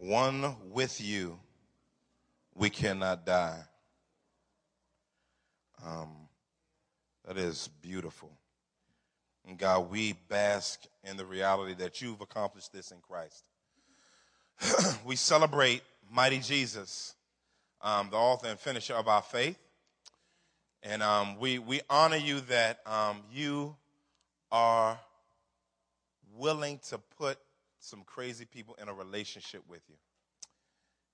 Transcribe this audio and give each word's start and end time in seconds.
one 0.00 0.56
with 0.70 1.00
you, 1.00 1.38
we 2.54 2.70
cannot 2.70 3.26
die. 3.26 3.60
Um, 5.84 6.08
that 7.26 7.36
is 7.36 7.68
beautiful. 7.82 8.30
And 9.46 9.58
God, 9.58 9.90
we 9.90 10.14
bask 10.28 10.82
in 11.04 11.16
the 11.16 11.24
reality 11.24 11.74
that 11.74 12.00
you've 12.00 12.20
accomplished 12.20 12.72
this 12.72 12.90
in 12.90 12.98
Christ. 13.00 13.44
we 15.04 15.16
celebrate 15.16 15.82
mighty 16.10 16.38
Jesus, 16.38 17.14
um, 17.82 18.08
the 18.10 18.16
author 18.16 18.48
and 18.48 18.58
finisher 18.58 18.94
of 18.94 19.08
our 19.08 19.22
faith. 19.22 19.58
And 20.82 21.02
um, 21.02 21.38
we, 21.38 21.58
we 21.58 21.80
honor 21.90 22.16
you 22.16 22.40
that 22.40 22.80
um, 22.86 23.20
you 23.32 23.76
are 24.50 24.98
willing 26.36 26.80
to 26.88 26.98
put 27.18 27.38
some 27.80 28.02
crazy 28.04 28.44
people 28.44 28.76
in 28.80 28.88
a 28.88 28.94
relationship 28.94 29.62
with 29.68 29.82
you. 29.88 29.96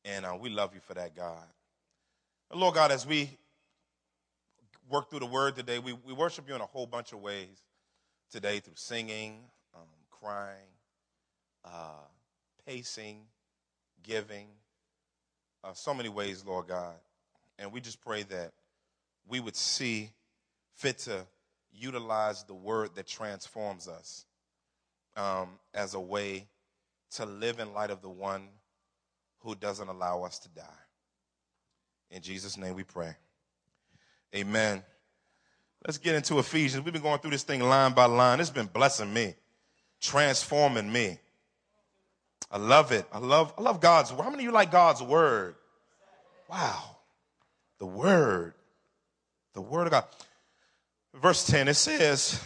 And 0.05 0.27
uh, 0.27 0.37
we 0.39 0.51
love 0.51 0.75
you 0.75 0.81
for 0.81 0.95
that, 0.95 1.17
God. 1.17 1.47
And 2.51 2.61
Lord 2.61 2.75
God, 2.75 2.93
as 2.93 3.07
we 3.07 3.31
work 4.89 5.11
through 5.11 5.21
the 5.21 5.27
word 5.27 5.57
today, 5.57 5.79
we, 5.79 5.93
we 5.93 6.13
worship 6.13 6.49
you 6.49 6.55
in 6.55 6.61
a 6.61 6.67
whole 6.67 6.87
bunch 6.87 7.13
of 7.13 7.21
ways 7.21 7.63
today 8.31 8.61
through 8.61 8.75
singing, 8.77 9.39
um, 9.75 9.83
crying, 10.11 10.69
uh, 11.65 12.05
pacing, 12.67 13.23
giving, 14.03 14.49
uh, 15.65 15.73
so 15.73 15.95
many 15.95 16.09
ways, 16.09 16.45
Lord 16.47 16.69
God. 16.69 16.95
And 17.59 17.73
we 17.73 17.81
just 17.81 18.01
pray 18.01 18.23
that 18.25 18.53
we 19.29 19.41
would 19.41 19.57
see 19.57 20.11
fit 20.75 20.99
to 20.99 21.27
utilize 21.73 22.45
the 22.45 22.55
word 22.55 22.91
that 22.95 23.07
transforms 23.07 23.89
us 23.89 24.25
um, 25.17 25.49
as 25.75 25.95
a 25.95 26.01
way 26.01 26.47
to 27.13 27.27
live 27.27 27.59
in 27.59 27.73
light 27.73 27.91
of 27.91 28.03
the 28.03 28.09
one 28.09 28.49
who 29.41 29.55
doesn't 29.55 29.89
allow 29.89 30.25
us 30.25 30.39
to 30.41 30.49
die. 30.51 30.63
In 32.11 32.23
Jesus' 32.23 32.57
name 32.57 32.75
we 32.75 32.85
pray. 32.85 33.15
Amen. 34.35 34.83
Let's 35.87 35.99
get 35.99 36.15
into 36.15 36.39
Ephesians. 36.39 36.85
We've 36.85 36.93
been 36.93 37.03
going 37.03 37.21
through 37.21 37.31
this 37.31 37.43
thing 37.43 37.61
line 37.61 37.93
by 37.93 38.07
line. 38.07 38.41
It's 38.41 38.51
been 38.51 38.67
blessing 38.67 39.13
me, 39.13 39.35
transforming 40.01 40.91
me. 40.91 41.19
I 42.51 42.59
love 42.59 42.93
it. 42.93 43.07
I 43.13 43.19
love, 43.19 43.55
I 43.59 43.63
love 43.63 43.81
God's 43.81 44.13
word. 44.13 44.25
How 44.25 44.31
many 44.31 44.43
of 44.43 44.47
you 44.47 44.53
like 44.53 44.71
God's 44.71 45.03
word? 45.03 45.57
Wow. 46.49 46.97
The 47.79 47.87
word. 47.87 48.55
The 49.55 49.61
word 49.61 49.87
of 49.87 49.91
God. 49.93 50.05
Verse 51.15 51.47
10, 51.47 51.69
it 51.69 51.75
says, 51.75 52.45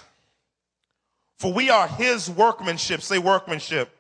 For 1.39 1.53
we 1.53 1.71
are 1.71 1.89
his 1.89 2.31
workmanship. 2.31 3.03
Say 3.03 3.19
workmanship 3.19 3.91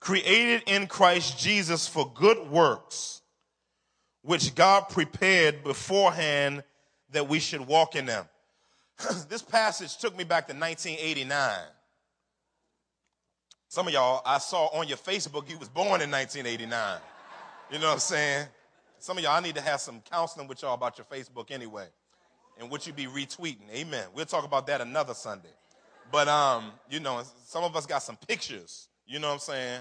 created 0.00 0.62
in 0.66 0.86
Christ 0.86 1.38
Jesus 1.38 1.86
for 1.88 2.10
good 2.14 2.50
works, 2.50 3.22
which 4.22 4.54
God 4.54 4.88
prepared 4.88 5.64
beforehand 5.64 6.62
that 7.10 7.28
we 7.28 7.38
should 7.38 7.66
walk 7.66 7.96
in 7.96 8.06
them. 8.06 8.26
this 9.28 9.42
passage 9.42 9.96
took 9.96 10.16
me 10.16 10.24
back 10.24 10.46
to 10.48 10.54
1989. 10.54 11.58
Some 13.68 13.86
of 13.86 13.92
y'all, 13.92 14.22
I 14.24 14.38
saw 14.38 14.66
on 14.68 14.88
your 14.88 14.96
Facebook, 14.96 15.48
you 15.50 15.58
was 15.58 15.68
born 15.68 16.00
in 16.00 16.10
1989. 16.10 17.00
You 17.70 17.78
know 17.78 17.86
what 17.86 17.92
I'm 17.92 17.98
saying? 17.98 18.46
Some 18.98 19.18
of 19.18 19.22
y'all, 19.22 19.34
I 19.34 19.40
need 19.40 19.54
to 19.56 19.60
have 19.60 19.80
some 19.80 20.00
counseling 20.10 20.48
with 20.48 20.62
y'all 20.62 20.74
about 20.74 20.96
your 20.98 21.04
Facebook 21.04 21.50
anyway. 21.50 21.86
And 22.58 22.70
what 22.70 22.86
you 22.86 22.92
be 22.92 23.04
retweeting. 23.04 23.70
Amen. 23.72 24.06
We'll 24.14 24.26
talk 24.26 24.44
about 24.44 24.66
that 24.66 24.80
another 24.80 25.14
Sunday. 25.14 25.52
But 26.10 26.26
um, 26.28 26.72
you 26.90 26.98
know, 26.98 27.22
some 27.44 27.62
of 27.62 27.76
us 27.76 27.86
got 27.86 28.02
some 28.02 28.16
pictures 28.16 28.87
you 29.08 29.18
know 29.18 29.28
what 29.28 29.34
I'm 29.34 29.40
saying? 29.40 29.80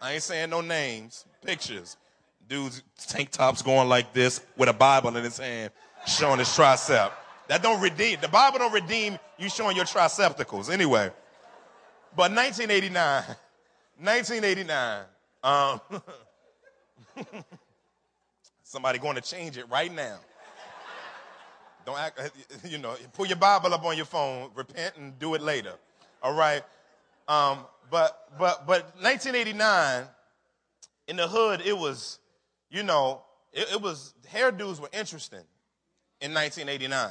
I 0.00 0.12
ain't 0.12 0.22
saying 0.22 0.50
no 0.50 0.60
names, 0.60 1.24
pictures. 1.44 1.96
Dudes, 2.46 2.82
tank 3.08 3.30
tops 3.30 3.62
going 3.62 3.88
like 3.88 4.12
this 4.12 4.42
with 4.58 4.68
a 4.68 4.72
Bible 4.72 5.16
in 5.16 5.24
his 5.24 5.38
hand, 5.38 5.72
showing 6.06 6.38
his 6.38 6.48
tricep. 6.48 7.10
That 7.48 7.62
don't 7.62 7.80
redeem. 7.80 8.18
The 8.20 8.28
Bible 8.28 8.58
don't 8.58 8.72
redeem 8.72 9.18
you 9.38 9.48
showing 9.48 9.76
your 9.76 9.86
tricepticals 9.86 10.70
anyway. 10.70 11.10
But 12.14 12.32
1989, 12.32 13.24
1989. 13.98 15.04
Um, 15.42 15.80
somebody 18.62 18.98
going 18.98 19.16
to 19.16 19.22
change 19.22 19.56
it 19.56 19.68
right 19.70 19.92
now. 19.92 20.18
Don't 21.86 21.98
act, 21.98 22.18
you 22.64 22.78
know, 22.78 22.94
pull 23.12 23.26
your 23.26 23.36
Bible 23.36 23.72
up 23.74 23.84
on 23.84 23.96
your 23.96 24.06
phone, 24.06 24.50
repent 24.54 24.96
and 24.96 25.18
do 25.18 25.34
it 25.34 25.42
later. 25.42 25.74
All 26.22 26.34
right. 26.34 26.62
Um, 27.28 27.66
but 27.90 28.28
but 28.38 28.66
but 28.66 28.94
1989 29.00 30.04
in 31.08 31.16
the 31.16 31.28
hood, 31.28 31.62
it 31.64 31.76
was, 31.76 32.18
you 32.70 32.82
know, 32.82 33.22
it, 33.52 33.68
it 33.72 33.80
was 33.80 34.14
hairdos 34.30 34.80
were 34.80 34.88
interesting 34.92 35.44
in 36.20 36.32
1989. 36.34 37.10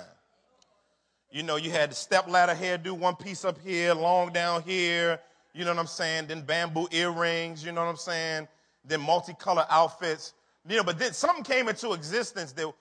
You 1.31 1.43
know, 1.43 1.55
you 1.55 1.71
had 1.71 1.91
the 1.91 1.95
step 1.95 2.29
ladder 2.29 2.53
hairdo, 2.53 2.91
one 2.91 3.15
piece 3.15 3.43
up 3.43 3.57
here, 3.59 3.93
long 3.93 4.31
down 4.31 4.61
here. 4.63 5.19
You 5.53 5.65
know 5.65 5.71
what 5.71 5.79
I'm 5.79 5.87
saying? 5.87 6.27
Then 6.27 6.41
bamboo 6.41 6.87
earrings. 6.91 7.63
You 7.63 7.71
know 7.71 7.81
what 7.83 7.89
I'm 7.89 7.97
saying? 7.97 8.47
Then 8.85 9.01
multicolored 9.01 9.65
outfits. 9.69 10.33
You 10.67 10.77
know, 10.77 10.83
but 10.83 10.99
then 10.99 11.13
something 11.13 11.43
came 11.43 11.67
into 11.67 11.93
existence 11.93 12.51
that 12.53 12.71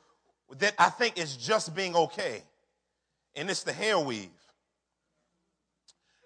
that 0.58 0.74
I 0.78 0.90
think 0.90 1.18
is 1.18 1.36
just 1.36 1.74
being 1.74 1.96
okay, 1.96 2.42
and 3.34 3.48
it's 3.48 3.62
the 3.62 3.72
hair 3.72 3.98
weave. 3.98 4.28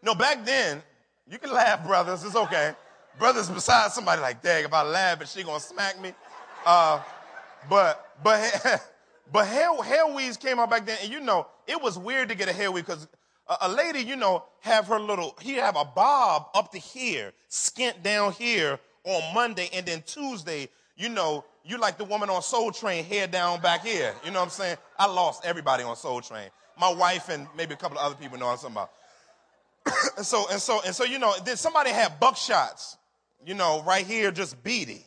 no, 0.03 0.15
back 0.15 0.45
then 0.45 0.83
you 1.31 1.39
can 1.39 1.53
laugh, 1.53 1.85
brothers. 1.87 2.25
It's 2.25 2.37
okay. 2.37 2.75
Brothers 3.19 3.49
beside 3.49 3.93
somebody 3.93 4.21
like, 4.21 4.43
dang, 4.43 4.65
if 4.65 4.73
I 4.73 4.83
laugh, 4.83 5.23
is 5.23 5.33
she 5.33 5.43
gonna 5.43 5.61
smack 5.61 6.01
me? 6.01 6.13
Uh, 6.65 7.01
but 7.69 8.15
but 8.23 8.41
but 9.33 9.47
hair 9.47 9.75
hair 9.83 10.07
weaves 10.07 10.37
came 10.37 10.59
out 10.59 10.71
back 10.71 10.87
then, 10.87 10.99
and 11.03 11.11
you 11.11 11.21
know 11.21 11.47
it 11.67 11.81
was 11.81 11.99
weird 11.99 12.29
to 12.29 12.35
get 12.35 12.49
a 12.49 12.53
hair 12.53 12.71
weave 12.71 12.87
because 12.87 13.09
a, 13.49 13.57
a, 13.63 13.69
lady, 13.69 14.01
you 14.01 14.17
know, 14.17 14.45
have 14.61 14.87
her 14.89 15.01
little 15.01 15.37
he 15.41 15.55
have 15.55 15.77
a 15.77 15.85
bob 15.85 16.49
up 16.55 16.71
to 16.73 16.79
here, 16.79 17.33
skint 17.51 18.03
down 18.03 18.33
here 18.33 18.79
on 19.05 19.35
Monday, 19.35 19.69
and 19.73 19.87
then 19.87 20.03
Tuesday, 20.07 20.69
you 20.97 21.09
know, 21.09 21.45
you 21.65 21.79
like 21.79 21.99
the 21.99 22.05
woman 22.05 22.31
on 22.31 22.43
Soul 22.43 22.71
Train, 22.71 23.05
hair 23.05 23.27
down 23.27 23.61
back 23.61 23.85
here. 23.85 24.15
You 24.25 24.31
know 24.31 24.41
what 24.41 24.47
I'm 24.47 24.51
saying? 24.51 24.77
I 24.99 25.07
lost 25.07 25.45
everybody 25.45 25.83
on 25.83 25.97
Soul 25.97 26.21
Train. 26.21 26.49
My 26.79 26.93
wife 26.93 27.29
and 27.29 27.47
maybe 27.57 27.75
a 27.75 27.77
couple 27.77 27.99
of 27.99 28.05
other 28.05 28.15
people 28.15 28.39
know 28.39 28.47
what 28.47 28.53
I'm 28.53 28.59
talking 28.59 28.75
about. 28.75 28.91
and 30.17 30.27
so 30.27 30.47
and 30.51 30.61
so 30.61 30.81
and 30.85 30.95
so 30.95 31.05
you 31.05 31.19
know 31.19 31.33
then 31.45 31.57
somebody 31.57 31.91
had 31.91 32.21
buckshots 32.21 32.97
you 33.45 33.55
know 33.55 33.83
right 33.87 34.07
here 34.07 34.31
just 34.31 34.63
beady. 34.63 35.05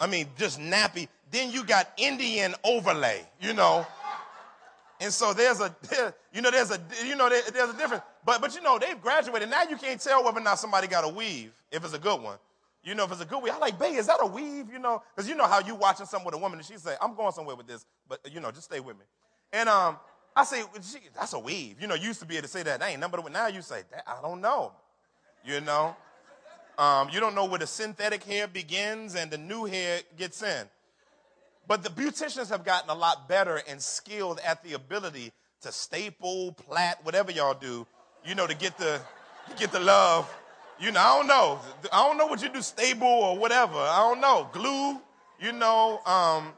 I 0.00 0.06
mean 0.06 0.26
just 0.38 0.60
nappy. 0.60 1.08
Then 1.30 1.50
you 1.50 1.64
got 1.64 1.90
indian 1.98 2.54
overlay 2.64 3.26
you 3.40 3.52
know? 3.52 3.86
And 5.00 5.12
so 5.12 5.32
there's 5.32 5.60
a 5.60 5.74
you 6.32 6.40
know 6.42 6.50
there's 6.50 6.70
a 6.70 6.80
you 7.04 7.16
know 7.16 7.28
there's 7.28 7.70
a 7.70 7.76
difference. 7.76 8.02
But 8.24 8.40
but 8.40 8.54
you 8.54 8.62
know 8.62 8.78
they've 8.78 9.00
graduated. 9.00 9.48
Now 9.48 9.62
you 9.62 9.76
can't 9.76 10.00
tell 10.00 10.24
whether 10.24 10.38
or 10.38 10.42
not 10.42 10.58
somebody 10.58 10.88
got 10.88 11.04
a 11.04 11.08
weave 11.08 11.52
if 11.70 11.84
it's 11.84 11.94
a 11.94 11.98
good 11.98 12.20
one. 12.20 12.38
You 12.82 12.94
know 12.94 13.04
if 13.04 13.12
it's 13.12 13.20
a 13.20 13.26
good 13.26 13.42
weave 13.42 13.52
i 13.52 13.58
like 13.58 13.78
babe 13.78 13.96
is 13.96 14.06
that 14.06 14.18
a 14.22 14.26
weave 14.26 14.72
you 14.72 14.78
know? 14.78 15.02
Because 15.14 15.28
you 15.28 15.34
know 15.34 15.46
how 15.46 15.60
you 15.60 15.74
watching 15.74 16.06
something 16.06 16.24
with 16.24 16.34
a 16.34 16.38
woman 16.38 16.58
and 16.58 16.66
she 16.66 16.78
say 16.78 16.94
i'm 17.02 17.14
going 17.14 17.32
somewhere 17.32 17.56
with 17.56 17.66
this 17.66 17.84
but 18.08 18.20
you 18.32 18.40
know 18.40 18.50
just 18.50 18.64
stay 18.64 18.80
with 18.80 18.96
me. 18.96 19.04
And 19.52 19.68
um 19.68 19.98
I 20.38 20.44
say, 20.44 20.62
that's 21.16 21.32
a 21.32 21.38
weave. 21.38 21.80
You 21.80 21.88
know, 21.88 21.96
you 21.96 22.06
used 22.06 22.20
to 22.20 22.26
be 22.26 22.36
able 22.36 22.42
to 22.42 22.48
say 22.48 22.62
that 22.62 22.78
name. 22.78 23.04
But 23.10 23.32
now 23.32 23.48
you 23.48 23.60
say, 23.60 23.82
that, 23.90 24.04
I 24.06 24.22
don't 24.22 24.40
know. 24.40 24.70
You 25.44 25.60
know? 25.60 25.96
Um, 26.78 27.08
you 27.10 27.18
don't 27.18 27.34
know 27.34 27.46
where 27.46 27.58
the 27.58 27.66
synthetic 27.66 28.22
hair 28.22 28.46
begins 28.46 29.16
and 29.16 29.32
the 29.32 29.36
new 29.38 29.64
hair 29.64 30.00
gets 30.16 30.40
in. 30.44 30.66
But 31.66 31.82
the 31.82 31.90
beauticians 31.90 32.50
have 32.50 32.64
gotten 32.64 32.88
a 32.88 32.94
lot 32.94 33.28
better 33.28 33.60
and 33.68 33.82
skilled 33.82 34.38
at 34.46 34.62
the 34.62 34.74
ability 34.74 35.32
to 35.62 35.72
staple, 35.72 36.52
plait, 36.52 36.94
whatever 37.02 37.32
y'all 37.32 37.52
do, 37.52 37.84
you 38.24 38.36
know, 38.36 38.46
to 38.46 38.54
get 38.54 38.78
the, 38.78 39.00
to 39.50 39.56
get 39.56 39.72
the 39.72 39.80
love. 39.80 40.32
You 40.78 40.92
know, 40.92 41.00
I 41.00 41.16
don't 41.16 41.26
know. 41.26 41.58
I 41.92 42.06
don't 42.06 42.16
know 42.16 42.26
what 42.26 42.40
you 42.40 42.48
do, 42.48 42.62
stable 42.62 43.08
or 43.08 43.36
whatever. 43.36 43.76
I 43.76 43.98
don't 44.08 44.20
know. 44.20 44.48
Glue, 44.52 45.00
you 45.40 45.50
know, 45.50 46.00
um, 46.06 46.52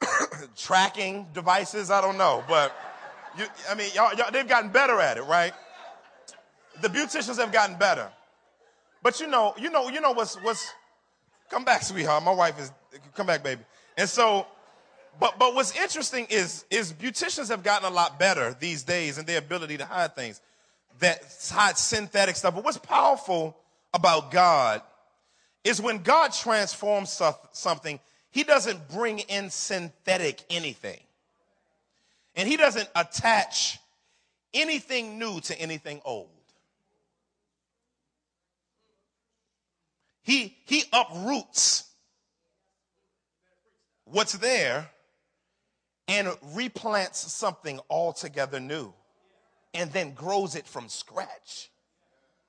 tracking 0.56 1.26
devices. 1.34 1.90
I 1.90 2.00
don't 2.00 2.16
know, 2.16 2.42
but 2.48 2.74
you, 3.38 3.46
I 3.70 3.74
mean, 3.74 3.90
y'all, 3.94 4.14
y'all, 4.14 4.30
they've 4.30 4.48
gotten 4.48 4.70
better 4.70 5.00
at 5.00 5.16
it, 5.16 5.22
right? 5.22 5.52
The 6.82 6.88
beauticians 6.88 7.38
have 7.38 7.52
gotten 7.52 7.76
better. 7.76 8.10
But 9.02 9.20
you 9.20 9.26
know, 9.26 9.54
you 9.58 9.70
know, 9.70 9.88
you 9.88 10.00
know 10.00 10.12
what's 10.12 10.34
what's 10.42 10.72
come 11.48 11.64
back, 11.64 11.82
sweetheart. 11.82 12.24
My 12.24 12.32
wife 12.32 12.58
is 12.60 12.72
come 13.14 13.26
back, 13.26 13.42
baby. 13.42 13.62
And 13.96 14.08
so, 14.08 14.46
but 15.20 15.38
but 15.38 15.54
what's 15.54 15.76
interesting 15.76 16.26
is 16.28 16.64
is 16.70 16.92
beauticians 16.92 17.48
have 17.48 17.62
gotten 17.62 17.90
a 17.90 17.94
lot 17.94 18.18
better 18.18 18.56
these 18.58 18.82
days 18.82 19.18
in 19.18 19.24
their 19.24 19.38
ability 19.38 19.78
to 19.78 19.84
hide 19.84 20.14
things, 20.14 20.40
that 20.98 21.20
hide 21.50 21.78
synthetic 21.78 22.36
stuff. 22.36 22.54
But 22.54 22.64
what's 22.64 22.78
powerful 22.78 23.56
about 23.94 24.30
God 24.30 24.82
is 25.64 25.80
when 25.80 26.02
God 26.02 26.32
transforms 26.32 27.20
something, 27.52 28.00
He 28.30 28.44
doesn't 28.44 28.88
bring 28.88 29.20
in 29.20 29.50
synthetic 29.50 30.42
anything. 30.50 31.00
And 32.36 32.46
he 32.46 32.56
doesn't 32.56 32.88
attach 32.94 33.78
anything 34.54 35.18
new 35.18 35.40
to 35.40 35.58
anything 35.58 36.00
old. 36.04 36.28
he, 40.26 40.56
he 40.64 40.82
uproots 40.92 41.84
what's 44.06 44.32
there 44.32 44.90
and 46.08 46.26
replants 46.56 47.14
something 47.14 47.78
altogether 47.88 48.58
new 48.58 48.92
and 49.72 49.92
then 49.92 50.14
grows 50.14 50.56
it 50.56 50.66
from 50.66 50.88
scratch. 50.88 51.70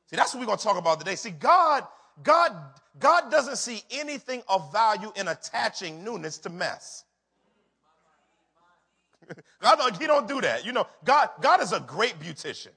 See, 0.07 0.15
that's 0.15 0.33
what 0.33 0.39
we're 0.39 0.47
going 0.47 0.57
to 0.57 0.63
talk 0.63 0.79
about 0.79 0.97
today. 0.97 1.13
See, 1.13 1.29
God, 1.29 1.85
God, 2.23 2.51
God 2.97 3.29
doesn't 3.29 3.57
see 3.57 3.83
anything 3.91 4.41
of 4.49 4.71
value 4.71 5.11
in 5.15 5.27
attaching 5.27 6.03
newness 6.03 6.39
to 6.39 6.49
mess. 6.49 7.03
God, 9.61 9.97
he 9.97 10.07
don't 10.07 10.27
do 10.27 10.41
that. 10.41 10.65
You 10.65 10.71
know, 10.71 10.87
God, 11.03 11.29
God 11.41 11.61
is 11.61 11.73
a 11.73 11.79
great 11.79 12.19
beautician. 12.19 12.71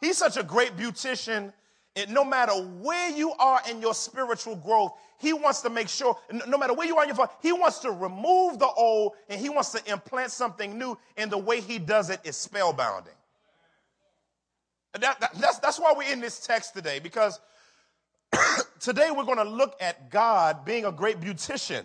He's 0.00 0.16
such 0.16 0.36
a 0.36 0.42
great 0.42 0.76
beautician. 0.76 1.52
And 1.96 2.10
no 2.10 2.24
matter 2.24 2.52
where 2.52 3.10
you 3.10 3.32
are 3.32 3.60
in 3.68 3.80
your 3.80 3.94
spiritual 3.94 4.56
growth, 4.56 4.92
he 5.18 5.32
wants 5.32 5.60
to 5.62 5.70
make 5.70 5.88
sure, 5.88 6.16
no 6.46 6.56
matter 6.56 6.72
where 6.72 6.86
you 6.86 6.96
are 6.96 7.02
in 7.02 7.08
your 7.08 7.16
life, 7.16 7.30
he 7.42 7.52
wants 7.52 7.80
to 7.80 7.90
remove 7.90 8.58
the 8.58 8.68
old 8.68 9.12
and 9.28 9.40
he 9.40 9.48
wants 9.48 9.72
to 9.72 9.90
implant 9.90 10.30
something 10.30 10.78
new. 10.78 10.96
And 11.16 11.30
the 11.30 11.38
way 11.38 11.60
he 11.60 11.78
does 11.78 12.08
it 12.08 12.20
is 12.24 12.36
spellbinding. 12.36 13.08
That, 14.94 15.20
that, 15.20 15.34
that's, 15.38 15.58
that's 15.58 15.78
why 15.78 15.92
we're 15.96 16.10
in 16.10 16.20
this 16.20 16.40
text 16.40 16.74
today, 16.74 16.98
because 17.00 17.38
today 18.80 19.10
we're 19.10 19.24
going 19.24 19.38
to 19.38 19.44
look 19.44 19.76
at 19.80 20.10
God 20.10 20.64
being 20.64 20.84
a 20.84 20.92
great 20.92 21.20
beautician. 21.20 21.84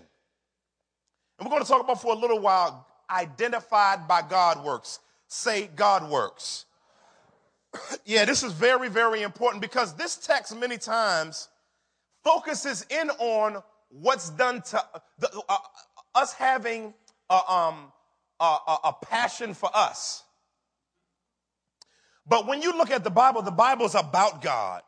And 1.38 1.42
we're 1.42 1.50
going 1.50 1.64
to 1.64 1.68
talk 1.68 1.84
about 1.84 2.02
for 2.02 2.14
a 2.14 2.18
little 2.18 2.40
while 2.40 2.88
identified 3.10 4.08
by 4.08 4.22
God 4.22 4.64
works. 4.64 5.00
Say, 5.28 5.70
God 5.76 6.10
works. 6.10 6.66
yeah, 8.06 8.26
this 8.26 8.44
is 8.44 8.54
very, 8.54 8.90
very 8.90 9.22
important 9.22 9.62
because 9.62 9.94
this 9.96 10.16
text 10.16 10.56
many 10.56 10.78
times 10.78 11.50
focuses 12.24 12.86
in 12.90 13.10
on 13.12 13.62
what's 13.90 14.30
done 14.32 14.62
to 14.62 14.84
the, 15.20 15.42
uh, 15.48 15.58
us 16.16 16.34
having 16.34 16.94
a, 17.30 17.52
um, 17.52 17.92
a, 18.40 18.58
a 18.86 18.96
passion 19.02 19.54
for 19.54 19.70
us. 19.74 20.24
But 22.28 22.48
when 22.48 22.62
you 22.62 22.76
look 22.76 22.92
at 22.92 23.04
the 23.04 23.10
Bible, 23.12 23.42
the 23.42 23.52
Bible 23.52 23.86
is 23.86 23.96
about 23.96 24.42
God, 24.42 24.82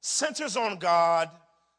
centers 0.00 0.56
on 0.56 0.78
God, 0.78 1.30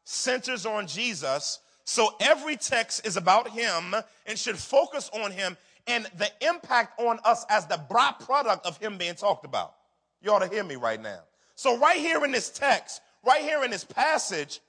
centers 0.04 0.66
on 0.66 0.86
Jesus. 0.86 1.60
So 1.90 2.14
every 2.20 2.54
text 2.54 3.04
is 3.04 3.16
about 3.16 3.50
Him 3.50 3.96
and 4.24 4.38
should 4.38 4.56
focus 4.56 5.10
on 5.12 5.32
Him 5.32 5.56
and 5.88 6.06
the 6.18 6.30
impact 6.40 7.00
on 7.00 7.18
us 7.24 7.44
as 7.50 7.66
the 7.66 7.80
byproduct 7.90 8.64
of 8.64 8.76
Him 8.76 8.96
being 8.96 9.16
talked 9.16 9.44
about. 9.44 9.74
You 10.22 10.30
ought 10.30 10.38
to 10.38 10.48
hear 10.48 10.62
me 10.62 10.76
right 10.76 11.02
now. 11.02 11.18
So, 11.56 11.76
right 11.78 11.98
here 11.98 12.24
in 12.24 12.30
this 12.30 12.48
text, 12.48 13.02
right 13.26 13.42
here 13.42 13.64
in 13.64 13.72
this 13.72 13.82
passage, 13.82 14.60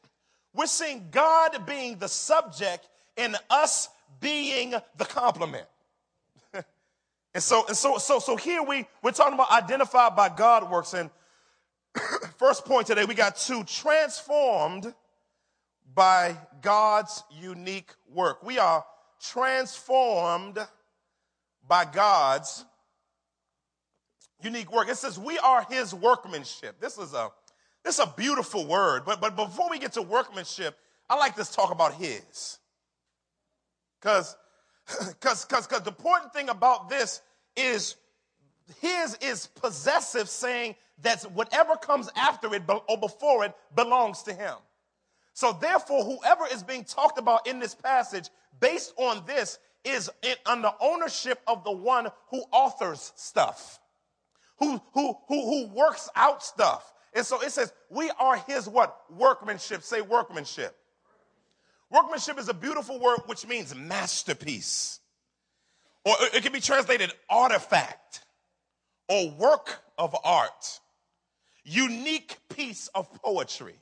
we're 0.56 0.65
seeing 0.65 1.09
God 1.12 1.63
being 1.68 2.00
the 2.00 2.07
subject 2.07 2.89
and 3.15 3.35
us 3.51 3.89
being 4.19 4.74
the 4.97 5.06
complement. 5.06 5.67
And 7.33 7.41
so, 7.41 7.65
and 7.67 7.77
so, 7.77 7.97
so, 7.97 8.19
so 8.19 8.35
here 8.35 8.62
we, 8.62 8.85
we're 9.01 9.12
talking 9.12 9.35
about 9.35 9.51
identified 9.51 10.17
by 10.17 10.27
God 10.27 10.69
works. 10.69 10.94
And 10.94 11.09
first 12.38 12.65
point 12.65 12.88
today, 12.88 13.06
we 13.06 13.13
got 13.13 13.38
two 13.38 13.63
transformed 13.63 14.94
by 15.93 16.38
God's 16.61 17.23
unique 17.31 17.91
work. 18.13 18.43
We 18.43 18.59
are 18.59 18.85
transformed 19.19 20.59
by 21.67 21.85
God's 21.85 22.65
unique 24.41 24.71
work. 24.71 24.89
It 24.89 24.97
says 24.97 25.19
we 25.19 25.38
are 25.39 25.65
his 25.69 25.93
workmanship. 25.93 26.79
This 26.79 26.97
is 26.97 27.13
a, 27.13 27.29
this 27.83 27.95
is 27.95 28.05
a 28.05 28.13
beautiful 28.15 28.65
word. 28.65 29.03
But, 29.05 29.21
but 29.21 29.35
before 29.35 29.69
we 29.69 29.79
get 29.79 29.93
to 29.93 30.01
workmanship, 30.01 30.77
I 31.09 31.15
like 31.15 31.35
to 31.35 31.43
talk 31.43 31.71
about 31.71 31.93
his. 31.93 32.59
Because 33.99 34.35
because 35.07 35.45
because 35.45 35.67
cuz 35.67 35.81
the 35.81 35.89
important 35.89 36.33
thing 36.33 36.49
about 36.49 36.89
this 36.89 37.21
is 37.55 37.95
his 38.79 39.15
is 39.15 39.47
possessive, 39.47 40.29
saying 40.29 40.75
that 40.99 41.23
whatever 41.31 41.75
comes 41.75 42.09
after 42.15 42.53
it 42.55 42.63
or 42.88 42.97
before 42.97 43.45
it 43.45 43.53
belongs 43.75 44.23
to 44.23 44.33
him. 44.33 44.55
So 45.33 45.57
therefore, 45.60 46.04
whoever 46.04 46.45
is 46.51 46.63
being 46.63 46.83
talked 46.83 47.18
about 47.18 47.48
in 47.48 47.60
this 47.60 47.74
passage, 47.74 48.30
based 48.60 48.94
on 48.98 49.24
this, 49.25 49.60
is 49.83 50.10
in, 50.22 50.36
under 50.45 50.72
ownership 50.80 51.42
of 51.48 51.63
the 51.63 51.72
one 51.72 52.07
who 52.30 52.44
authors 52.51 53.13
stuff, 53.16 53.80
who 54.60 54.80
who 54.94 55.18
who 55.28 55.42
who 55.42 55.68
works 55.74 56.10
out 56.16 56.44
stuff. 56.44 56.94
And 57.13 57.25
so 57.25 57.42
it 57.42 57.51
says, 57.51 57.74
we 57.89 58.10
are 58.19 58.38
his 58.38 58.69
what? 58.69 58.95
Workmanship. 59.10 59.83
Say 59.83 60.01
workmanship. 60.01 60.78
Workmanship 61.89 62.39
is 62.39 62.48
a 62.48 62.54
beautiful 62.54 63.00
word 63.00 63.19
which 63.25 63.45
means 63.45 63.75
masterpiece. 63.75 65.00
Or 66.06 66.16
it 66.34 66.42
can 66.42 66.54
be 66.54 66.62
translated 66.62 67.12
artifact 67.30 68.22
or 69.10 69.31
work 69.31 69.81
of 69.98 70.16
art, 70.24 70.80
unique 71.63 72.38
piece 72.50 72.88
of 72.95 73.12
poetry. 73.22 73.75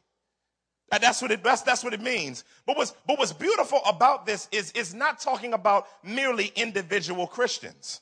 That's 0.92 1.22
what 1.22 1.32
it, 1.32 1.44
that's, 1.44 1.62
that's 1.62 1.84
what 1.84 1.94
it 1.94 2.02
means. 2.02 2.44
But 2.66 2.78
what's, 2.78 2.94
but 3.06 3.20
what's 3.20 3.34
beautiful 3.34 3.80
about 3.88 4.26
this 4.26 4.48
is 4.52 4.72
it's 4.76 4.94
not 4.94 5.20
talking 5.20 5.54
about 5.54 5.88
merely 6.04 6.52
individual 6.56 7.28
Christians. 7.28 8.02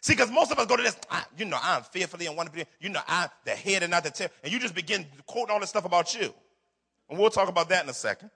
See, 0.00 0.12
because 0.12 0.30
most 0.30 0.52
of 0.52 0.58
us 0.58 0.66
go 0.66 0.76
to 0.76 0.82
this, 0.82 0.96
you 1.36 1.44
know, 1.44 1.58
I'm 1.60 1.82
fearfully 1.82 2.26
and 2.26 2.36
wonderfully, 2.36 2.66
you 2.80 2.88
know, 2.88 3.00
I'm 3.08 3.28
the 3.44 3.52
head 3.52 3.82
and 3.82 3.90
not 3.90 4.04
the 4.04 4.10
tail. 4.10 4.28
And 4.44 4.52
you 4.52 4.60
just 4.60 4.74
begin 4.74 5.06
quoting 5.26 5.52
all 5.52 5.60
this 5.60 5.70
stuff 5.70 5.84
about 5.84 6.14
you. 6.14 6.32
And 7.10 7.18
we'll 7.18 7.30
talk 7.30 7.48
about 7.48 7.68
that 7.70 7.82
in 7.82 7.90
a 7.90 7.94
second. 7.94 8.30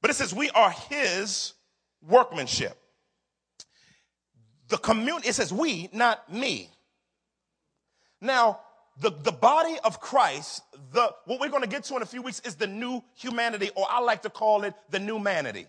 But 0.00 0.10
it 0.10 0.14
says 0.14 0.32
we 0.32 0.50
are 0.50 0.70
his 0.70 1.52
workmanship. 2.06 2.78
The 4.68 4.78
community, 4.78 5.28
it 5.28 5.34
says 5.34 5.52
we, 5.52 5.88
not 5.92 6.32
me. 6.32 6.70
Now, 8.20 8.60
the, 8.98 9.10
the 9.10 9.32
body 9.32 9.76
of 9.84 10.00
Christ, 10.00 10.62
the, 10.92 11.14
what 11.26 11.40
we're 11.40 11.50
going 11.50 11.62
to 11.62 11.68
get 11.68 11.84
to 11.84 11.96
in 11.96 12.02
a 12.02 12.06
few 12.06 12.22
weeks 12.22 12.40
is 12.40 12.54
the 12.54 12.66
new 12.66 13.02
humanity, 13.14 13.70
or 13.74 13.86
I 13.88 14.00
like 14.00 14.22
to 14.22 14.30
call 14.30 14.64
it 14.64 14.74
the 14.90 14.98
new 14.98 15.18
manity. 15.18 15.66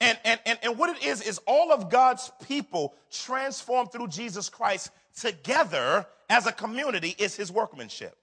And, 0.00 0.18
and, 0.24 0.40
and, 0.44 0.58
and 0.62 0.78
what 0.78 0.96
it 0.96 1.04
is, 1.04 1.22
is 1.22 1.40
all 1.46 1.72
of 1.72 1.88
God's 1.88 2.30
people 2.46 2.94
transformed 3.10 3.92
through 3.92 4.08
Jesus 4.08 4.48
Christ 4.48 4.90
together 5.18 6.06
as 6.28 6.46
a 6.46 6.52
community 6.52 7.14
is 7.18 7.36
his 7.36 7.52
workmanship 7.52 8.16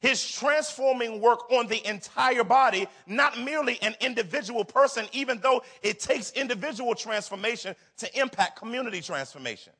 his 0.00 0.30
transforming 0.30 1.20
work 1.20 1.50
on 1.50 1.66
the 1.66 1.86
entire 1.88 2.44
body, 2.44 2.86
not 3.06 3.38
merely 3.40 3.80
an 3.82 3.94
individual 4.00 4.64
person, 4.64 5.06
even 5.12 5.38
though 5.38 5.62
it 5.82 6.00
takes 6.00 6.32
individual 6.32 6.94
transformation 6.94 7.74
to 7.98 8.20
impact 8.20 8.58
community 8.58 9.00
transformation. 9.00 9.72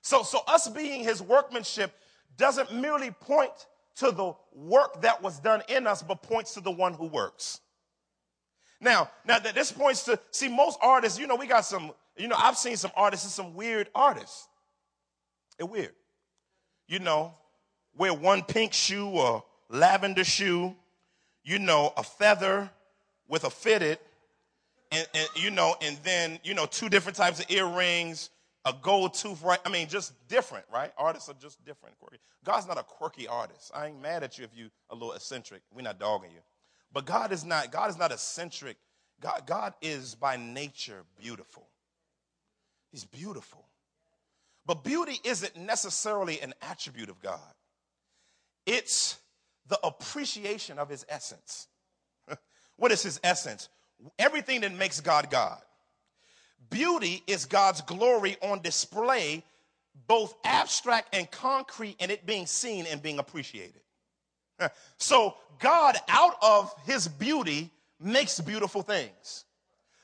So, 0.00 0.22
so 0.22 0.40
us 0.46 0.68
being 0.68 1.04
his 1.04 1.22
workmanship 1.22 1.94
doesn't 2.36 2.72
merely 2.72 3.10
point 3.10 3.52
to 3.96 4.10
the 4.10 4.34
work 4.54 5.02
that 5.02 5.22
was 5.22 5.38
done 5.40 5.62
in 5.68 5.86
us, 5.86 6.02
but 6.02 6.22
points 6.22 6.54
to 6.54 6.60
the 6.60 6.70
one 6.70 6.94
who 6.94 7.06
works. 7.06 7.60
Now, 8.80 9.10
now 9.24 9.38
that 9.38 9.54
this 9.54 9.70
points 9.70 10.04
to, 10.04 10.18
see, 10.30 10.48
most 10.48 10.78
artists, 10.82 11.18
you 11.18 11.26
know, 11.26 11.36
we 11.36 11.46
got 11.46 11.64
some, 11.64 11.92
you 12.16 12.26
know, 12.26 12.36
I've 12.36 12.56
seen 12.56 12.76
some 12.76 12.90
artists 12.96 13.24
and 13.24 13.32
some 13.32 13.54
weird 13.54 13.88
artists. 13.94 14.48
They're 15.56 15.66
weird. 15.66 15.92
You 16.88 16.98
know, 16.98 17.34
wear 17.96 18.12
one 18.12 18.42
pink 18.42 18.72
shoe 18.72 19.08
or 19.08 19.44
lavender 19.68 20.24
shoe, 20.24 20.74
you 21.44 21.58
know, 21.58 21.92
a 21.96 22.02
feather 22.02 22.70
with 23.28 23.44
a 23.44 23.50
fitted, 23.50 23.98
and, 24.90 25.06
and, 25.14 25.28
you 25.36 25.50
know, 25.50 25.76
and 25.80 25.96
then, 26.02 26.38
you 26.42 26.54
know, 26.54 26.66
two 26.66 26.88
different 26.88 27.16
types 27.16 27.40
of 27.40 27.50
earrings, 27.50 28.30
a 28.64 28.74
gold 28.80 29.14
tooth, 29.14 29.42
right? 29.42 29.58
I 29.64 29.68
mean, 29.68 29.88
just 29.88 30.12
different, 30.28 30.64
right? 30.72 30.92
Artists 30.96 31.28
are 31.28 31.34
just 31.34 31.64
different. 31.64 31.98
Quirky. 31.98 32.18
God's 32.44 32.66
not 32.66 32.78
a 32.78 32.82
quirky 32.82 33.26
artist. 33.26 33.72
I 33.74 33.86
ain't 33.86 34.00
mad 34.00 34.22
at 34.22 34.38
you 34.38 34.44
if 34.44 34.56
you 34.56 34.70
a 34.90 34.94
little 34.94 35.12
eccentric. 35.12 35.62
We're 35.74 35.82
not 35.82 35.98
dogging 35.98 36.30
you. 36.30 36.40
But 36.92 37.06
God 37.06 37.32
is 37.32 37.44
not, 37.44 37.72
God 37.72 37.90
is 37.90 37.98
not 37.98 38.12
eccentric. 38.12 38.76
God, 39.20 39.42
God 39.46 39.74
is 39.82 40.14
by 40.14 40.36
nature 40.36 41.04
beautiful. 41.20 41.66
He's 42.90 43.04
beautiful. 43.04 43.64
But 44.66 44.84
beauty 44.84 45.18
isn't 45.24 45.56
necessarily 45.56 46.40
an 46.40 46.54
attribute 46.62 47.08
of 47.08 47.20
God. 47.20 47.40
It's 48.66 49.18
the 49.68 49.78
appreciation 49.84 50.78
of 50.78 50.88
his 50.88 51.04
essence. 51.08 51.66
what 52.76 52.92
is 52.92 53.02
his 53.02 53.18
essence? 53.24 53.68
Everything 54.18 54.60
that 54.60 54.72
makes 54.72 55.00
God 55.00 55.30
God. 55.30 55.60
Beauty 56.70 57.22
is 57.26 57.44
God's 57.44 57.80
glory 57.82 58.36
on 58.42 58.60
display, 58.62 59.44
both 60.06 60.34
abstract 60.44 61.14
and 61.14 61.30
concrete, 61.30 61.96
and 62.00 62.10
it 62.10 62.26
being 62.26 62.46
seen 62.46 62.86
and 62.86 63.02
being 63.02 63.18
appreciated. 63.18 63.80
So, 64.98 65.36
God, 65.58 65.96
out 66.08 66.36
of 66.40 66.72
his 66.84 67.08
beauty, 67.08 67.70
makes 67.98 68.40
beautiful 68.40 68.82
things. 68.82 69.44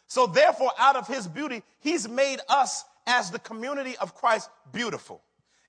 So, 0.08 0.26
therefore, 0.26 0.72
out 0.78 0.96
of 0.96 1.06
his 1.06 1.28
beauty, 1.28 1.62
he's 1.80 2.08
made 2.08 2.38
us 2.48 2.84
as 3.06 3.30
the 3.30 3.38
community 3.38 3.96
of 3.98 4.14
Christ 4.14 4.50
beautiful. 4.72 5.22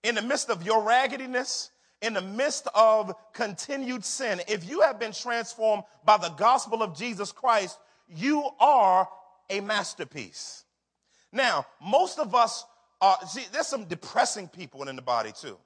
In 0.04 0.16
the 0.16 0.22
midst 0.22 0.50
of 0.50 0.64
your 0.64 0.84
raggediness, 0.84 1.72
in 2.02 2.14
the 2.14 2.22
midst 2.22 2.68
of 2.74 3.14
continued 3.34 4.06
sin, 4.06 4.42
if 4.48 4.68
you 4.70 4.82
have 4.82 5.00
been 5.00 5.12
transformed 5.12 5.84
by 6.06 6.18
the 6.18 6.30
gospel 6.30 6.82
of 6.82 6.98
Jesus 6.98 7.32
Christ, 7.32 7.78
you 8.08 8.50
are 8.60 9.08
a 9.50 9.60
masterpiece. 9.60 10.64
Now, 11.32 11.66
most 11.82 12.20
of 12.20 12.34
us 12.34 12.66
are, 13.02 13.18
see, 13.28 13.46
there's 13.52 13.68
some 13.68 13.86
depressing 13.86 14.48
people 14.48 14.88
in 14.88 14.96
the 14.96 15.02
body 15.02 15.32
too. 15.32 15.58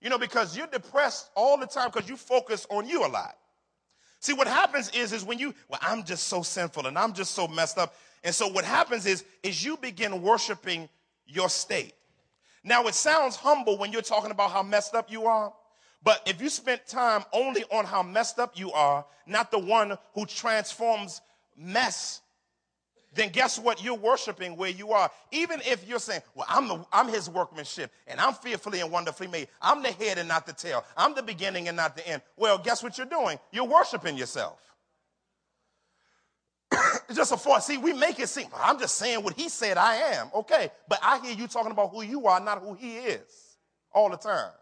You 0.00 0.10
know, 0.10 0.18
because 0.18 0.56
you're 0.56 0.66
depressed 0.66 1.30
all 1.34 1.56
the 1.56 1.66
time 1.66 1.90
because 1.92 2.08
you 2.08 2.16
focus 2.16 2.66
on 2.70 2.88
you 2.88 3.06
a 3.06 3.08
lot. 3.08 3.36
See, 4.20 4.32
what 4.32 4.46
happens 4.46 4.90
is, 4.90 5.12
is 5.12 5.24
when 5.24 5.38
you, 5.38 5.54
well, 5.68 5.80
I'm 5.82 6.04
just 6.04 6.28
so 6.28 6.42
sinful 6.42 6.86
and 6.86 6.98
I'm 6.98 7.12
just 7.12 7.32
so 7.32 7.48
messed 7.48 7.78
up. 7.78 7.94
And 8.22 8.34
so 8.34 8.48
what 8.48 8.64
happens 8.64 9.06
is, 9.06 9.24
is 9.42 9.64
you 9.64 9.76
begin 9.76 10.22
worshiping 10.22 10.88
your 11.26 11.48
state. 11.48 11.94
Now, 12.64 12.86
it 12.86 12.94
sounds 12.94 13.34
humble 13.34 13.78
when 13.78 13.92
you're 13.92 14.02
talking 14.02 14.30
about 14.30 14.52
how 14.52 14.62
messed 14.62 14.94
up 14.94 15.10
you 15.10 15.26
are. 15.26 15.52
But 16.04 16.22
if 16.26 16.40
you 16.40 16.48
spent 16.48 16.86
time 16.86 17.24
only 17.32 17.64
on 17.70 17.84
how 17.84 18.02
messed 18.02 18.38
up 18.38 18.58
you 18.58 18.72
are, 18.72 19.04
not 19.26 19.50
the 19.50 19.58
one 19.58 19.96
who 20.14 20.26
transforms 20.26 21.20
mess, 21.56 22.20
then 23.14 23.30
guess 23.30 23.58
what? 23.58 23.82
You're 23.82 23.94
worshiping 23.94 24.56
where 24.56 24.70
you 24.70 24.92
are. 24.92 25.10
Even 25.30 25.60
if 25.66 25.86
you're 25.86 25.98
saying, 25.98 26.22
well, 26.34 26.46
I'm, 26.48 26.68
the, 26.68 26.84
I'm 26.92 27.08
his 27.08 27.28
workmanship 27.28 27.90
and 28.06 28.18
I'm 28.18 28.34
fearfully 28.34 28.80
and 28.80 28.90
wonderfully 28.90 29.26
made. 29.26 29.48
I'm 29.60 29.82
the 29.82 29.92
head 29.92 30.18
and 30.18 30.28
not 30.28 30.46
the 30.46 30.52
tail. 30.52 30.84
I'm 30.96 31.14
the 31.14 31.22
beginning 31.22 31.68
and 31.68 31.76
not 31.76 31.96
the 31.96 32.06
end. 32.08 32.22
Well, 32.36 32.58
guess 32.58 32.82
what 32.82 32.96
you're 32.96 33.06
doing? 33.06 33.38
You're 33.50 33.66
worshiping 33.66 34.16
yourself. 34.16 34.58
just 37.14 37.32
a 37.32 37.36
force. 37.36 37.66
See, 37.66 37.76
we 37.76 37.92
make 37.92 38.18
it 38.18 38.28
seem, 38.28 38.46
I'm 38.54 38.78
just 38.78 38.94
saying 38.94 39.22
what 39.22 39.34
he 39.34 39.48
said 39.50 39.76
I 39.76 39.96
am. 39.96 40.30
Okay. 40.34 40.70
But 40.88 40.98
I 41.02 41.20
hear 41.20 41.34
you 41.34 41.46
talking 41.46 41.72
about 41.72 41.90
who 41.90 42.02
you 42.02 42.26
are, 42.26 42.40
not 42.40 42.62
who 42.62 42.72
he 42.74 42.96
is 42.96 43.56
all 43.92 44.10
the 44.10 44.16
time. 44.16 44.52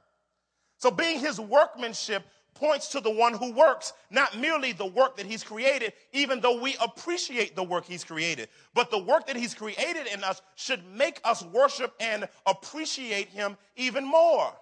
So 0.79 0.91
being 0.91 1.21
his 1.21 1.39
workmanship 1.39 2.25
points 2.61 2.89
to 2.89 3.01
the 3.01 3.11
one 3.11 3.33
who 3.33 3.53
works, 3.53 3.95
not 4.11 4.39
merely 4.39 4.73
the 4.73 4.87
work 4.87 5.17
that 5.17 5.25
he's 5.25 5.43
created, 5.43 5.95
even 6.13 6.41
though 6.41 6.61
we 6.61 6.77
appreciate 6.85 7.57
the 7.57 7.65
work 7.65 7.87
he's 7.87 8.05
created. 8.05 8.49
But 8.75 8.91
the 8.91 8.99
work 8.99 9.27
that 9.27 9.37
he's 9.37 9.55
created 9.55 10.07
in 10.13 10.23
us 10.23 10.43
should 10.57 10.85
make 10.95 11.21
us 11.25 11.43
worship 11.43 11.95
and 11.99 12.29
appreciate 12.47 13.29
him 13.29 13.57
even 13.77 14.05
more. 14.05 14.53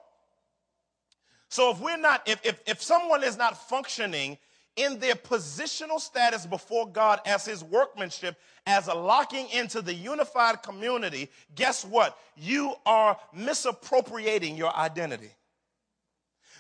So 1.49 1.73
if 1.73 1.81
we're 1.81 1.97
not, 1.97 2.23
if, 2.27 2.41
if, 2.47 2.63
if 2.67 2.81
someone 2.81 3.25
is 3.25 3.37
not 3.37 3.69
functioning 3.69 4.39
in 4.77 5.01
their 5.01 5.17
positional 5.17 5.99
status 5.99 6.47
before 6.47 6.87
God 6.89 7.21
as 7.27 7.45
his 7.45 7.65
workmanship, 7.65 8.37
as 8.65 8.87
a 8.87 8.95
locking 8.95 9.49
into 9.51 9.83
the 9.83 9.93
unified 9.93 10.63
community, 10.63 11.31
guess 11.57 11.85
what? 11.85 12.17
You 12.37 12.75
are 12.87 13.19
misappropriating 13.35 14.57
your 14.57 14.75
identity. 14.77 15.31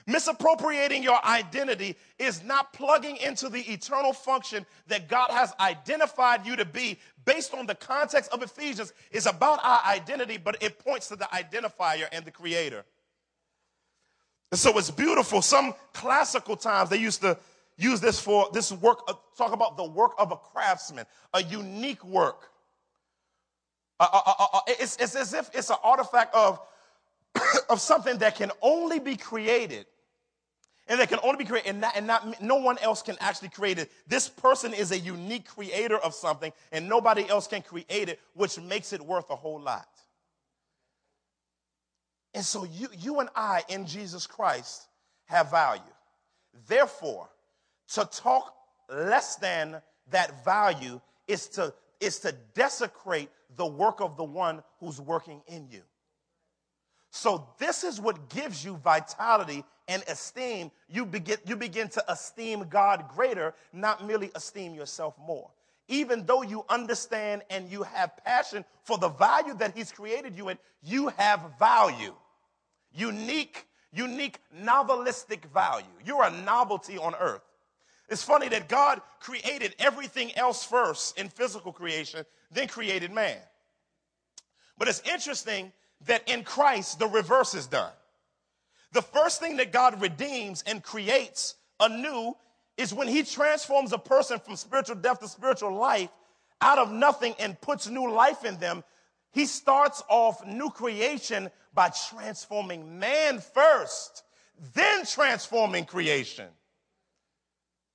Misappropriating 0.08 1.02
your 1.02 1.22
identity 1.22 1.94
is 2.18 2.42
not 2.42 2.72
plugging 2.72 3.18
into 3.18 3.50
the 3.50 3.60
eternal 3.70 4.14
function 4.14 4.64
that 4.86 5.06
God 5.06 5.30
has 5.30 5.52
identified 5.60 6.46
you 6.46 6.56
to 6.56 6.64
be 6.64 6.98
based 7.26 7.52
on 7.52 7.66
the 7.66 7.74
context 7.74 8.32
of 8.32 8.42
Ephesians. 8.42 8.94
It's 9.12 9.26
about 9.26 9.60
our 9.62 9.82
identity, 9.84 10.38
but 10.38 10.62
it 10.62 10.78
points 10.78 11.08
to 11.08 11.16
the 11.16 11.26
identifier 11.26 12.06
and 12.10 12.24
the 12.24 12.30
creator. 12.30 12.86
And 14.50 14.58
so 14.58 14.78
it's 14.78 14.90
beautiful. 14.90 15.42
Some 15.42 15.74
classical 15.92 16.56
times 16.56 16.88
they 16.88 16.96
used 16.96 17.20
to 17.20 17.36
use 17.76 18.00
this 18.00 18.18
for 18.18 18.48
this 18.54 18.72
work, 18.72 19.00
uh, 19.08 19.12
talk 19.36 19.52
about 19.52 19.76
the 19.76 19.84
work 19.84 20.12
of 20.16 20.32
a 20.32 20.36
craftsman, 20.36 21.04
a 21.34 21.42
unique 21.42 22.02
work. 22.02 22.48
Uh, 24.00 24.06
uh, 24.10 24.20
uh, 24.24 24.46
uh 24.54 24.60
it's, 24.68 24.96
it's 24.96 25.14
as 25.14 25.34
if 25.34 25.50
it's 25.52 25.68
an 25.68 25.76
artifact 25.84 26.34
of, 26.34 26.58
of 27.68 27.78
something 27.78 28.16
that 28.16 28.36
can 28.36 28.50
only 28.62 28.98
be 28.98 29.14
created 29.14 29.84
and 30.88 30.98
that 30.98 31.08
can 31.08 31.18
only 31.22 31.36
be 31.36 31.44
created 31.44 31.68
and, 31.68 31.80
not, 31.80 31.96
and 31.96 32.06
not, 32.06 32.42
no 32.42 32.56
one 32.56 32.78
else 32.78 33.02
can 33.02 33.16
actually 33.20 33.50
create 33.50 33.78
it. 33.78 33.92
This 34.06 34.28
person 34.28 34.72
is 34.72 34.90
a 34.90 34.98
unique 34.98 35.46
creator 35.46 35.98
of 35.98 36.14
something 36.14 36.52
and 36.72 36.88
nobody 36.88 37.28
else 37.28 37.46
can 37.46 37.62
create 37.62 38.08
it, 38.08 38.18
which 38.34 38.58
makes 38.58 38.92
it 38.92 39.00
worth 39.00 39.28
a 39.30 39.36
whole 39.36 39.60
lot. 39.60 39.88
And 42.34 42.44
so 42.44 42.64
you, 42.64 42.88
you 42.98 43.20
and 43.20 43.28
I 43.36 43.62
in 43.68 43.86
Jesus 43.86 44.26
Christ 44.26 44.88
have 45.26 45.50
value. 45.50 45.82
Therefore, 46.66 47.28
to 47.94 48.08
talk 48.10 48.54
less 48.88 49.36
than 49.36 49.80
that 50.10 50.44
value 50.44 51.00
is 51.26 51.48
to, 51.48 51.74
is 52.00 52.18
to 52.20 52.34
desecrate 52.54 53.28
the 53.56 53.66
work 53.66 54.00
of 54.00 54.16
the 54.16 54.24
one 54.24 54.62
who's 54.80 55.00
working 55.00 55.42
in 55.48 55.68
you. 55.70 55.82
So 57.18 57.48
this 57.58 57.82
is 57.82 58.00
what 58.00 58.28
gives 58.28 58.64
you 58.64 58.76
vitality 58.76 59.64
and 59.88 60.04
esteem. 60.06 60.70
You 60.88 61.04
begin, 61.04 61.38
you 61.44 61.56
begin 61.56 61.88
to 61.88 62.12
esteem 62.12 62.68
God 62.68 63.06
greater, 63.12 63.54
not 63.72 64.06
merely 64.06 64.30
esteem 64.36 64.72
yourself 64.72 65.14
more. 65.18 65.50
Even 65.88 66.26
though 66.26 66.42
you 66.42 66.64
understand 66.68 67.42
and 67.50 67.68
you 67.68 67.82
have 67.82 68.16
passion 68.24 68.64
for 68.84 68.98
the 68.98 69.08
value 69.08 69.52
that 69.54 69.76
He's 69.76 69.90
created 69.90 70.36
you 70.36 70.48
in, 70.50 70.58
you 70.80 71.08
have 71.16 71.40
value. 71.58 72.14
Unique, 72.92 73.66
unique 73.92 74.38
novelistic 74.56 75.44
value. 75.46 75.86
You're 76.04 76.22
a 76.22 76.30
novelty 76.30 76.98
on 76.98 77.16
earth. 77.16 77.42
It's 78.08 78.22
funny 78.22 78.48
that 78.50 78.68
God 78.68 79.02
created 79.18 79.74
everything 79.80 80.36
else 80.38 80.64
first 80.64 81.18
in 81.18 81.30
physical 81.30 81.72
creation, 81.72 82.24
then 82.52 82.68
created 82.68 83.10
man. 83.10 83.38
But 84.78 84.86
it's 84.86 85.00
interesting 85.00 85.72
that 86.06 86.28
in 86.28 86.44
Christ, 86.44 86.98
the 86.98 87.06
reverse 87.06 87.54
is 87.54 87.66
done. 87.66 87.92
The 88.92 89.02
first 89.02 89.40
thing 89.40 89.56
that 89.56 89.72
God 89.72 90.00
redeems 90.00 90.62
and 90.66 90.82
creates 90.82 91.56
anew 91.80 92.34
is 92.76 92.94
when 92.94 93.08
he 93.08 93.22
transforms 93.22 93.92
a 93.92 93.98
person 93.98 94.38
from 94.38 94.56
spiritual 94.56 94.96
death 94.96 95.20
to 95.20 95.28
spiritual 95.28 95.74
life 95.74 96.10
out 96.60 96.78
of 96.78 96.90
nothing 96.90 97.34
and 97.38 97.60
puts 97.60 97.88
new 97.88 98.10
life 98.10 98.44
in 98.44 98.56
them. 98.58 98.82
He 99.32 99.46
starts 99.46 100.02
off 100.08 100.44
new 100.46 100.70
creation 100.70 101.50
by 101.74 101.90
transforming 102.08 102.98
man 102.98 103.40
first, 103.40 104.22
then 104.74 105.04
transforming 105.04 105.84
creation 105.84 106.48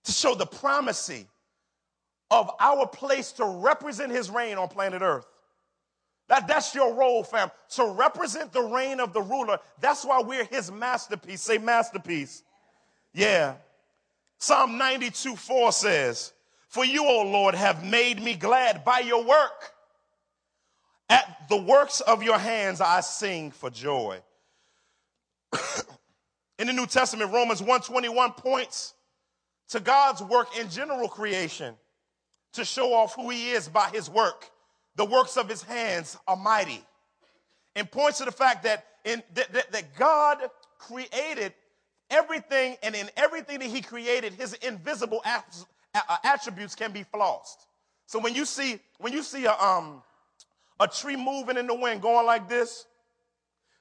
to 0.03 0.11
show 0.11 0.35
the 0.35 0.45
primacy 0.45 1.27
of 2.29 2.51
our 2.59 2.87
place 2.87 3.31
to 3.33 3.45
represent 3.45 4.11
his 4.11 4.29
reign 4.29 4.57
on 4.57 4.67
planet 4.67 5.01
earth. 5.01 5.25
That, 6.29 6.47
that's 6.47 6.73
your 6.73 6.93
role, 6.93 7.23
fam. 7.23 7.51
To 7.75 7.85
represent 7.85 8.53
the 8.53 8.61
reign 8.61 8.99
of 8.99 9.13
the 9.13 9.21
ruler. 9.21 9.59
That's 9.79 10.05
why 10.05 10.21
we're 10.21 10.45
his 10.45 10.71
masterpiece. 10.71 11.41
Say 11.41 11.57
masterpiece. 11.57 12.43
Yeah. 13.13 13.55
Psalm 14.39 14.77
92 14.77 15.35
4 15.35 15.71
says, 15.71 16.33
For 16.69 16.85
you, 16.85 17.05
O 17.05 17.23
Lord, 17.23 17.55
have 17.55 17.83
made 17.83 18.21
me 18.21 18.35
glad 18.35 18.83
by 18.83 18.99
your 18.99 19.23
work. 19.23 19.73
At 21.09 21.47
the 21.49 21.57
works 21.57 22.01
of 22.01 22.23
your 22.23 22.37
hands 22.37 22.81
I 22.81 23.01
sing 23.01 23.51
for 23.51 23.69
joy. 23.69 24.19
in 26.57 26.67
the 26.67 26.73
New 26.73 26.87
Testament, 26.87 27.31
Romans 27.31 27.59
121 27.61 28.31
points 28.31 28.93
to 29.69 29.79
God's 29.79 30.21
work 30.21 30.57
in 30.57 30.69
general 30.69 31.07
creation 31.07 31.75
to 32.53 32.65
show 32.65 32.93
off 32.93 33.15
who 33.15 33.29
he 33.29 33.51
is 33.51 33.67
by 33.67 33.89
his 33.89 34.09
work. 34.09 34.49
The 34.95 35.05
works 35.05 35.37
of 35.37 35.49
his 35.49 35.63
hands 35.63 36.17
are 36.27 36.35
mighty. 36.35 36.83
And 37.75 37.89
points 37.89 38.19
to 38.19 38.25
the 38.25 38.31
fact 38.31 38.63
that, 38.63 38.85
in, 39.03 39.23
that, 39.33 39.51
that, 39.53 39.71
that 39.71 39.95
God 39.95 40.37
created 40.77 41.53
everything, 42.09 42.77
and 42.83 42.95
in 42.95 43.09
everything 43.17 43.59
that 43.59 43.69
he 43.69 43.81
created, 43.81 44.33
his 44.33 44.53
invisible 44.53 45.23
attributes 46.23 46.75
can 46.75 46.91
be 46.91 47.03
flossed. 47.13 47.65
So 48.05 48.19
when 48.19 48.35
you 48.35 48.45
see, 48.45 48.79
when 48.99 49.13
you 49.13 49.23
see 49.23 49.45
a, 49.45 49.53
um, 49.53 50.03
a 50.79 50.87
tree 50.87 51.15
moving 51.15 51.57
in 51.57 51.67
the 51.67 51.75
wind 51.75 52.01
going 52.01 52.25
like 52.25 52.47
this, 52.47 52.85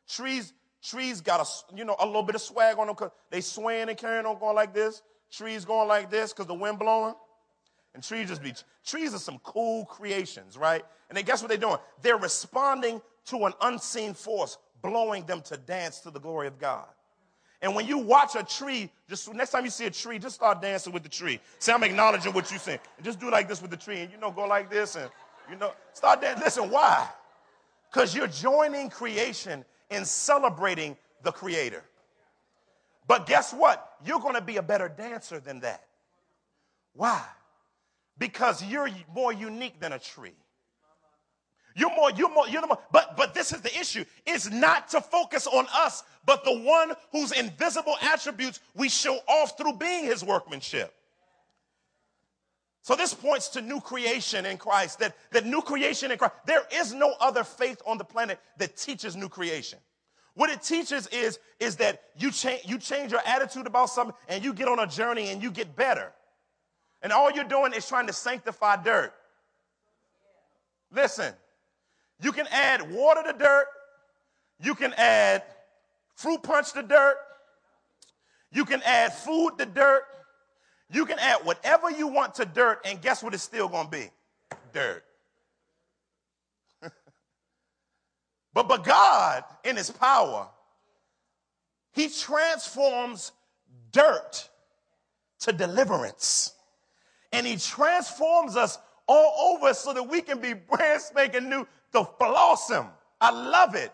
trees, 0.09 0.53
trees 0.83 1.21
got 1.21 1.41
a, 1.41 1.77
you 1.77 1.85
know, 1.85 1.97
a 1.99 2.07
little 2.07 2.23
bit 2.23 2.35
of 2.35 2.41
swag 2.41 2.79
on 2.79 2.87
them 2.87 2.97
because 2.97 3.13
they 3.31 3.41
swaying 3.41 3.89
and 3.89 3.99
carrying 3.99 4.25
on 4.25 4.39
going 4.39 4.57
like 4.57 4.73
this. 4.73 5.03
Trees 5.31 5.65
going 5.65 5.89
like 5.89 6.11
this 6.11 6.33
because 6.33 6.47
the 6.47 6.55
wind 6.55 6.79
blowing. 6.79 7.15
And 7.95 8.03
trees 8.03 8.29
just 8.29 8.43
be, 8.43 8.55
trees 8.85 9.15
are 9.15 9.19
some 9.19 9.39
cool 9.43 9.85
creations, 9.85 10.57
right? 10.57 10.83
And 11.09 11.17
then 11.17 11.25
guess 11.25 11.43
what 11.43 11.49
they're 11.49 11.59
doing? 11.59 11.77
They're 12.01 12.17
responding 12.17 13.03
to 13.27 13.45
an 13.45 13.53
unseen 13.61 14.15
force 14.15 14.59
blowing 14.81 15.25
them 15.27 15.43
to 15.43 15.57
dance 15.57 16.01
to 16.01 16.11
the 16.11 16.21
glory 16.21 16.47
of 16.47 16.59
God. 16.59 16.89
And 17.61 17.77
when 17.77 17.87
you 17.87 17.99
watch 17.99 18.35
a 18.35 18.43
tree, 18.43 18.91
just 19.09 19.33
next 19.33 19.51
time 19.51 19.65
you 19.65 19.71
see 19.71 19.87
a 19.87 19.91
tree, 19.91 20.19
just 20.19 20.35
start 20.35 20.61
dancing 20.61 20.93
with 20.93 21.05
the 21.05 21.09
tree. 21.09 21.39
Say, 21.61 21.73
I'm 21.73 21.85
acknowledging 21.85 22.33
what 22.33 22.51
you're 22.51 22.59
saying. 22.59 22.81
And 22.97 23.05
just 23.05 23.21
do 23.21 23.31
like 23.31 23.49
this 23.49 23.63
with 23.63 23.71
the 23.71 23.77
tree. 23.77 24.01
And 24.01 24.11
you 24.11 24.19
know, 24.19 24.33
go 24.33 24.47
like 24.47 24.69
this 24.69 24.97
and, 24.97 25.09
you 25.49 25.57
know, 25.57 25.73
start 25.93 26.21
dancing. 26.21 26.43
Listen, 26.43 26.71
why? 26.71 27.09
Because 27.91 28.17
you're 28.17 28.27
joining 28.27 28.91
creation 28.91 29.65
in 29.91 30.05
celebrating 30.05 30.97
the 31.23 31.31
creator. 31.31 31.85
But 33.07 33.27
guess 33.27 33.53
what? 33.53 33.97
You're 34.05 34.21
going 34.21 34.35
to 34.35 34.41
be 34.41 34.57
a 34.57 34.63
better 34.63 34.89
dancer 34.89 35.39
than 35.39 35.61
that. 35.61 35.85
Why? 36.95 37.23
Because 38.19 38.65
you're 38.65 38.89
more 39.15 39.33
unique 39.33 39.81
than 39.81 39.93
a 39.93 39.99
tree. 39.99 40.35
You're 41.75 41.95
more, 41.95 42.11
you're 42.11 42.33
more, 42.33 42.49
you're 42.49 42.67
more. 42.67 42.79
But, 42.91 43.17
but 43.17 43.35
this 43.35 43.53
is 43.53 43.61
the 43.63 43.79
issue. 43.79 44.05
It's 44.27 44.51
not 44.51 44.89
to 44.91 45.01
focus 45.01 45.47
on 45.47 45.67
us, 45.75 46.03
but 46.27 46.45
the 46.45 46.61
one 46.61 46.93
whose 47.11 47.33
invisible 47.33 47.97
attributes 48.03 48.61
we 48.75 48.89
show 48.89 49.19
off 49.27 49.57
through 49.57 49.75
being 49.75 50.05
his 50.05 50.23
workmanship. 50.23 50.95
So 52.83 52.97
this 52.97 53.15
points 53.15 53.49
to 53.51 53.63
new 53.63 53.81
creation 53.81 54.45
in 54.45 54.59
Christ, 54.59 54.99
that, 54.99 55.17
that 55.31 55.47
new 55.47 55.63
creation 55.63 56.11
in 56.11 56.19
Christ, 56.19 56.35
there 56.47 56.63
is 56.75 56.93
no 56.93 57.15
other 57.21 57.45
faith 57.45 57.81
on 57.87 57.97
the 57.97 58.05
planet 58.05 58.41
that 58.59 58.77
teaches 58.77 59.15
new 59.15 59.29
creation. 59.29 59.79
What 60.35 60.51
it 60.51 60.63
teaches 60.63 61.07
is, 61.09 61.39
is 61.61 61.77
that 61.77 62.03
you, 62.17 62.33
cha- 62.33 62.59
you 62.65 62.79
change 62.79 63.13
your 63.13 63.21
attitude 63.25 63.67
about 63.67 63.91
something 63.91 64.17
and 64.29 64.43
you 64.43 64.53
get 64.53 64.67
on 64.67 64.81
a 64.81 64.87
journey 64.87 65.29
and 65.29 65.43
you 65.43 65.51
get 65.51 65.77
better. 65.77 66.13
And 67.03 67.13
all 67.13 67.31
you're 67.31 67.45
doing 67.45 67.73
is 67.73 67.87
trying 67.87 68.07
to 68.07 68.13
sanctify 68.13 68.83
dirt. 68.83 69.13
Listen, 70.93 71.33
you 72.21 72.33
can 72.33 72.47
add 72.51 72.93
water 72.93 73.23
to 73.25 73.37
dirt, 73.37 73.67
you 74.61 74.75
can 74.75 74.93
add 74.95 75.43
fruit 76.15 76.43
punch 76.43 76.73
to 76.73 76.83
dirt, 76.83 77.17
you 78.53 78.65
can 78.65 78.83
add 78.85 79.13
food 79.13 79.59
to 79.59 79.67
dirt, 79.67 80.05
you 80.91 81.07
can 81.07 81.19
add 81.19 81.45
whatever 81.45 81.91
you 81.91 82.07
want 82.07 82.35
to 82.37 82.45
dirt, 82.45 82.81
and 82.85 83.01
guess 83.01 83.23
what 83.23 83.35
it's 83.35 83.43
still 83.43 83.69
gonna 83.69 83.89
be? 83.89 84.11
Dirt. 84.73 85.03
but 88.53 88.69
but 88.69 88.85
God, 88.85 89.43
in 89.65 89.77
his 89.77 89.91
power, 89.91 90.49
he 91.93 92.09
transforms 92.09 93.33
dirt 93.91 94.49
to 95.41 95.53
deliverance. 95.53 96.53
And 97.33 97.47
he 97.47 97.57
transforms 97.57 98.57
us 98.57 98.79
all 99.07 99.55
over 99.55 99.75
so 99.75 99.93
that 99.93 100.03
we 100.03 100.21
can 100.21 100.41
be 100.41 100.53
brand 100.53 101.01
spanking 101.01 101.49
new 101.49 101.67
to 101.93 102.09
blossom. 102.19 102.87
I 103.21 103.31
love 103.31 103.75
it. 103.75 103.93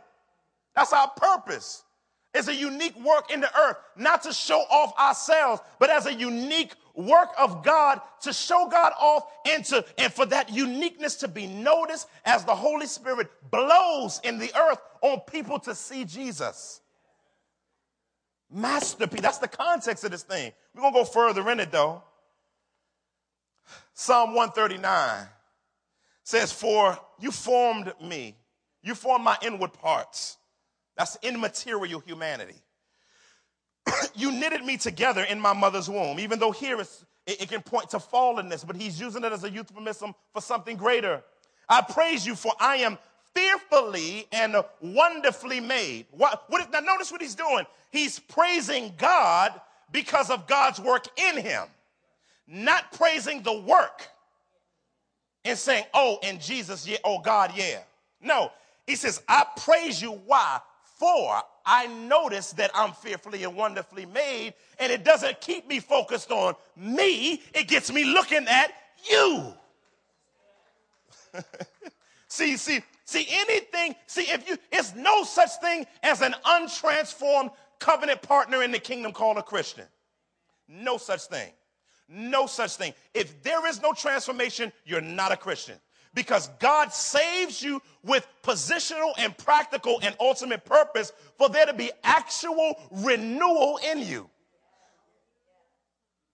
That's 0.75 0.93
our 0.93 1.11
purpose. 1.11 1.85
It's 2.35 2.49
a 2.49 2.55
unique 2.55 2.99
work 3.01 3.33
in 3.33 3.41
the 3.41 3.59
earth, 3.59 3.79
not 3.97 4.23
to 4.23 4.33
show 4.33 4.61
off 4.71 4.97
ourselves, 4.99 5.63
but 5.79 5.91
as 5.91 6.07
a 6.07 6.13
unique 6.13 6.75
work 6.95 7.31
of 7.39 7.65
God 7.65 8.01
to 8.23 8.33
show 8.33 8.69
God 8.71 8.93
off 9.01 9.25
and 9.47 9.65
to 9.67 9.85
and 9.97 10.13
for 10.13 10.27
that 10.27 10.51
uniqueness 10.53 11.17
to 11.17 11.29
be 11.29 11.47
noticed 11.47 12.09
as 12.25 12.45
the 12.45 12.55
Holy 12.55 12.87
Spirit 12.87 13.29
blows 13.51 14.21
in 14.25 14.39
the 14.39 14.53
earth 14.57 14.79
on 15.01 15.21
people 15.21 15.59
to 15.61 15.75
see 15.75 16.05
Jesus. 16.05 16.81
Masterpiece. 18.51 19.21
That's 19.21 19.39
the 19.39 19.49
context 19.49 20.05
of 20.05 20.11
this 20.11 20.23
thing. 20.23 20.53
We're 20.75 20.83
gonna 20.83 20.95
go 20.95 21.05
further 21.05 21.49
in 21.51 21.61
it 21.61 21.71
though. 21.71 22.03
Psalm 23.95 24.35
139 24.35 25.27
says, 26.23 26.53
For 26.53 26.99
you 27.19 27.31
formed 27.31 27.93
me, 28.03 28.37
you 28.83 28.95
formed 28.95 29.25
my 29.25 29.37
inward 29.43 29.73
parts. 29.73 30.37
That's 30.97 31.17
immaterial 31.23 32.01
humanity. 32.01 32.57
you 34.15 34.33
knitted 34.33 34.65
me 34.65 34.77
together 34.77 35.23
in 35.23 35.41
my 35.41 35.53
mother's 35.53 35.89
womb, 35.89 36.21
even 36.21 36.39
though 36.39 36.53
here 36.53 36.81
it, 36.81 36.89
it 37.27 37.49
can 37.49 37.63
point 37.63 37.91
to 37.91 37.99
fallenness, 37.99 38.67
but 38.67 38.77
he's 38.77 39.01
using 39.01 39.25
it 39.25 39.33
as 39.33 39.45
a 39.45 39.51
euphemism 39.51 40.15
for 40.33 40.41
something 40.41 40.77
greater. 40.77 41.23
I 41.69 41.83
praise 41.83 42.27
you 42.27 42.35
for 42.35 42.53
I 42.59 42.77
am 42.77 42.99
fearfully 43.35 44.27
and 44.33 44.57
wonderfully 44.81 45.61
made. 45.61 46.07
What, 46.11 46.45
what 46.49 46.63
is, 46.63 46.69
now 46.73 46.81
notice 46.81 47.13
what 47.13 47.21
he's 47.21 47.35
doing. 47.35 47.65
He's 47.91 48.19
praising 48.19 48.95
God 48.97 49.53
because 49.93 50.31
of 50.31 50.47
God's 50.47 50.81
work 50.81 51.07
in 51.19 51.39
him, 51.39 51.65
not 52.49 52.93
praising 52.93 53.43
the 53.43 53.53
work 53.53 54.09
and 55.45 55.57
saying, 55.57 55.85
oh, 55.95 56.19
in 56.23 56.41
Jesus, 56.41 56.87
yeah, 56.87 56.97
oh 57.05 57.21
God, 57.21 57.53
yeah. 57.55 57.81
No, 58.21 58.51
he 58.87 58.97
says, 58.97 59.23
I 59.29 59.47
praise 59.57 60.01
you. 60.01 60.13
Why? 60.13 60.61
For 60.99 61.41
I 61.65 61.87
notice 61.87 62.53
that 62.53 62.71
I'm 62.75 62.93
fearfully 62.93 63.45
and 63.45 63.55
wonderfully 63.55 64.07
made, 64.07 64.55
and 64.81 64.91
it 64.91 65.05
doesn't 65.05 65.41
keep 65.41 65.69
me 65.69 65.79
focused 65.79 66.33
on 66.33 66.55
me, 66.77 67.43
it 67.55 67.69
gets 67.69 67.93
me 67.93 68.05
looking 68.05 68.47
at 68.49 68.73
you. 69.09 69.53
see, 72.29 72.57
see, 72.57 72.81
see, 73.05 73.27
anything, 73.31 73.95
see, 74.07 74.23
if 74.23 74.49
you, 74.49 74.57
it's 74.73 74.95
no 74.97 75.23
such 75.23 75.51
thing 75.61 75.87
as 76.03 76.23
an 76.23 76.35
untransformed 76.45 77.51
covenant 77.79 78.23
partner 78.23 78.63
in 78.63 78.73
the 78.73 78.79
kingdom 78.79 79.13
called 79.13 79.37
a 79.37 79.43
Christian. 79.43 79.85
No 80.67 80.97
such 80.97 81.23
thing. 81.27 81.51
No 82.09 82.47
such 82.47 82.77
thing. 82.77 82.95
If 83.13 83.43
there 83.43 83.67
is 83.67 83.83
no 83.83 83.93
transformation, 83.93 84.73
you're 84.85 85.01
not 85.01 85.33
a 85.33 85.37
Christian 85.37 85.77
because 86.15 86.49
God 86.59 86.93
saves 86.93 87.63
you 87.63 87.83
with 88.03 88.27
positional 88.43 89.13
and 89.19 89.37
practical 89.37 90.01
and 90.03 90.17
ultimate 90.19 90.65
purpose 90.65 91.13
for 91.37 91.49
there 91.49 91.67
to 91.67 91.75
be 91.75 91.91
actual 92.03 92.81
renewal 92.91 93.79
in 93.93 94.01
you. 94.01 94.29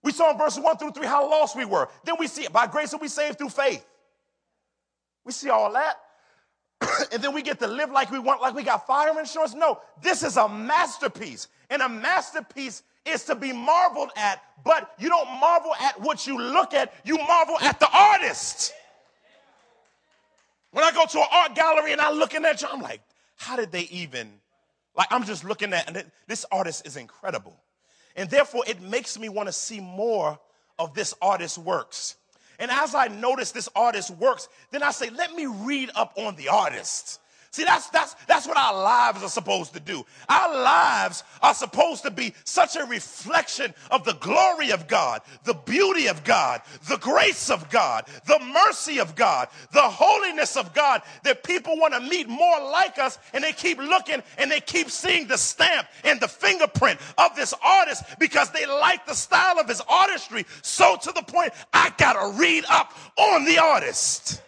We 0.03 0.13
saw 0.13 0.31
in 0.31 0.39
verses 0.39 0.63
1 0.63 0.77
through 0.77 0.93
3 0.93 1.07
how 1.07 1.29
lost 1.29 1.57
we 1.57 1.65
were. 1.65 1.89
Then 2.05 2.17
we 2.19 2.29
see 2.29 2.45
it 2.45 2.53
by 2.53 2.67
grace 2.67 2.95
are 2.95 2.99
we 2.99 3.09
saved 3.09 3.39
through 3.39 3.49
faith. 3.49 3.85
We 5.25 5.33
see 5.33 5.49
all 5.49 5.73
that. 5.73 5.97
and 7.13 7.23
then 7.23 7.35
we 7.35 7.43
get 7.43 7.59
to 7.61 7.67
live 7.67 7.91
like 7.91 8.11
we 8.11 8.19
want, 8.19 8.41
like 8.41 8.55
we 8.55 8.63
got 8.63 8.87
fire 8.87 9.19
insurance. 9.19 9.55
No, 9.55 9.81
this 10.03 10.23
is 10.23 10.37
a 10.37 10.49
masterpiece. 10.49 11.49
And 11.71 11.83
a 11.83 11.89
masterpiece 11.89 12.83
is 13.07 13.25
to 13.25 13.35
be 13.35 13.53
marveled 13.53 14.11
at, 14.17 14.43
but 14.65 14.95
you 14.99 15.09
don't 15.09 15.29
marvel 15.41 15.75
at 15.81 16.01
what 16.01 16.27
you 16.27 16.39
look 16.39 16.75
at, 16.75 16.95
you 17.05 17.19
marvel 17.19 17.59
at 17.61 17.79
the 17.81 17.89
artist. 17.93 18.73
When 20.71 20.85
I 20.85 20.91
go 20.91 21.05
to 21.05 21.19
an 21.19 21.27
art 21.31 21.55
gallery 21.55 21.93
and 21.93 22.01
I 22.01 22.11
look 22.13 22.35
in 22.35 22.43
that, 22.43 22.63
I'm 22.71 22.81
like, 22.81 23.01
how 23.37 23.57
did 23.57 23.71
they 23.71 23.83
even? 23.83 24.33
Like, 24.97 25.09
I'm 25.11 25.25
just 25.25 25.45
looking 25.45 25.73
at, 25.73 25.89
and 25.89 26.11
this 26.27 26.45
artist 26.51 26.87
is 26.87 26.97
incredible. 26.97 27.57
And 28.17 28.31
therefore, 28.31 28.65
it 28.67 28.81
makes 28.81 29.19
me 29.19 29.29
want 29.29 29.49
to 29.49 29.53
see 29.53 29.81
more 29.81 30.39
of 30.79 30.95
this 30.95 31.15
artist's 31.21 31.59
works. 31.59 32.17
And 32.59 32.71
as 32.71 32.95
I 32.95 33.09
notice 33.09 33.51
this 33.53 33.69
artist's 33.75 34.11
works, 34.11 34.49
then 34.71 34.83
I 34.83 34.93
say, 34.93 35.11
let 35.11 35.35
me 35.35 35.47
read 35.47 35.91
up 35.95 36.15
on 36.17 36.37
the 36.37 36.49
artist. 36.49 37.21
See, 37.55 37.63
that's, 37.63 37.89
that's, 37.91 38.15
that's 38.27 38.49
what 38.49 38.57
our 38.57 38.75
lives 38.75 39.23
are 39.23 39.29
supposed 39.29 39.75
to 39.75 39.79
do. 39.81 40.05
Our 40.29 40.61
lives 40.61 41.23
are 41.41 41.55
supposed 41.55 42.03
to 42.03 42.11
be 42.11 42.35
such 42.43 42.75
a 42.75 42.85
reflection 42.85 43.73
of 43.93 44.05
the 44.05 44.15
glory 44.15 44.73
of 44.73 44.89
God, 44.89 45.21
the 45.45 45.55
beauty 45.55 46.09
of 46.09 46.25
God, 46.25 46.63
the 46.89 46.97
grace 46.97 47.51
of 47.51 47.71
God, 47.71 48.07
the 48.27 48.41
mercy 48.41 48.99
of 48.99 49.15
God, 49.15 49.47
the 49.71 49.83
holiness 49.83 50.57
of 50.57 50.75
God, 50.75 51.03
that 51.23 51.45
people 51.45 51.79
want 51.79 51.95
to 51.95 52.01
meet 52.01 52.29
more 52.29 52.61
like 52.73 52.99
us 52.99 53.21
and 53.33 53.45
they 53.45 53.53
keep 53.53 53.79
looking 53.79 54.21
and 54.37 54.51
they 54.51 54.59
keep 54.59 54.91
seeing 54.91 55.29
the 55.29 55.39
stamp 55.39 55.87
and 56.03 56.19
the 56.19 56.27
fingerprint 56.27 56.99
of 57.19 57.37
this 57.37 57.55
artist 57.65 58.03
because 58.19 58.51
they 58.51 58.67
like 58.67 59.07
the 59.07 59.15
style 59.15 59.61
of 59.61 59.69
his 59.69 59.81
artistry. 59.89 60.45
So 60.63 60.97
to 60.97 61.13
the 61.13 61.23
point, 61.23 61.53
I 61.73 61.93
got 61.99 62.15
to 62.15 62.37
read 62.37 62.65
up 62.69 62.93
on 63.17 63.45
the 63.45 63.59
artist. 63.59 64.41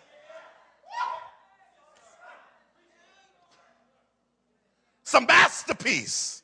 Some 5.06 5.24
masterpiece 5.24 6.42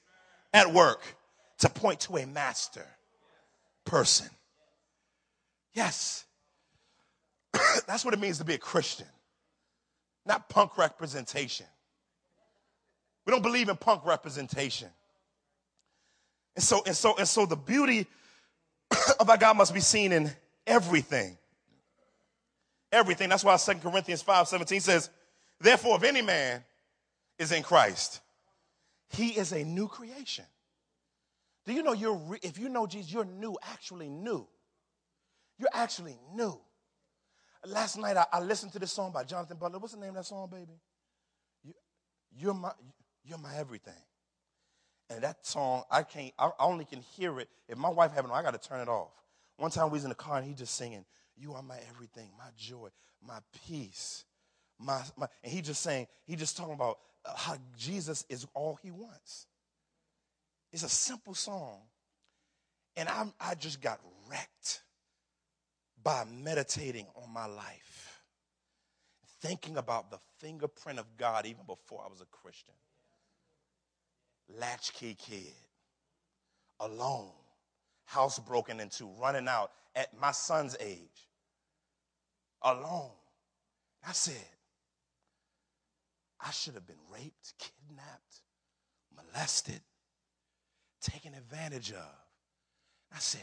at 0.54 0.72
work 0.72 1.02
to 1.58 1.68
point 1.68 1.98
to 2.00 2.16
a 2.16 2.26
master 2.26 2.86
person. 3.84 4.28
Yes. 5.74 6.24
That's 7.88 8.04
what 8.04 8.14
it 8.14 8.20
means 8.20 8.38
to 8.38 8.44
be 8.44 8.54
a 8.54 8.58
Christian, 8.58 9.08
not 10.24 10.48
punk 10.48 10.78
representation. 10.78 11.66
We 13.26 13.32
don't 13.32 13.42
believe 13.42 13.68
in 13.68 13.76
punk 13.76 14.06
representation. 14.06 14.88
And 16.54 16.62
so, 16.62 16.82
and 16.86 16.96
so, 16.96 17.16
and 17.18 17.26
so 17.26 17.46
the 17.46 17.56
beauty 17.56 18.06
of 19.20 19.28
our 19.28 19.38
God 19.38 19.56
must 19.56 19.74
be 19.74 19.80
seen 19.80 20.12
in 20.12 20.30
everything. 20.68 21.36
Everything. 22.92 23.28
That's 23.28 23.42
why 23.42 23.56
2 23.56 23.74
Corinthians 23.80 24.22
5 24.22 24.46
17 24.46 24.80
says, 24.80 25.10
Therefore, 25.60 25.96
if 25.96 26.04
any 26.04 26.22
man 26.22 26.62
is 27.38 27.50
in 27.50 27.64
Christ, 27.64 28.20
he 29.12 29.30
is 29.30 29.52
a 29.52 29.64
new 29.64 29.88
creation. 29.88 30.44
Do 31.64 31.72
you 31.72 31.82
know 31.82 31.92
you're, 31.92 32.14
re- 32.14 32.38
if 32.42 32.58
you 32.58 32.68
know 32.68 32.86
Jesus, 32.86 33.12
you're 33.12 33.24
new, 33.24 33.56
actually 33.62 34.08
new. 34.08 34.46
You're 35.58 35.68
actually 35.72 36.18
new. 36.34 36.58
Last 37.64 37.96
night 37.98 38.16
I, 38.16 38.26
I, 38.32 38.40
listened 38.40 38.72
to 38.72 38.80
this 38.80 38.90
song 38.90 39.12
by 39.12 39.22
Jonathan 39.22 39.56
Butler. 39.56 39.78
What's 39.78 39.94
the 39.94 40.00
name 40.00 40.10
of 40.10 40.16
that 40.16 40.26
song, 40.26 40.48
baby? 40.50 40.80
You, 41.62 41.72
you're 42.36 42.54
my, 42.54 42.72
you're 43.24 43.38
my 43.38 43.56
everything. 43.56 43.92
And 45.08 45.22
that 45.22 45.46
song, 45.46 45.84
I 45.90 46.02
can't, 46.02 46.32
I 46.38 46.50
only 46.58 46.84
can 46.84 47.00
hear 47.00 47.38
it. 47.38 47.48
If 47.68 47.78
my 47.78 47.90
wife 47.90 48.12
having, 48.12 48.30
I 48.32 48.42
got 48.42 48.60
to 48.60 48.68
turn 48.68 48.80
it 48.80 48.88
off. 48.88 49.12
One 49.58 49.70
time 49.70 49.90
we 49.90 49.96
was 49.96 50.04
in 50.04 50.08
the 50.08 50.16
car 50.16 50.38
and 50.38 50.46
he 50.46 50.54
just 50.54 50.74
singing, 50.74 51.04
"You 51.36 51.52
are 51.52 51.62
my 51.62 51.78
everything, 51.90 52.30
my 52.36 52.48
joy, 52.56 52.88
my 53.24 53.38
peace, 53.66 54.24
my, 54.78 55.02
my," 55.16 55.28
and 55.44 55.52
he 55.52 55.60
just 55.60 55.82
saying, 55.82 56.08
he 56.24 56.34
just 56.34 56.56
talking 56.56 56.74
about 56.74 56.98
how 57.24 57.56
Jesus 57.76 58.24
is 58.28 58.46
all 58.54 58.78
he 58.82 58.90
wants. 58.90 59.46
It's 60.72 60.82
a 60.82 60.88
simple 60.88 61.34
song. 61.34 61.80
And 62.96 63.08
i 63.08 63.26
I 63.40 63.54
just 63.54 63.80
got 63.80 64.00
wrecked 64.28 64.82
by 66.02 66.24
meditating 66.24 67.06
on 67.14 67.32
my 67.32 67.46
life, 67.46 68.22
thinking 69.40 69.76
about 69.76 70.10
the 70.10 70.18
fingerprint 70.38 70.98
of 70.98 71.06
God 71.16 71.46
even 71.46 71.64
before 71.66 72.02
I 72.04 72.10
was 72.10 72.20
a 72.20 72.26
Christian. 72.26 72.74
Latchkey 74.58 75.14
kid, 75.14 75.54
alone, 76.80 77.30
house 78.04 78.38
broken 78.38 78.80
into, 78.80 79.06
running 79.20 79.48
out 79.48 79.70
at 79.94 80.18
my 80.18 80.32
son's 80.32 80.76
age, 80.80 81.28
alone. 82.62 83.10
I 84.06 84.12
said, 84.12 84.48
I 86.44 86.50
should 86.50 86.74
have 86.74 86.86
been 86.86 86.96
raped, 87.12 87.54
kidnapped, 87.58 88.42
molested, 89.16 89.80
taken 91.00 91.34
advantage 91.34 91.92
of. 91.92 92.14
I 93.14 93.18
said, 93.18 93.40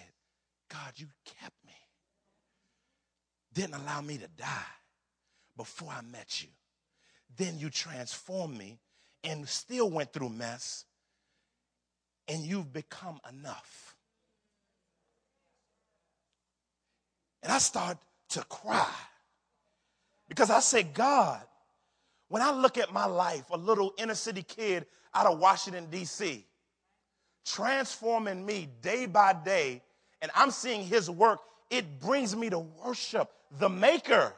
God, 0.70 0.94
you 0.98 1.08
kept 1.26 1.56
me. 1.66 1.74
Didn't 3.54 3.76
allow 3.76 4.02
me 4.02 4.18
to 4.18 4.28
die 4.28 4.74
before 5.56 5.92
I 5.92 6.02
met 6.02 6.42
you. 6.42 6.50
Then 7.38 7.58
you 7.58 7.70
transformed 7.70 8.58
me 8.58 8.80
and 9.24 9.48
still 9.48 9.90
went 9.90 10.14
through 10.14 10.30
mess, 10.30 10.86
and 12.28 12.44
you've 12.44 12.72
become 12.72 13.20
enough. 13.30 13.96
And 17.44 17.52
I 17.52 17.58
start 17.58 17.98
to 18.30 18.44
cry 18.44 18.94
because 20.28 20.50
I 20.50 20.60
say, 20.60 20.84
God, 20.84 21.42
when 22.30 22.42
I 22.42 22.52
look 22.52 22.78
at 22.78 22.94
my 22.94 23.06
life, 23.06 23.50
a 23.52 23.58
little 23.58 23.94
inner 23.98 24.16
city 24.16 24.44
kid 24.44 24.86
out 25.14 25.26
of 25.26 25.40
Washington, 25.40 25.88
D.C., 25.90 26.46
transforming 27.46 28.46
me 28.46 28.70
day 28.82 29.08
by 29.08 29.34
day, 29.34 29.82
and 30.22 30.32
I'm 30.36 30.52
seeing 30.52 30.84
his 30.84 31.10
work, 31.10 31.40
it 31.70 32.00
brings 32.00 32.36
me 32.36 32.50
to 32.52 32.60
worship 32.60 33.32
the 33.58 33.70
Maker, 33.70 34.34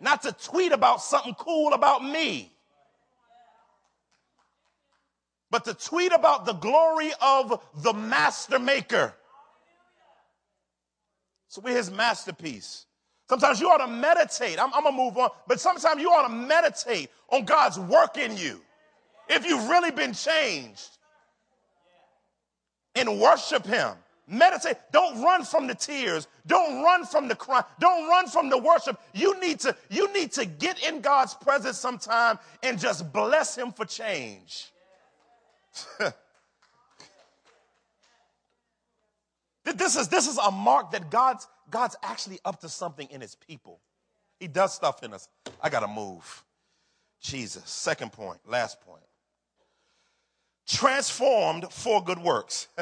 not 0.00 0.22
to 0.22 0.32
tweet 0.32 0.72
about 0.72 1.02
something 1.02 1.34
cool 1.34 1.72
about 1.72 2.04
me, 2.04 2.52
but 5.50 5.64
to 5.64 5.74
tweet 5.74 6.12
about 6.12 6.46
the 6.46 6.52
glory 6.52 7.10
of 7.20 7.60
the 7.82 7.92
Master 7.92 8.60
Maker. 8.60 9.12
So 11.48 11.60
we're 11.60 11.76
his 11.76 11.90
masterpiece. 11.90 12.86
Sometimes 13.30 13.60
you 13.60 13.68
ought 13.70 13.78
to 13.78 13.86
meditate. 13.86 14.58
I'm, 14.60 14.74
I'm 14.74 14.82
going 14.82 14.96
to 14.96 15.02
move 15.04 15.16
on, 15.16 15.30
but 15.46 15.60
sometimes 15.60 16.02
you 16.02 16.10
ought 16.10 16.26
to 16.26 16.34
meditate 16.34 17.10
on 17.28 17.44
God's 17.44 17.78
work 17.78 18.18
in 18.18 18.36
you. 18.36 18.60
If 19.28 19.46
you've 19.46 19.68
really 19.68 19.92
been 19.92 20.14
changed, 20.14 20.98
and 22.96 23.20
worship 23.20 23.64
him. 23.64 23.92
Meditate. 24.26 24.78
Don't 24.90 25.22
run 25.22 25.44
from 25.44 25.68
the 25.68 25.76
tears. 25.76 26.26
Don't 26.44 26.82
run 26.82 27.06
from 27.06 27.28
the 27.28 27.36
cry. 27.36 27.62
Don't 27.78 28.08
run 28.08 28.26
from 28.26 28.50
the 28.50 28.58
worship. 28.58 29.00
You 29.12 29.38
need 29.38 29.60
to, 29.60 29.76
you 29.90 30.12
need 30.12 30.32
to 30.32 30.44
get 30.44 30.84
in 30.84 31.00
God's 31.00 31.34
presence 31.34 31.78
sometime 31.78 32.36
and 32.64 32.80
just 32.80 33.12
bless 33.12 33.56
him 33.56 33.70
for 33.70 33.84
change. 33.84 34.72
this 39.64 39.94
is 39.94 40.08
this 40.08 40.26
is 40.26 40.36
a 40.38 40.50
mark 40.50 40.90
that 40.90 41.12
God's 41.12 41.46
God's 41.70 41.96
actually 42.02 42.38
up 42.44 42.60
to 42.60 42.68
something 42.68 43.08
in 43.10 43.20
his 43.20 43.34
people. 43.34 43.80
He 44.38 44.48
does 44.48 44.74
stuff 44.74 45.02
in 45.02 45.12
us. 45.12 45.28
I 45.60 45.68
gotta 45.70 45.88
move. 45.88 46.44
Jesus. 47.20 47.68
Second 47.68 48.12
point, 48.12 48.40
last 48.46 48.80
point. 48.80 49.02
Transformed 50.66 51.66
for 51.70 52.02
good 52.02 52.18
works. 52.18 52.68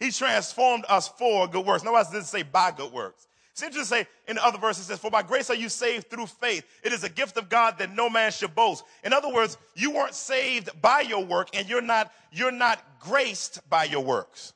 He 0.00 0.10
transformed 0.10 0.84
us 0.88 1.08
for 1.08 1.48
good 1.48 1.66
works. 1.66 1.82
Nobody 1.82 2.04
doesn't 2.04 2.24
say 2.24 2.42
by 2.42 2.70
good 2.70 2.92
works. 2.92 3.26
It's 3.52 3.62
interesting 3.62 4.04
to 4.04 4.04
say 4.04 4.10
in 4.28 4.36
the 4.36 4.46
other 4.46 4.58
verse, 4.58 4.78
it 4.78 4.84
says, 4.84 5.00
For 5.00 5.10
by 5.10 5.22
grace 5.22 5.50
are 5.50 5.56
you 5.56 5.68
saved 5.68 6.08
through 6.08 6.26
faith. 6.26 6.64
It 6.84 6.92
is 6.92 7.02
a 7.02 7.08
gift 7.08 7.36
of 7.36 7.48
God 7.48 7.78
that 7.78 7.92
no 7.92 8.08
man 8.08 8.30
should 8.30 8.54
boast. 8.54 8.84
In 9.02 9.12
other 9.12 9.32
words, 9.32 9.58
you 9.74 9.90
weren't 9.90 10.14
saved 10.14 10.70
by 10.80 11.00
your 11.00 11.24
work 11.24 11.48
and 11.54 11.68
you're 11.68 11.82
not, 11.82 12.12
you're 12.30 12.52
not 12.52 13.00
graced 13.00 13.68
by 13.68 13.84
your 13.84 14.04
works. 14.04 14.52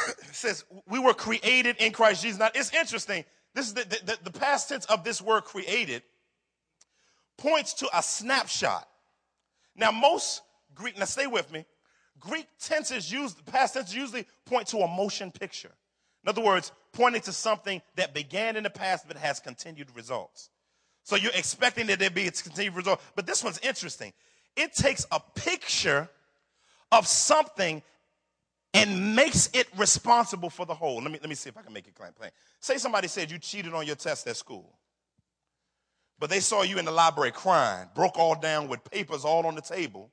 says, 0.32 0.64
We 0.86 0.98
were 0.98 1.14
created 1.14 1.76
in 1.78 1.92
Christ 1.92 2.22
Jesus. 2.22 2.38
Now, 2.38 2.50
it's 2.54 2.72
interesting. 2.72 3.24
This 3.54 3.66
is 3.66 3.74
the, 3.74 3.84
the, 4.04 4.18
the 4.24 4.30
past 4.30 4.68
tense 4.68 4.84
of 4.86 5.04
this 5.04 5.20
word 5.20 5.44
created 5.44 6.02
points 7.36 7.74
to 7.74 7.88
a 7.96 8.02
snapshot. 8.02 8.88
Now, 9.76 9.90
most 9.90 10.42
Greek, 10.74 10.98
now 10.98 11.04
stay 11.04 11.26
with 11.26 11.50
me. 11.52 11.64
Greek 12.18 12.46
tenses 12.60 13.10
used, 13.10 13.44
past 13.46 13.74
tenses 13.74 13.94
usually 13.94 14.26
point 14.46 14.68
to 14.68 14.78
a 14.78 14.88
motion 14.88 15.30
picture. 15.30 15.72
In 16.24 16.28
other 16.28 16.42
words, 16.42 16.72
pointing 16.92 17.22
to 17.22 17.32
something 17.32 17.82
that 17.96 18.14
began 18.14 18.56
in 18.56 18.62
the 18.62 18.70
past 18.70 19.08
but 19.08 19.16
has 19.16 19.40
continued 19.40 19.88
results. 19.94 20.50
So 21.02 21.16
you're 21.16 21.32
expecting 21.34 21.88
that 21.88 21.98
there 21.98 22.10
be 22.10 22.28
a 22.28 22.30
continued 22.30 22.76
result. 22.76 23.00
But 23.16 23.26
this 23.26 23.42
one's 23.42 23.58
interesting. 23.58 24.12
It 24.56 24.72
takes 24.72 25.04
a 25.10 25.18
picture 25.34 26.08
of 26.92 27.08
something 27.08 27.82
and 28.74 29.14
makes 29.14 29.50
it 29.52 29.68
responsible 29.76 30.50
for 30.50 30.64
the 30.66 30.74
whole. 30.74 30.96
Let 31.02 31.12
me, 31.12 31.18
let 31.20 31.28
me 31.28 31.34
see 31.34 31.48
if 31.48 31.56
I 31.58 31.62
can 31.62 31.72
make 31.72 31.86
it 31.86 31.94
plain. 31.94 32.10
Say 32.60 32.78
somebody 32.78 33.08
said 33.08 33.30
you 33.30 33.38
cheated 33.38 33.74
on 33.74 33.86
your 33.86 33.96
test 33.96 34.26
at 34.26 34.36
school, 34.36 34.78
but 36.18 36.30
they 36.30 36.40
saw 36.40 36.62
you 36.62 36.78
in 36.78 36.84
the 36.84 36.90
library 36.92 37.32
crying, 37.32 37.88
broke 37.94 38.18
all 38.18 38.38
down 38.38 38.68
with 38.68 38.82
papers 38.84 39.24
all 39.24 39.46
on 39.46 39.54
the 39.54 39.62
table 39.62 40.10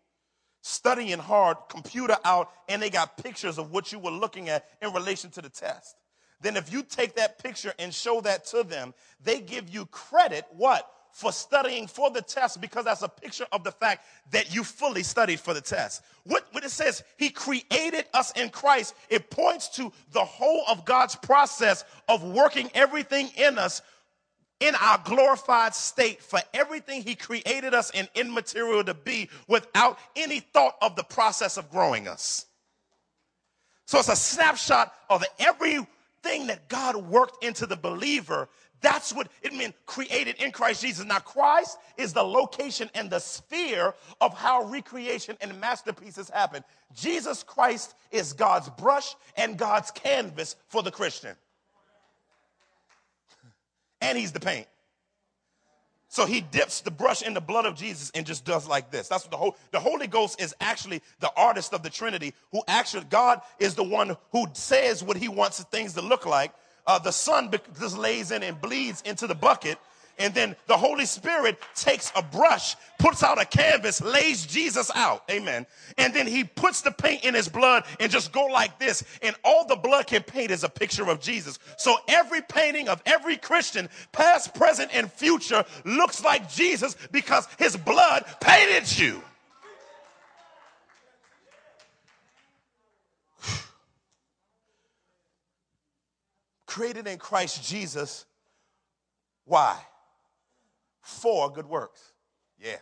studying 0.62 1.20
hard, 1.20 1.58
computer 1.70 2.18
out, 2.26 2.52
and 2.68 2.82
they 2.82 2.90
got 2.90 3.18
pictures 3.18 3.58
of 3.58 3.72
what 3.72 3.92
you 3.92 4.00
were 4.00 4.12
looking 4.12 4.50
at 4.50 4.68
in 4.82 4.94
relation 4.94 5.30
to 5.32 5.42
the 5.42 5.50
test. 5.50 5.96
Then 6.42 6.58
if 6.58 6.72
you 6.72 6.84
take 6.84 7.16
that 7.16 7.42
picture 7.42 7.74
and 7.80 7.94
show 7.94 8.22
that 8.22 8.46
to 8.48 8.64
them, 8.64 8.94
they 9.22 9.42
give 9.42 9.70
you 9.70 9.86
credit, 9.88 10.46
what? 10.52 10.90
For 11.12 11.32
studying 11.32 11.88
for 11.88 12.12
the 12.12 12.22
test 12.22 12.62
because 12.62 12.86
that's 12.86 13.02
a 13.02 13.10
picture 13.10 13.46
of 13.52 13.64
the 13.64 13.72
fact 13.72 14.06
that 14.32 14.54
you 14.54 14.64
fully 14.64 15.04
studied 15.04 15.40
for 15.40 15.54
the 15.54 15.62
test. 15.62 16.04
What, 16.24 16.46
what 16.52 16.64
it 16.64 16.72
says, 16.72 17.04
He 17.18 17.30
created 17.30 18.06
us 18.14 18.32
in 18.34 18.50
Christ, 18.50 18.96
it 19.10 19.30
points 19.30 19.70
to 19.70 19.92
the 20.12 20.24
whole 20.24 20.64
of 20.70 20.86
God's 20.86 21.16
process 21.16 21.84
of 22.08 22.24
working 22.24 22.70
everything 22.74 23.30
in 23.36 23.58
us 23.58 23.82
in 24.60 24.76
our 24.76 25.02
glorified 25.04 25.74
state 25.74 26.22
for 26.22 26.40
everything 26.54 27.02
he 27.02 27.16
created 27.16 27.74
us 27.74 27.92
in 27.92 28.08
immaterial 28.16 28.84
to 28.84 28.94
be 28.94 29.30
without 29.48 29.98
any 30.16 30.42
thought 30.42 30.76
of 30.82 30.96
the 30.96 31.04
process 31.04 31.58
of 31.58 31.70
growing 31.72 32.08
us. 32.08 32.46
So 33.86 34.00
it's 34.00 34.10
a 34.10 34.16
snapshot 34.16 34.94
of 35.10 35.24
everything 35.40 35.88
that 36.48 36.68
God 36.68 36.96
worked 36.98 37.44
into 37.44 37.66
the 37.66 37.78
believer. 37.78 38.50
That's 38.82 39.14
what 39.14 39.30
it 39.42 39.54
meant 39.54 39.76
created 39.86 40.38
in 40.42 40.52
Christ 40.52 40.82
Jesus. 40.82 41.06
Now, 41.06 41.20
Christ 41.20 41.78
is 41.98 42.14
the 42.14 42.24
location 42.24 42.90
and 42.96 43.10
the 43.10 43.20
sphere 43.20 43.94
of 44.22 44.34
how 44.34 44.64
recreation 44.64 45.38
and 45.42 45.60
masterpieces 45.60 46.30
happen. 46.30 46.64
Jesus 46.96 47.44
Christ 47.44 47.96
is 48.12 48.34
God's 48.34 48.70
brush 48.70 49.16
and 49.36 49.58
God's 49.58 49.92
canvas 49.92 50.56
for 50.68 50.82
the 50.82 50.92
Christian 50.92 51.36
and 54.02 54.18
he's 54.18 54.32
the 54.32 54.40
paint. 54.40 54.68
So 56.12 56.26
he 56.26 56.42
dips 56.42 56.82
the 56.82 56.90
brush 56.90 57.22
in 57.22 57.36
the 57.36 57.42
blood 57.42 57.66
of 57.68 57.76
Jesus 57.76 58.12
and 58.16 58.26
just 58.26 58.44
does 58.44 58.68
like 58.68 58.90
this. 58.90 59.08
That's 59.08 59.26
what 59.26 59.32
the 59.32 59.38
whole, 59.38 59.56
the 59.72 59.80
Holy 59.80 60.08
Ghost 60.08 60.42
is 60.42 60.56
actually 60.60 61.04
the 61.20 61.32
artist 61.38 61.72
of 61.72 61.84
the 61.84 61.90
Trinity 61.90 62.34
who 62.52 62.64
actually, 62.68 63.06
God 63.10 63.42
is 63.60 63.76
the 63.76 63.84
one 63.84 64.18
who 64.32 64.48
says 64.54 65.04
what 65.04 65.18
he 65.18 65.28
wants 65.28 65.60
the 65.60 65.66
things 65.66 65.94
to 65.94 66.02
look 66.02 66.26
like. 66.26 66.52
Uh, 66.88 67.00
the 67.00 67.12
Son 67.12 67.52
just 67.80 67.98
lays 67.98 68.32
in 68.32 68.44
and 68.44 68.60
bleeds 68.60 69.02
into 69.02 69.28
the 69.28 69.36
bucket 69.36 69.78
and 70.20 70.34
then 70.34 70.56
the 70.68 70.78
Holy 70.78 71.06
Spirit 71.06 71.58
takes 71.74 72.12
a 72.16 72.22
brush, 72.22 72.76
puts 73.00 73.24
out 73.24 73.42
a 73.42 73.46
canvas, 73.46 74.02
lays 74.02 74.46
Jesus 74.46 74.92
out. 74.94 75.24
Amen. 75.32 75.66
And 75.98 76.14
then 76.14 76.28
he 76.28 76.44
puts 76.44 76.82
the 76.82 76.92
paint 76.92 77.24
in 77.24 77.34
his 77.34 77.48
blood 77.48 77.86
and 78.02 78.12
just 78.12 78.34
go 78.34 78.46
like 78.46 78.78
this. 78.78 79.04
And 79.22 79.34
all 79.46 79.66
the 79.66 79.78
blood 79.78 80.08
can 80.08 80.22
paint 80.24 80.52
is 80.52 80.66
a 80.66 80.70
picture 80.70 81.10
of 81.10 81.22
Jesus. 81.22 81.58
So 81.78 81.96
every 82.10 82.42
painting 82.42 82.90
of 82.90 83.02
every 83.06 83.38
Christian, 83.38 83.88
past, 84.12 84.54
present, 84.54 84.92
and 84.94 85.10
future, 85.10 85.64
looks 85.86 86.22
like 86.22 86.52
Jesus 86.52 86.98
because 87.12 87.48
his 87.58 87.78
blood 87.78 88.26
painted 88.42 89.00
you. 89.00 89.24
Created 96.70 97.08
in 97.08 97.18
Christ 97.18 97.68
Jesus. 97.68 98.26
Why? 99.46 99.78
for 101.10 101.52
good 101.52 101.66
works. 101.66 102.14
Yeah. 102.62 102.78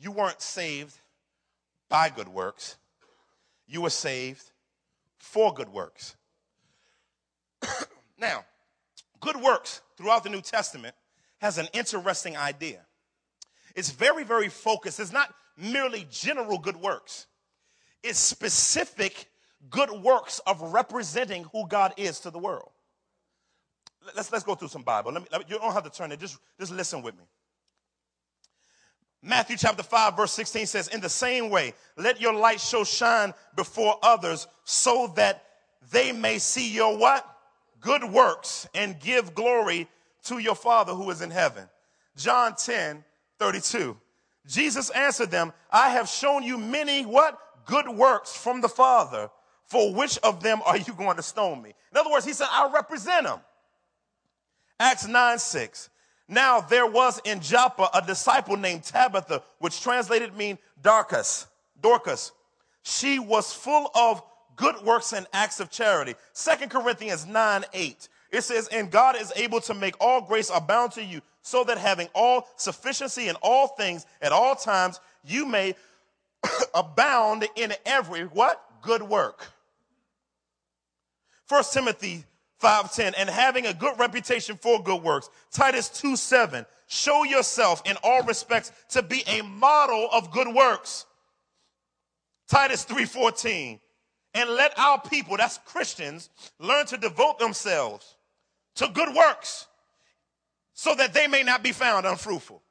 You 0.00 0.10
weren't 0.10 0.40
saved 0.40 0.96
by 1.88 2.08
good 2.08 2.28
works, 2.28 2.76
you 3.66 3.82
were 3.82 3.90
saved 3.90 4.50
for 5.18 5.52
good 5.52 5.68
works. 5.68 6.16
now, 8.18 8.44
good 9.20 9.36
works 9.36 9.80
throughout 9.96 10.24
the 10.24 10.30
New 10.30 10.40
Testament 10.40 10.94
has 11.38 11.58
an 11.58 11.68
interesting 11.72 12.36
idea. 12.36 12.80
It's 13.76 13.90
very, 13.90 14.24
very 14.24 14.48
focused. 14.48 14.98
It's 14.98 15.12
not 15.12 15.32
merely 15.56 16.06
general 16.10 16.58
good 16.58 16.76
works, 16.76 17.26
it's 18.02 18.18
specific 18.18 19.28
good 19.70 19.90
works 19.90 20.40
of 20.46 20.60
representing 20.60 21.44
who 21.52 21.66
God 21.68 21.94
is 21.96 22.20
to 22.20 22.30
the 22.30 22.38
world. 22.38 22.70
Let's, 24.14 24.30
let's 24.30 24.44
go 24.44 24.54
through 24.54 24.68
some 24.68 24.82
Bible. 24.82 25.12
Let 25.12 25.22
me, 25.22 25.28
let 25.32 25.40
me, 25.40 25.46
you 25.48 25.58
don't 25.58 25.72
have 25.72 25.84
to 25.84 25.90
turn 25.90 26.12
it, 26.12 26.20
just, 26.20 26.38
just 26.58 26.72
listen 26.72 27.02
with 27.02 27.16
me. 27.16 27.24
Matthew 29.22 29.56
chapter 29.56 29.82
5, 29.82 30.16
verse 30.16 30.32
16 30.32 30.66
says, 30.66 30.88
In 30.88 31.00
the 31.00 31.08
same 31.08 31.48
way, 31.48 31.72
let 31.96 32.20
your 32.20 32.34
light 32.34 32.60
show 32.60 32.84
shine 32.84 33.32
before 33.56 33.98
others 34.02 34.46
so 34.64 35.10
that 35.16 35.44
they 35.90 36.12
may 36.12 36.38
see 36.38 36.70
your 36.70 36.98
what? 36.98 37.26
Good 37.80 38.04
works 38.04 38.68
and 38.74 39.00
give 39.00 39.34
glory 39.34 39.88
to 40.24 40.38
your 40.38 40.54
Father 40.54 40.92
who 40.92 41.10
is 41.10 41.22
in 41.22 41.30
heaven. 41.30 41.68
John 42.16 42.54
10, 42.54 43.02
32. 43.38 43.96
Jesus 44.46 44.90
answered 44.90 45.30
them, 45.30 45.52
I 45.70 45.90
have 45.90 46.08
shown 46.08 46.42
you 46.42 46.58
many 46.58 47.04
what? 47.06 47.38
Good 47.64 47.88
works 47.88 48.36
from 48.36 48.60
the 48.60 48.68
Father. 48.68 49.30
For 49.66 49.92
which 49.92 50.18
of 50.18 50.42
them 50.42 50.60
are 50.64 50.76
you 50.76 50.92
going 50.92 51.16
to 51.16 51.22
stone 51.22 51.62
me? 51.62 51.74
In 51.90 51.98
other 51.98 52.10
words, 52.10 52.26
he 52.26 52.32
said, 52.32 52.48
I 52.50 52.70
represent 52.72 53.26
them. 53.26 53.40
Acts 54.78 55.06
9, 55.06 55.38
6. 55.38 55.90
Now 56.28 56.60
there 56.60 56.86
was 56.86 57.20
in 57.24 57.40
Joppa 57.40 57.88
a 57.94 58.02
disciple 58.06 58.56
named 58.56 58.84
Tabitha, 58.84 59.42
which 59.58 59.80
translated 59.80 60.36
mean 60.36 60.58
Dorcas. 60.82 61.46
Dorcas. 61.80 62.32
She 62.82 63.18
was 63.18 63.52
full 63.52 63.90
of 63.94 64.22
good 64.56 64.76
works 64.84 65.12
and 65.12 65.26
acts 65.32 65.60
of 65.60 65.70
charity. 65.70 66.14
Second 66.32 66.70
Corinthians 66.70 67.26
9, 67.26 67.64
8. 67.72 68.08
It 68.30 68.42
says, 68.42 68.68
and 68.68 68.90
God 68.90 69.16
is 69.16 69.32
able 69.36 69.60
to 69.62 69.74
make 69.74 69.94
all 70.00 70.20
grace 70.20 70.50
abound 70.52 70.92
to 70.92 71.04
you, 71.04 71.20
so 71.42 71.62
that 71.64 71.78
having 71.78 72.08
all 72.14 72.48
sufficiency 72.56 73.28
in 73.28 73.36
all 73.42 73.68
things 73.68 74.06
at 74.20 74.32
all 74.32 74.54
times, 74.54 74.98
you 75.24 75.46
may 75.46 75.74
abound 76.74 77.46
in 77.54 77.74
every 77.84 78.22
what? 78.22 78.62
Good 78.82 79.02
work. 79.02 79.53
First 81.46 81.72
Timothy 81.72 82.24
5:10 82.60 83.14
and 83.14 83.28
having 83.28 83.66
a 83.66 83.74
good 83.74 83.98
reputation 83.98 84.56
for 84.56 84.82
good 84.82 85.02
works. 85.02 85.28
Titus 85.50 85.88
2:7 85.90 86.66
show 86.86 87.22
yourself 87.24 87.82
in 87.84 87.96
all 88.02 88.22
respects 88.22 88.72
to 88.90 89.02
be 89.02 89.22
a 89.26 89.42
model 89.42 90.08
of 90.10 90.30
good 90.30 90.48
works. 90.48 91.04
Titus 92.48 92.84
3:14 92.84 93.80
and 94.32 94.50
let 94.50 94.76
our 94.78 95.00
people 95.00 95.36
that's 95.36 95.58
Christians 95.58 96.30
learn 96.58 96.86
to 96.86 96.96
devote 96.96 97.38
themselves 97.38 98.16
to 98.76 98.88
good 98.88 99.14
works 99.14 99.66
so 100.72 100.94
that 100.94 101.12
they 101.12 101.28
may 101.28 101.42
not 101.42 101.62
be 101.62 101.72
found 101.72 102.06
unfruitful. 102.06 102.62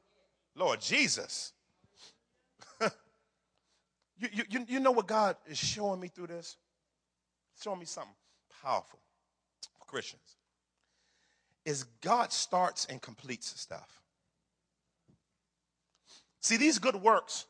Lord 0.56 0.82
Jesus. 0.82 1.54
you, 4.18 4.30
you, 4.50 4.66
you 4.68 4.80
know 4.80 4.92
what 4.92 5.08
God 5.08 5.38
is 5.46 5.58
showing 5.58 6.00
me 6.00 6.10
through 6.10 6.28
this? 6.28 6.58
Showing 7.62 7.80
me 7.80 7.86
something 7.86 8.14
powerful. 8.64 9.00
Christians 9.88 10.38
is 11.66 11.84
God 12.02 12.34
starts 12.34 12.86
and 12.86 13.02
completes 13.02 13.54
stuff. 13.60 14.02
See, 16.40 16.58
these 16.58 16.80
good 16.80 16.96
works 16.96 17.46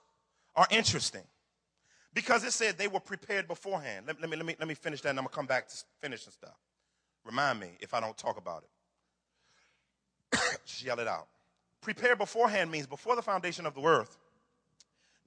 are 0.56 0.68
interesting 0.70 1.24
because 2.14 2.44
it 2.44 2.52
said 2.52 2.78
they 2.78 2.88
were 2.88 3.00
prepared 3.00 3.48
beforehand. 3.48 4.06
Let, 4.08 4.20
let, 4.22 4.30
me, 4.30 4.36
let, 4.38 4.46
me, 4.46 4.56
let 4.60 4.68
me 4.68 4.76
finish 4.76 5.02
that 5.02 5.10
and 5.10 5.20
I'm 5.20 5.26
to 5.26 5.32
come 5.32 5.46
back 5.46 5.70
to 5.70 5.76
finishing 6.02 6.32
stuff. 6.32 6.58
Remind 7.26 7.60
me 7.60 7.70
if 7.80 7.94
I 7.94 8.02
don't 8.02 8.18
talk 8.18 8.38
about 8.38 8.66
it. 10.32 10.40
Just 10.66 10.84
yell 10.84 11.00
it 11.00 11.08
out. 11.08 11.28
Prepare 11.82 12.16
beforehand 12.16 12.70
means 12.70 12.86
before 12.86 13.16
the 13.16 13.22
foundation 13.22 13.66
of 13.66 13.74
the 13.74 13.82
earth, 13.82 14.18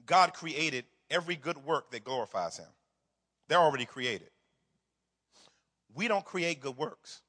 God 0.04 0.34
created 0.34 0.84
every 1.10 1.34
good 1.34 1.64
work 1.64 1.90
that 1.90 2.04
glorifies 2.04 2.58
Him. 2.58 2.68
They're 3.48 3.58
already 3.58 3.86
created 3.86 4.28
we 5.96 6.08
don't 6.08 6.24
create 6.24 6.60
good 6.60 6.76
works. 6.76 7.22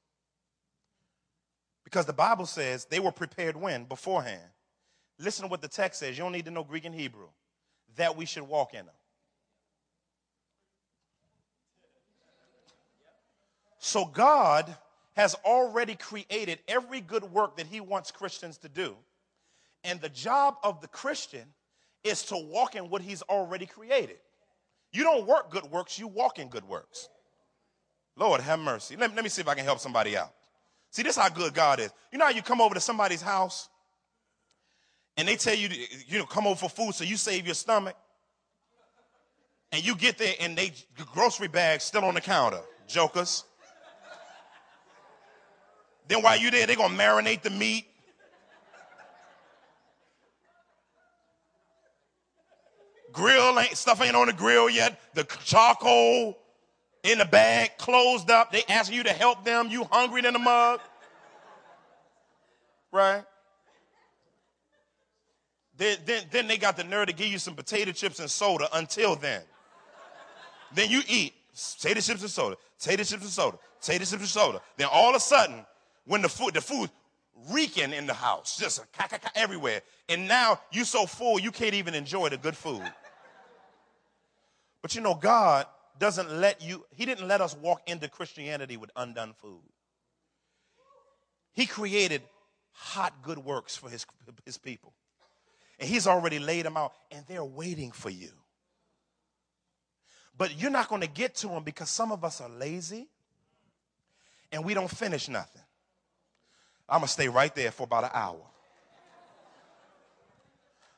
Because 1.83 2.05
the 2.05 2.13
Bible 2.13 2.45
says 2.45 2.85
they 2.85 2.99
were 2.99 3.13
prepared 3.13 3.55
when? 3.55 3.85
Beforehand. 3.85 4.41
Listen 5.19 5.45
to 5.45 5.49
what 5.49 5.61
the 5.61 5.69
text 5.69 6.01
says. 6.01 6.17
You 6.17 6.23
don't 6.23 6.33
need 6.33 6.45
to 6.45 6.51
know 6.51 6.63
Greek 6.63 6.85
and 6.85 6.93
Hebrew. 6.93 7.27
That 7.95 8.17
we 8.17 8.25
should 8.25 8.43
walk 8.43 8.73
in 8.73 8.85
them. 8.85 8.95
So 13.79 14.05
God 14.05 14.75
has 15.15 15.33
already 15.45 15.95
created 15.95 16.59
every 16.67 16.99
good 16.99 17.23
work 17.23 17.57
that 17.57 17.67
He 17.67 17.79
wants 17.79 18.11
Christians 18.11 18.57
to 18.59 18.69
do. 18.69 18.95
And 19.83 20.01
the 20.01 20.09
job 20.09 20.57
of 20.61 20.81
the 20.81 20.87
Christian 20.89 21.45
is 22.03 22.23
to 22.23 22.37
walk 22.37 22.75
in 22.75 22.89
what 22.89 23.01
He's 23.01 23.21
already 23.23 23.65
created. 23.65 24.17
You 24.91 25.03
don't 25.03 25.25
work 25.25 25.51
good 25.51 25.71
works, 25.71 25.97
you 25.97 26.07
walk 26.07 26.37
in 26.37 26.49
good 26.49 26.67
works. 26.67 27.07
Lord, 28.17 28.41
have 28.41 28.59
mercy. 28.59 28.95
Let, 28.95 29.15
let 29.15 29.23
me 29.23 29.29
see 29.29 29.41
if 29.41 29.47
I 29.47 29.53
can 29.53 29.63
help 29.63 29.79
somebody 29.79 30.17
out. 30.17 30.33
See, 30.89 31.03
this 31.03 31.15
is 31.15 31.21
how 31.21 31.29
good 31.29 31.53
God 31.53 31.79
is. 31.79 31.91
You 32.11 32.17
know 32.17 32.25
how 32.25 32.31
you 32.31 32.41
come 32.41 32.59
over 32.59 32.73
to 32.73 32.81
somebody's 32.81 33.21
house 33.21 33.69
and 35.15 35.27
they 35.27 35.35
tell 35.35 35.55
you, 35.55 35.69
to, 35.69 35.75
you 36.07 36.19
know, 36.19 36.25
come 36.25 36.47
over 36.47 36.55
for 36.55 36.69
food 36.69 36.95
so 36.95 37.03
you 37.03 37.17
save 37.17 37.45
your 37.45 37.55
stomach? 37.55 37.95
And 39.71 39.85
you 39.85 39.95
get 39.95 40.17
there 40.17 40.33
and 40.39 40.57
they 40.57 40.71
the 40.97 41.03
grocery 41.13 41.47
bag 41.47 41.81
still 41.81 42.05
on 42.05 42.13
the 42.15 42.21
counter. 42.21 42.61
Jokers. 42.87 43.43
then 46.07 46.21
while 46.21 46.39
you're 46.39 46.51
there, 46.51 46.65
they're 46.65 46.77
gonna 46.77 46.97
marinate 46.97 47.41
the 47.41 47.49
meat. 47.49 47.85
Grill 53.11 53.59
ain't 53.59 53.75
stuff 53.75 54.01
ain't 54.01 54.15
on 54.15 54.27
the 54.27 54.33
grill 54.33 54.69
yet. 54.69 54.99
The 55.15 55.25
charcoal 55.43 56.37
in 57.07 57.17
the 57.19 57.25
bag, 57.25 57.77
closed 57.77 58.29
up. 58.29 58.51
They 58.51 58.63
ask 58.67 58.91
you 58.91 59.03
to 59.03 59.13
help 59.13 59.45
them. 59.45 59.69
You 59.69 59.85
hungry 59.85 60.21
than 60.21 60.35
a 60.35 60.39
mug. 60.39 60.81
Right? 62.91 63.23
Then, 65.77 65.97
then, 66.05 66.23
then 66.31 66.47
they 66.47 66.57
got 66.57 66.75
the 66.75 66.83
nerve 66.83 67.07
to 67.07 67.13
give 67.13 67.27
you 67.27 67.37
some 67.37 67.55
potato 67.55 67.91
chips 67.91 68.19
and 68.19 68.29
soda 68.29 68.67
until 68.73 69.15
then. 69.15 69.41
then 70.73 70.89
you 70.89 71.01
eat 71.07 71.33
potato 71.53 72.01
chips 72.01 72.21
and 72.21 72.31
soda, 72.31 72.57
potato 72.77 73.03
chips 73.03 73.23
and 73.23 73.31
soda, 73.31 73.57
potato 73.79 73.99
chips 73.99 74.11
and 74.11 74.27
soda. 74.27 74.61
Then 74.75 74.87
all 74.91 75.09
of 75.09 75.15
a 75.15 75.19
sudden, 75.19 75.65
when 76.05 76.21
the 76.21 76.29
food, 76.29 76.55
the 76.55 76.61
food 76.61 76.89
reeking 77.51 77.93
in 77.93 78.07
the 78.07 78.13
house, 78.13 78.57
just 78.57 78.83
everywhere. 79.35 79.81
And 80.09 80.27
now 80.27 80.59
you 80.71 80.83
so 80.83 81.05
full 81.05 81.39
you 81.39 81.51
can't 81.51 81.75
even 81.75 81.93
enjoy 81.93 82.29
the 82.29 82.37
good 82.37 82.57
food. 82.57 82.83
But 84.81 84.95
you 84.95 85.01
know, 85.01 85.13
God 85.13 85.67
doesn't 85.99 86.31
let 86.31 86.61
you, 86.61 86.85
he 86.95 87.05
didn't 87.05 87.27
let 87.27 87.41
us 87.41 87.55
walk 87.55 87.81
into 87.87 88.07
Christianity 88.07 88.77
with 88.77 88.91
undone 88.95 89.33
food. 89.33 89.61
He 91.53 91.65
created 91.65 92.21
hot 92.71 93.21
good 93.23 93.39
works 93.39 93.75
for 93.75 93.89
his, 93.89 94.05
his 94.45 94.57
people. 94.57 94.93
And 95.79 95.89
he's 95.89 96.07
already 96.07 96.39
laid 96.39 96.65
them 96.65 96.77
out, 96.77 96.93
and 97.11 97.23
they're 97.27 97.43
waiting 97.43 97.91
for 97.91 98.09
you. 98.09 98.31
But 100.37 100.59
you're 100.59 100.71
not 100.71 100.87
going 100.89 101.01
to 101.01 101.07
get 101.07 101.35
to 101.35 101.47
them 101.47 101.63
because 101.63 101.89
some 101.89 102.11
of 102.11 102.23
us 102.23 102.41
are 102.41 102.49
lazy 102.49 103.07
and 104.51 104.63
we 104.63 104.73
don't 104.73 104.89
finish 104.89 105.27
nothing. 105.27 105.63
I'm 106.87 106.99
going 106.99 107.07
to 107.07 107.13
stay 107.13 107.27
right 107.27 107.53
there 107.53 107.71
for 107.71 107.83
about 107.83 108.05
an 108.05 108.11
hour. 108.13 108.41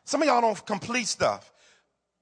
Some 0.03 0.21
of 0.21 0.27
y'all 0.27 0.41
don't 0.41 0.65
complete 0.65 1.07
stuff 1.07 1.51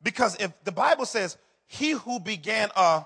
because 0.04 0.36
if 0.40 0.52
the 0.64 0.72
Bible 0.72 1.06
says 1.06 1.38
he 1.68 1.92
who 1.92 2.20
began 2.20 2.70
uh, 2.76 3.04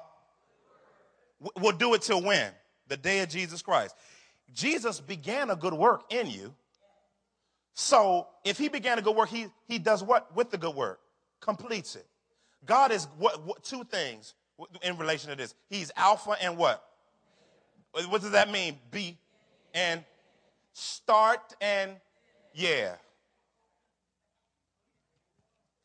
a 1.43 1.59
will 1.59 1.71
do 1.71 1.93
it 1.95 2.01
till 2.03 2.21
when? 2.21 2.51
The 2.87 2.97
day 2.97 3.19
of 3.19 3.29
Jesus 3.29 3.61
Christ. 3.61 3.95
Jesus 4.53 4.99
began 4.99 5.49
a 5.49 5.55
good 5.55 5.73
work 5.73 6.03
in 6.11 6.29
you. 6.29 6.53
So 7.73 8.27
if 8.43 8.57
he 8.57 8.67
began 8.67 8.99
a 8.99 9.01
good 9.01 9.15
work, 9.15 9.29
he, 9.29 9.47
he 9.67 9.79
does 9.79 10.03
what 10.03 10.35
with 10.35 10.51
the 10.51 10.57
good 10.57 10.75
work? 10.75 10.99
Completes 11.39 11.95
it. 11.95 12.05
God 12.65 12.91
is 12.91 13.07
what, 13.17 13.43
what 13.43 13.63
two 13.63 13.83
things 13.83 14.35
in 14.83 14.97
relation 14.97 15.29
to 15.31 15.35
this. 15.35 15.55
He's 15.69 15.91
Alpha 15.95 16.35
and 16.41 16.57
what? 16.57 16.83
What 18.09 18.21
does 18.21 18.31
that 18.31 18.51
mean? 18.51 18.77
Be 18.91 19.17
and 19.73 20.03
start 20.73 21.55
and 21.59 21.91
yeah 22.53 22.95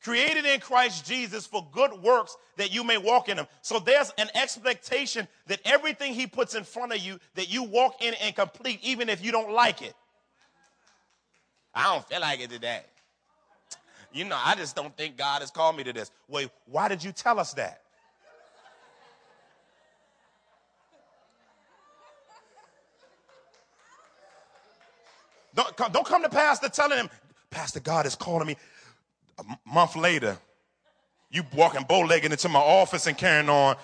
created 0.06 0.46
in 0.46 0.60
Christ 0.60 1.04
Jesus 1.04 1.48
for 1.48 1.66
good 1.72 2.00
works 2.00 2.36
that 2.58 2.72
you 2.72 2.84
may 2.84 2.96
walk 2.96 3.28
in 3.28 3.36
them. 3.36 3.48
So 3.60 3.80
there's 3.80 4.12
an 4.18 4.28
expectation 4.36 5.26
that 5.48 5.58
everything 5.64 6.14
he 6.14 6.28
puts 6.28 6.54
in 6.54 6.62
front 6.62 6.92
of 6.92 7.00
you 7.00 7.18
that 7.34 7.52
you 7.52 7.64
walk 7.64 8.00
in 8.00 8.14
and 8.22 8.32
complete 8.32 8.78
even 8.84 9.08
if 9.08 9.24
you 9.24 9.32
don't 9.32 9.50
like 9.50 9.82
it. 9.82 9.94
I 11.74 11.92
don't 11.92 12.06
feel 12.08 12.20
like 12.20 12.38
it 12.38 12.50
today. 12.50 12.82
You 14.12 14.26
know, 14.26 14.38
I 14.40 14.54
just 14.54 14.76
don't 14.76 14.96
think 14.96 15.16
God 15.16 15.40
has 15.40 15.50
called 15.50 15.76
me 15.76 15.82
to 15.82 15.92
this. 15.92 16.12
Wait, 16.28 16.50
why 16.66 16.86
did 16.86 17.02
you 17.02 17.10
tell 17.10 17.40
us 17.40 17.54
that? 17.54 17.82
Don't, 25.52 25.76
don't 25.92 26.06
come 26.06 26.22
to 26.22 26.28
Pastor 26.28 26.68
telling 26.68 26.96
him, 26.96 27.10
Pastor, 27.50 27.80
God 27.80 28.06
is 28.06 28.14
calling 28.14 28.46
me 28.46 28.56
a 29.38 29.44
month 29.66 29.96
later, 29.96 30.38
you 31.30 31.42
walking 31.54 31.84
bow-legged 31.88 32.30
into 32.30 32.48
my 32.48 32.60
office 32.60 33.06
and 33.06 33.16
carrying 33.16 33.48
on. 33.48 33.76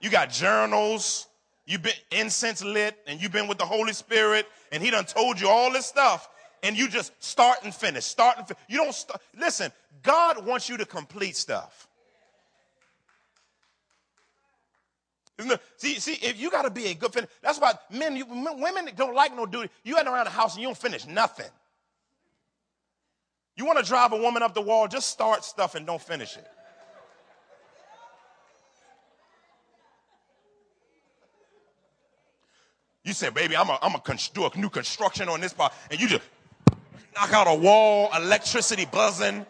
You 0.00 0.10
got 0.10 0.30
journals. 0.30 1.26
You've 1.66 1.82
been 1.82 1.92
incense 2.10 2.64
lit 2.64 2.96
and 3.06 3.20
you've 3.20 3.32
been 3.32 3.46
with 3.46 3.58
the 3.58 3.66
Holy 3.66 3.92
Spirit 3.92 4.46
and 4.72 4.82
he 4.82 4.90
done 4.90 5.04
told 5.04 5.40
you 5.40 5.48
all 5.48 5.70
this 5.72 5.86
stuff 5.86 6.28
and 6.62 6.76
you 6.76 6.88
just 6.88 7.12
start 7.22 7.58
and 7.64 7.74
finish, 7.74 8.04
start 8.04 8.38
and 8.38 8.46
finish. 8.46 8.62
You 8.68 8.78
don't 8.78 8.94
start. 8.94 9.20
Listen, 9.38 9.70
God 10.02 10.44
wants 10.44 10.68
you 10.68 10.76
to 10.78 10.84
complete 10.84 11.36
stuff. 11.36 11.86
See, 15.76 15.98
see, 16.00 16.14
if 16.14 16.38
you 16.38 16.50
got 16.50 16.62
to 16.62 16.70
be 16.70 16.86
a 16.88 16.94
good 16.94 17.12
finish, 17.12 17.30
that's 17.40 17.58
why 17.58 17.72
men, 17.90 18.16
you, 18.16 18.26
women 18.26 18.90
don't 18.94 19.14
like 19.14 19.34
no 19.34 19.46
duty. 19.46 19.70
You 19.84 19.96
ain't 19.96 20.06
around 20.06 20.26
the 20.26 20.30
house 20.30 20.54
and 20.54 20.62
you 20.62 20.68
don't 20.68 20.76
finish 20.76 21.06
nothing. 21.06 21.48
You 23.60 23.66
want 23.66 23.78
to 23.78 23.84
drive 23.84 24.14
a 24.14 24.16
woman 24.16 24.42
up 24.42 24.54
the 24.54 24.62
wall, 24.62 24.88
just 24.88 25.10
start 25.10 25.44
stuff 25.44 25.74
and 25.74 25.86
don't 25.86 26.00
finish 26.00 26.34
it. 26.34 26.46
You 33.04 33.12
say, 33.12 33.28
baby, 33.28 33.54
I'm 33.54 33.66
going 33.66 34.16
to 34.16 34.32
do 34.32 34.46
a 34.46 34.56
new 34.56 34.70
construction 34.70 35.28
on 35.28 35.42
this 35.42 35.52
part, 35.52 35.74
and 35.90 36.00
you 36.00 36.08
just 36.08 36.22
knock 37.14 37.34
out 37.34 37.48
a 37.48 37.54
wall, 37.54 38.08
electricity 38.16 38.86
buzzing, 38.86 39.44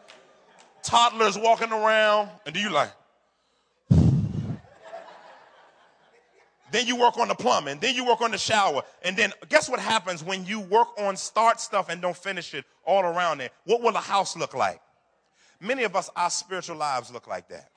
toddlers 0.82 1.38
walking 1.38 1.70
around, 1.70 2.30
and 2.44 2.52
do 2.52 2.60
you 2.60 2.70
like, 2.70 2.90
Then 6.70 6.86
you 6.86 6.96
work 6.96 7.18
on 7.18 7.28
the 7.28 7.34
plumbing. 7.34 7.78
Then 7.80 7.94
you 7.94 8.04
work 8.04 8.20
on 8.20 8.30
the 8.30 8.38
shower. 8.38 8.82
And 9.02 9.16
then 9.16 9.32
guess 9.48 9.68
what 9.68 9.80
happens 9.80 10.22
when 10.22 10.44
you 10.44 10.60
work 10.60 10.88
on 10.98 11.16
start 11.16 11.60
stuff 11.60 11.88
and 11.88 12.00
don't 12.00 12.16
finish 12.16 12.54
it 12.54 12.64
all 12.84 13.02
around 13.02 13.38
there? 13.38 13.50
What 13.64 13.82
will 13.82 13.92
the 13.92 13.98
house 13.98 14.36
look 14.36 14.54
like? 14.54 14.80
Many 15.60 15.84
of 15.84 15.94
us, 15.96 16.08
our 16.16 16.30
spiritual 16.30 16.76
lives 16.76 17.10
look 17.10 17.26
like 17.26 17.48
that. 17.48 17.70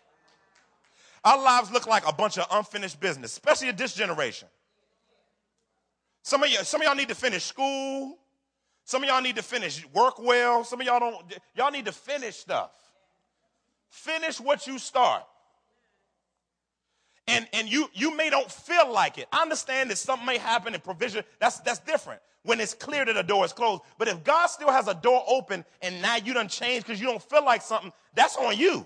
Our 1.23 1.41
lives 1.41 1.71
look 1.71 1.88
like 1.88 2.08
a 2.08 2.13
bunch 2.13 2.38
of 2.38 2.45
unfinished 2.51 2.99
business, 2.99 3.32
especially 3.32 3.71
this 3.71 3.93
generation. 3.93 4.47
Some 6.21 6.43
of, 6.43 6.49
you, 6.49 6.58
some 6.60 6.82
of 6.82 6.88
y'all 6.88 6.95
need 6.95 7.10
to 7.10 7.15
finish 7.15 7.43
school. 7.43 8.17
Some 8.86 9.03
of 9.03 9.10
y'all 9.10 9.21
need 9.21 9.38
to 9.38 9.43
finish 9.43 9.86
work 9.93 10.19
well. 10.19 10.63
Some 10.63 10.82
of 10.82 10.88
y'all 10.88 10.99
don't. 10.99 11.39
Y'all 11.56 11.71
need 11.71 11.86
to 11.86 11.91
finish 11.91 12.36
stuff. 12.36 12.71
Finish 13.89 14.39
what 14.39 14.67
you 14.67 14.77
start 14.77 15.23
and, 17.27 17.47
and 17.53 17.71
you, 17.71 17.89
you 17.93 18.15
may 18.15 18.29
don't 18.29 18.51
feel 18.51 18.91
like 18.91 19.17
it. 19.17 19.27
I 19.31 19.41
understand 19.41 19.89
that 19.89 19.97
something 19.97 20.25
may 20.25 20.38
happen 20.38 20.73
in 20.73 20.81
provision. 20.81 21.23
That's, 21.39 21.59
that's 21.59 21.79
different 21.79 22.21
when 22.43 22.59
it's 22.59 22.73
clear 22.73 23.05
that 23.05 23.13
the 23.13 23.23
door 23.23 23.45
is 23.45 23.53
closed. 23.53 23.81
But 23.97 24.07
if 24.09 24.23
God 24.23 24.47
still 24.47 24.71
has 24.71 24.88
a 24.88 24.93
door 24.93 25.23
open 25.27 25.63
and 25.81 26.01
now 26.01 26.17
you 26.17 26.33
done 26.33 26.49
changed 26.49 26.86
because 26.86 26.99
you 26.99 27.07
don't 27.07 27.23
feel 27.23 27.45
like 27.45 27.62
something, 27.62 27.93
that's 28.13 28.36
on 28.36 28.57
you. 28.57 28.86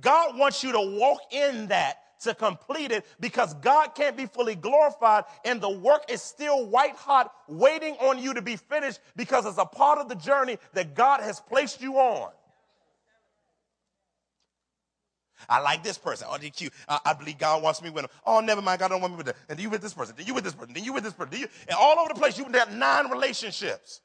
God 0.00 0.36
wants 0.36 0.62
you 0.62 0.72
to 0.72 0.80
walk 0.80 1.20
in 1.32 1.68
that 1.68 1.98
to 2.20 2.34
complete 2.34 2.90
it 2.90 3.06
because 3.20 3.54
God 3.54 3.94
can't 3.94 4.16
be 4.16 4.26
fully 4.26 4.54
glorified 4.54 5.24
and 5.44 5.60
the 5.60 5.70
work 5.70 6.04
is 6.10 6.20
still 6.20 6.66
white 6.66 6.96
hot 6.96 7.32
waiting 7.46 7.94
on 7.94 8.18
you 8.18 8.34
to 8.34 8.42
be 8.42 8.56
finished 8.56 9.00
because 9.16 9.46
it's 9.46 9.58
a 9.58 9.64
part 9.64 9.98
of 9.98 10.08
the 10.08 10.16
journey 10.16 10.58
that 10.74 10.94
God 10.94 11.20
has 11.20 11.40
placed 11.40 11.80
you 11.80 11.94
on. 11.96 12.30
I 15.48 15.60
like 15.60 15.82
this 15.82 15.98
person. 15.98 16.26
Oh, 16.30 16.38
they 16.38 16.50
cute. 16.50 16.72
I, 16.88 17.00
I 17.04 17.12
believe 17.14 17.38
God 17.38 17.62
wants 17.62 17.82
me 17.82 17.90
with 17.90 18.04
them. 18.04 18.10
Oh, 18.26 18.40
never 18.40 18.62
mind. 18.62 18.80
God 18.80 18.88
don't 18.88 19.00
want 19.00 19.12
me 19.12 19.18
with 19.18 19.26
them. 19.26 19.36
And 19.48 19.60
you 19.60 19.70
with 19.70 19.82
this 19.82 19.94
person. 19.94 20.14
Then 20.16 20.26
you 20.26 20.34
with 20.34 20.44
this 20.44 20.54
person. 20.54 20.74
Then 20.74 20.84
you 20.84 20.92
with 20.92 21.04
this 21.04 21.12
person. 21.12 21.30
Then 21.32 21.40
you, 21.40 21.48
and 21.68 21.76
all 21.78 21.98
over 21.98 22.08
the 22.08 22.18
place, 22.18 22.38
you've 22.38 22.52
got 22.52 22.72
nine 22.72 23.10
relationships. 23.10 24.00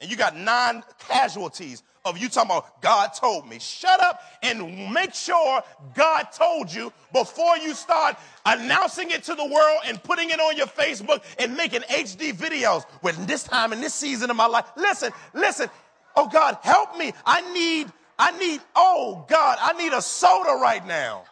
And 0.00 0.10
you 0.10 0.16
got 0.16 0.36
nine 0.36 0.82
casualties 0.98 1.82
of 2.04 2.18
you 2.18 2.28
talking 2.28 2.50
about 2.50 2.80
God 2.82 3.08
told 3.08 3.48
me. 3.48 3.58
Shut 3.58 4.00
up 4.00 4.20
and 4.42 4.92
make 4.92 5.14
sure 5.14 5.62
God 5.94 6.24
told 6.32 6.72
you 6.72 6.92
before 7.12 7.56
you 7.56 7.74
start 7.74 8.16
announcing 8.44 9.10
it 9.10 9.24
to 9.24 9.34
the 9.34 9.44
world 9.44 9.78
and 9.86 10.02
putting 10.02 10.30
it 10.30 10.38
on 10.38 10.56
your 10.56 10.66
Facebook 10.66 11.22
and 11.38 11.56
making 11.56 11.80
HD 11.82 12.32
videos 12.32 12.84
when 13.00 13.14
this 13.26 13.42
time 13.42 13.72
in 13.72 13.80
this 13.80 13.94
season 13.94 14.30
of 14.30 14.36
my 14.36 14.46
life. 14.46 14.66
Listen, 14.76 15.12
listen. 15.34 15.68
Oh 16.14 16.28
God, 16.28 16.58
help 16.62 16.96
me. 16.96 17.12
I 17.24 17.52
need 17.52 17.90
I 18.18 18.36
need, 18.38 18.60
oh 18.74 19.24
God, 19.28 19.58
I 19.60 19.72
need 19.74 19.92
a 19.92 20.00
soda 20.00 20.58
right 20.60 20.86
now. 20.86 21.24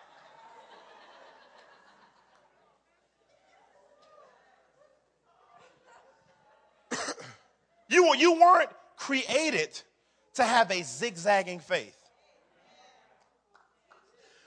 you, 7.88 8.14
you 8.16 8.35
weren't 8.35 8.70
created 8.97 9.81
to 10.35 10.44
have 10.44 10.70
a 10.70 10.83
zigzagging 10.83 11.61
faith. 11.61 11.97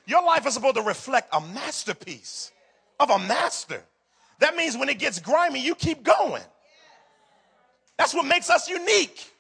Your 0.06 0.24
life 0.24 0.46
is 0.46 0.54
supposed 0.54 0.76
to 0.76 0.84
reflect 0.84 1.30
a 1.34 1.42
masterpiece 1.42 2.52
of 3.00 3.10
a 3.10 3.20
master. 3.20 3.82
That 4.40 4.56
means 4.56 4.78
when 4.78 4.90
it 4.90 5.00
gets 5.00 5.20
grimy, 5.20 5.60
you 5.60 5.76
keep 5.76 6.04
going. 6.04 6.44
That's 7.98 8.14
what 8.14 8.26
makes 8.26 8.50
us 8.50 8.70
unique. 8.70 9.32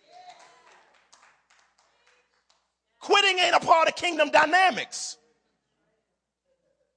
Quitting 2.99 3.37
ain't 3.39 3.55
a 3.55 3.59
part 3.59 3.87
of 3.87 3.95
kingdom 3.95 4.29
dynamics. 4.31 5.17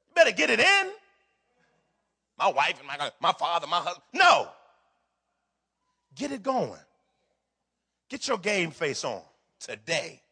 You 0.08 0.14
better 0.14 0.32
get 0.32 0.50
it 0.50 0.60
in. 0.60 0.90
My 2.38 2.48
wife 2.48 2.78
and 2.78 2.86
my, 2.86 3.10
my 3.20 3.32
father, 3.32 3.66
my 3.66 3.76
husband. 3.76 4.04
No. 4.14 4.48
Get 6.14 6.32
it 6.32 6.42
going. 6.42 6.80
Get 8.08 8.26
your 8.26 8.38
game 8.38 8.70
face 8.70 9.04
on 9.04 9.22
today. 9.60 10.22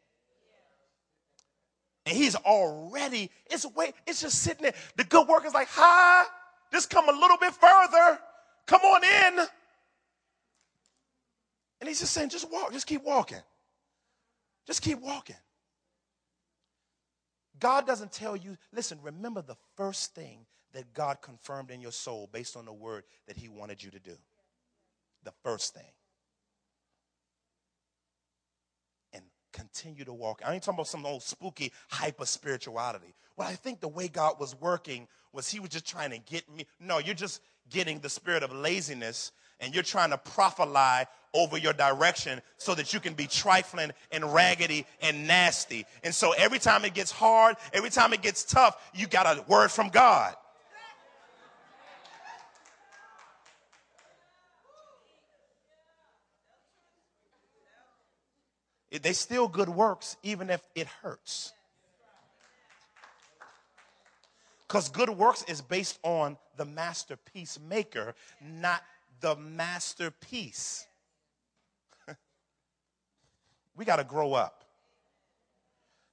And 2.07 2.17
he's 2.17 2.35
already, 2.35 3.31
it's 3.51 3.67
way, 3.67 3.93
it's 4.07 4.23
just 4.23 4.43
sitting 4.43 4.63
there. 4.63 4.75
The 4.97 5.05
good 5.05 5.29
work 5.29 5.45
is 5.45 5.53
like, 5.53 5.69
hi, 5.71 6.25
just 6.73 6.89
come 6.89 7.09
a 7.09 7.13
little 7.13 7.37
bit 7.37 7.53
further. 7.53 8.19
Come 8.67 8.81
on 8.81 9.05
in. 9.05 9.47
And 11.81 11.89
he's 11.89 12.01
just 12.01 12.13
saying, 12.13 12.31
just 12.31 12.51
walk, 12.51 12.73
just 12.73 12.87
keep 12.87 13.05
walking. 13.05 13.43
Just 14.67 14.83
keep 14.83 15.01
walking. 15.01 15.37
God 17.61 17.87
doesn't 17.87 18.13
tell 18.13 18.37
you, 18.37 18.57
listen, 18.73 18.99
remember 19.03 19.43
the 19.43 19.57
first 19.77 20.15
thing 20.15 20.47
that 20.73 20.93
God 20.93 21.21
confirmed 21.23 21.71
in 21.71 21.81
your 21.81 21.93
soul 21.93 22.29
based 22.33 22.57
on 22.57 22.65
the 22.65 22.73
word 22.73 23.05
that 23.27 23.37
He 23.37 23.49
wanted 23.49 23.83
you 23.83 23.91
to 23.91 23.99
do. 23.99 24.17
The 25.25 25.33
first 25.43 25.75
thing. 25.75 25.91
And 29.13 29.23
continue 29.53 30.05
to 30.05 30.13
walk. 30.13 30.43
I 30.45 30.55
ain't 30.55 30.63
talking 30.63 30.77
about 30.77 30.89
some 30.89 31.07
old 31.07 31.23
spooky 31.23 31.73
hyper 31.89 32.27
spirituality. 32.27 33.15
Well, 33.37 33.49
I 33.49 33.55
think 33.55 33.81
the 33.81 33.89
way 33.89 34.09
God 34.09 34.39
was 34.39 34.55
working 34.61 35.09
was 35.33 35.49
He 35.49 35.61
was 35.61 35.71
just 35.71 35.87
trying 35.87 36.11
to 36.11 36.19
get 36.19 36.49
me. 36.55 36.67
No, 36.79 36.99
you're 36.99 37.15
just 37.15 37.41
getting 37.71 38.01
the 38.01 38.11
spirit 38.11 38.43
of 38.43 38.53
laziness 38.53 39.33
and 39.61 39.75
you're 39.75 39.83
trying 39.83 40.11
to 40.11 40.19
prophesy 40.19 41.09
over 41.35 41.59
your 41.59 41.73
direction 41.73 42.41
so 42.57 42.75
that 42.75 42.93
you 42.95 43.01
can 43.01 43.15
be 43.15 43.27
trifling 43.27 43.91
and 44.11 44.33
raggedy 44.33 44.87
and 45.03 45.27
nasty. 45.27 45.85
And 46.03 46.15
so 46.15 46.33
every 46.33 46.59
time 46.59 46.85
it 46.85 46.95
gets 46.95 47.11
hard, 47.11 47.57
every 47.73 47.91
time 47.91 48.13
it 48.13 48.23
gets 48.23 48.45
tough, 48.45 48.77
you 48.95 49.07
got 49.07 49.27
a 49.27 49.43
word 49.43 49.71
from 49.71 49.89
God. 49.91 50.35
They 59.03 59.13
still 59.13 59.49
good 59.49 59.69
works 59.69 60.17
even 60.23 60.49
if 60.49 60.63
it 60.75 60.87
hurts. 60.87 61.53
Because 64.67 64.89
good 64.89 65.11
works 65.11 65.45
is 65.49 65.61
based 65.63 65.99
on 66.03 66.37
the 66.57 66.65
masterpiece 66.65 67.59
maker, 67.69 68.15
not 68.43 68.83
the 69.21 69.37
masterpiece. 69.37 70.87
we 73.77 73.85
got 73.85 73.97
to 73.97 74.05
grow 74.05 74.35
up. 74.35 74.65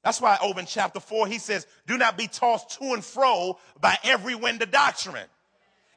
That's 0.04 0.22
why 0.22 0.38
over 0.42 0.60
in 0.60 0.68
chapter 0.68 1.00
4, 1.00 1.28
he 1.28 1.40
says, 1.40 1.66
Do 1.88 1.98
not 1.98 2.18
be 2.18 2.28
tossed 2.28 2.80
to 2.80 2.94
and 2.94 3.04
fro 3.04 3.58
by 3.82 3.98
every 4.04 4.36
wind 4.36 4.62
of 4.62 4.70
doctrine. 4.70 5.26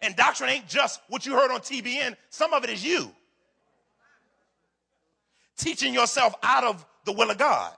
And 0.01 0.17
doctrine 0.17 0.49
ain't 0.49 0.67
just 0.67 1.01
what 1.09 1.27
you 1.27 1.35
heard 1.35 1.51
on 1.51 1.61
TBN, 1.61 2.17
some 2.31 2.55
of 2.55 2.65
it 2.65 2.71
is 2.71 2.85
you. 2.85 3.11
Teaching 5.59 5.93
yourself 5.93 6.35
out 6.43 6.65
of 6.65 6.87
the 7.05 7.13
will 7.13 7.31
of 7.31 7.37
God. 7.37 7.75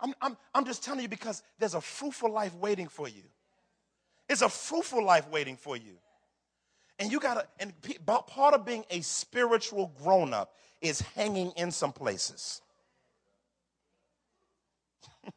I'm, 0.00 0.14
I'm, 0.20 0.36
I'm 0.54 0.64
just 0.64 0.84
telling 0.84 1.02
you 1.02 1.08
because 1.08 1.42
there's 1.58 1.74
a 1.74 1.80
fruitful 1.80 2.30
life 2.30 2.54
waiting 2.54 2.88
for 2.88 3.08
you. 3.08 3.22
It's 4.28 4.42
a 4.42 4.48
fruitful 4.48 5.04
life 5.04 5.28
waiting 5.30 5.56
for 5.56 5.76
you. 5.76 5.98
And 6.98 7.10
you 7.12 7.20
gotta, 7.20 7.46
and 7.58 7.72
part 8.26 8.54
of 8.54 8.64
being 8.64 8.84
a 8.90 9.00
spiritual 9.00 9.92
grown 10.02 10.34
up 10.34 10.54
is 10.80 11.00
hanging 11.00 11.52
in 11.56 11.70
some 11.70 11.92
places. 11.92 12.60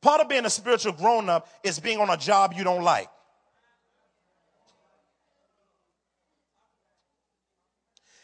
part 0.00 0.20
of 0.20 0.28
being 0.28 0.44
a 0.44 0.50
spiritual 0.50 0.92
grown 0.92 1.28
up 1.28 1.48
is 1.62 1.80
being 1.80 1.98
on 1.98 2.08
a 2.10 2.16
job 2.16 2.54
you 2.56 2.64
don't 2.64 2.82
like. 2.82 3.08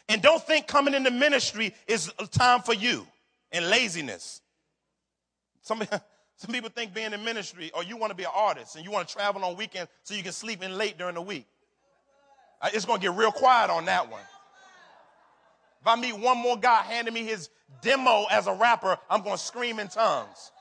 And 0.09 0.21
don't 0.21 0.41
think 0.41 0.67
coming 0.67 0.93
into 0.93 1.11
ministry 1.11 1.75
is 1.85 2.11
a 2.17 2.25
time 2.27 2.61
for 2.61 2.73
you 2.73 3.05
and 3.51 3.69
laziness. 3.69 4.41
Some, 5.67 5.83
some 6.37 6.51
people 6.51 6.69
think 6.69 6.93
being 6.93 7.11
in 7.11 7.23
ministry 7.23 7.71
or 7.75 7.83
you 7.83 7.97
want 7.97 8.11
to 8.11 8.15
be 8.15 8.23
an 8.23 8.31
artist 8.33 8.75
and 8.75 8.85
you 8.85 8.91
want 8.91 9.07
to 9.07 9.13
travel 9.13 9.43
on 9.43 9.57
weekends 9.57 9.91
so 10.03 10.13
you 10.13 10.23
can 10.23 10.31
sleep 10.31 10.63
in 10.63 10.77
late 10.77 10.97
during 10.97 11.15
the 11.15 11.21
week. 11.21 11.45
Uh, 12.61 12.69
it's 12.73 12.85
going 12.85 12.99
to 12.99 13.07
get 13.07 13.15
real 13.15 13.31
quiet 13.31 13.69
on 13.69 13.85
that 13.85 14.09
one. 14.09 14.21
If 15.81 15.87
I 15.87 15.95
meet 15.95 16.17
one 16.17 16.37
more 16.37 16.57
guy 16.57 16.81
handing 16.83 17.13
me 17.13 17.23
his 17.23 17.49
demo 17.81 18.25
as 18.31 18.47
a 18.47 18.53
rapper, 18.53 18.97
I'm 19.09 19.21
going 19.21 19.35
to 19.35 19.41
scream 19.41 19.79
in 19.79 19.89
tongues. 19.89 20.51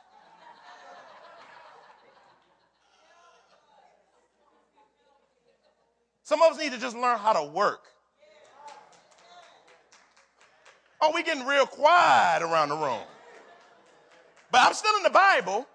Some 6.25 6.43
of 6.43 6.53
us 6.53 6.59
need 6.59 6.73
to 6.73 6.79
just 6.79 6.97
learn 6.97 7.19
how 7.19 7.33
to 7.33 7.45
work. 7.45 7.85
Oh, 11.01 11.13
we 11.15 11.23
getting 11.23 11.47
real 11.47 11.67
quiet 11.67 12.43
around 12.43 12.71
the 12.71 12.77
room. 12.77 13.03
But 14.51 14.63
I'm 14.63 14.75
still 14.75 14.97
in 14.97 15.03
the 15.03 15.11
Bible. 15.11 15.67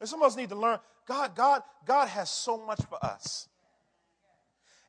And 0.00 0.08
some 0.08 0.20
of 0.20 0.26
us 0.26 0.36
need 0.36 0.48
to 0.48 0.56
learn. 0.56 0.78
God, 1.06 1.34
God, 1.34 1.62
God 1.86 2.08
has 2.08 2.30
so 2.30 2.58
much 2.58 2.80
for 2.88 3.04
us. 3.04 3.48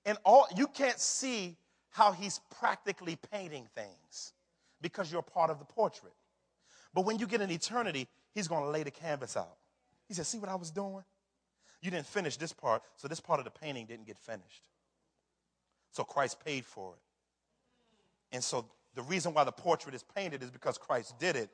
And 0.05 0.17
all 0.25 0.47
you 0.55 0.67
can't 0.67 0.99
see 0.99 1.55
how 1.91 2.11
he's 2.11 2.39
practically 2.59 3.17
painting 3.31 3.67
things 3.75 4.33
because 4.81 5.11
you're 5.11 5.21
part 5.21 5.49
of 5.49 5.59
the 5.59 5.65
portrait. 5.65 6.13
But 6.93 7.05
when 7.05 7.19
you 7.19 7.27
get 7.27 7.41
in 7.41 7.51
eternity, 7.51 8.07
he's 8.33 8.47
going 8.47 8.63
to 8.63 8.69
lay 8.69 8.83
the 8.83 8.91
canvas 8.91 9.37
out. 9.37 9.57
He 10.07 10.13
said, 10.13 10.25
See 10.25 10.39
what 10.39 10.49
I 10.49 10.55
was 10.55 10.71
doing? 10.71 11.03
You 11.81 11.91
didn't 11.91 12.07
finish 12.07 12.37
this 12.37 12.53
part, 12.53 12.81
so 12.95 13.07
this 13.07 13.19
part 13.19 13.39
of 13.39 13.45
the 13.45 13.51
painting 13.51 13.85
didn't 13.85 14.07
get 14.07 14.17
finished. 14.17 14.69
So 15.91 16.03
Christ 16.03 16.43
paid 16.43 16.65
for 16.65 16.93
it. 16.93 18.35
And 18.35 18.43
so 18.43 18.65
the 18.95 19.03
reason 19.03 19.33
why 19.33 19.43
the 19.43 19.51
portrait 19.51 19.95
is 19.95 20.03
painted 20.15 20.43
is 20.43 20.51
because 20.51 20.77
Christ 20.77 21.17
did 21.19 21.35
it. 21.35 21.49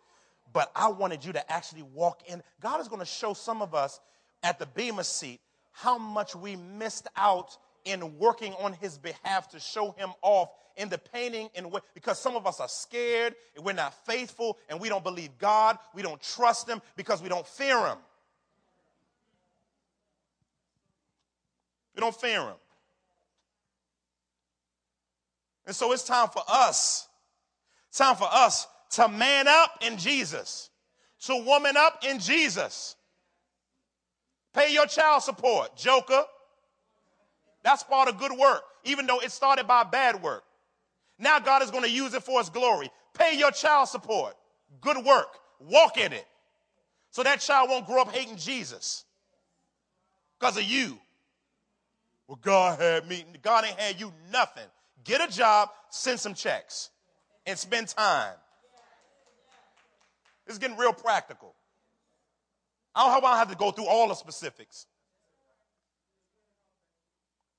But 0.51 0.71
I 0.75 0.89
wanted 0.89 1.23
you 1.23 1.33
to 1.33 1.51
actually 1.51 1.83
walk 1.83 2.21
in. 2.27 2.41
God 2.59 2.81
is 2.81 2.87
going 2.87 2.99
to 2.99 3.05
show 3.05 3.33
some 3.33 3.61
of 3.61 3.75
us 3.75 3.99
at 4.43 4.59
the 4.59 4.65
Bema 4.65 5.03
seat 5.03 5.39
how 5.71 5.97
much 5.97 6.35
we 6.35 6.55
missed 6.55 7.07
out 7.15 7.57
in 7.85 8.17
working 8.17 8.53
on 8.59 8.73
his 8.73 8.97
behalf 8.97 9.49
to 9.49 9.59
show 9.59 9.91
him 9.91 10.09
off 10.21 10.49
in 10.75 10.89
the 10.89 10.97
painting 10.97 11.49
and 11.55 11.67
because 11.93 12.19
some 12.19 12.35
of 12.35 12.47
us 12.47 12.59
are 12.59 12.67
scared 12.67 13.35
and 13.55 13.65
we're 13.65 13.73
not 13.73 13.93
faithful 14.05 14.57
and 14.69 14.79
we 14.79 14.89
don't 14.89 15.03
believe 15.03 15.29
God, 15.37 15.77
we 15.93 16.01
don't 16.01 16.21
trust 16.21 16.67
him 16.67 16.81
because 16.95 17.21
we 17.21 17.29
don't 17.29 17.45
fear 17.45 17.77
him. 17.85 17.97
We 21.95 22.01
don't 22.01 22.15
fear 22.15 22.41
him. 22.41 22.55
And 25.65 25.75
so 25.75 25.91
it's 25.91 26.03
time 26.03 26.29
for 26.29 26.41
us 26.47 27.08
time 27.97 28.15
for 28.15 28.27
us 28.31 28.67
to 28.91 29.07
man 29.07 29.47
up 29.47 29.79
in 29.81 29.97
Jesus, 29.97 30.69
to 31.21 31.35
woman 31.43 31.75
up 31.77 32.03
in 32.07 32.19
Jesus. 32.19 32.95
Pay 34.53 34.73
your 34.73 34.85
child 34.85 35.23
support, 35.23 35.75
joker. 35.75 36.23
That's 37.63 37.83
part 37.83 38.09
of 38.09 38.17
good 38.17 38.31
work, 38.31 38.61
even 38.83 39.05
though 39.05 39.19
it 39.19 39.31
started 39.31 39.67
by 39.67 39.83
bad 39.83 40.21
work. 40.21 40.43
Now 41.17 41.39
God 41.39 41.61
is 41.61 41.71
going 41.71 41.83
to 41.83 41.89
use 41.89 42.13
it 42.13 42.23
for 42.23 42.39
his 42.39 42.49
glory. 42.49 42.89
Pay 43.13 43.37
your 43.37 43.51
child 43.51 43.89
support. 43.89 44.35
Good 44.81 45.03
work. 45.05 45.27
Walk 45.59 45.97
in 45.97 46.13
it. 46.13 46.25
So 47.11 47.23
that 47.23 47.41
child 47.41 47.69
won't 47.69 47.85
grow 47.85 48.01
up 48.01 48.11
hating 48.11 48.37
Jesus 48.37 49.03
because 50.39 50.57
of 50.57 50.63
you. 50.63 50.97
Well, 52.27 52.39
God 52.41 52.79
had 52.79 53.07
me. 53.07 53.25
God 53.41 53.65
ain't 53.65 53.79
had 53.79 53.99
you 53.99 54.13
nothing. 54.31 54.67
Get 55.03 55.27
a 55.27 55.31
job, 55.31 55.69
send 55.89 56.19
some 56.19 56.33
checks 56.33 56.91
and 57.49 57.57
spend 57.57 57.87
time. 57.87 58.35
It's 60.47 60.57
getting 60.57 60.77
real 60.77 60.93
practical. 60.93 61.55
I 62.95 63.19
don't, 63.19 63.23
have 63.23 63.49
to 63.49 63.55
go 63.55 63.71
through 63.71 63.87
all 63.87 64.07
the 64.07 64.15
specifics. 64.15 64.85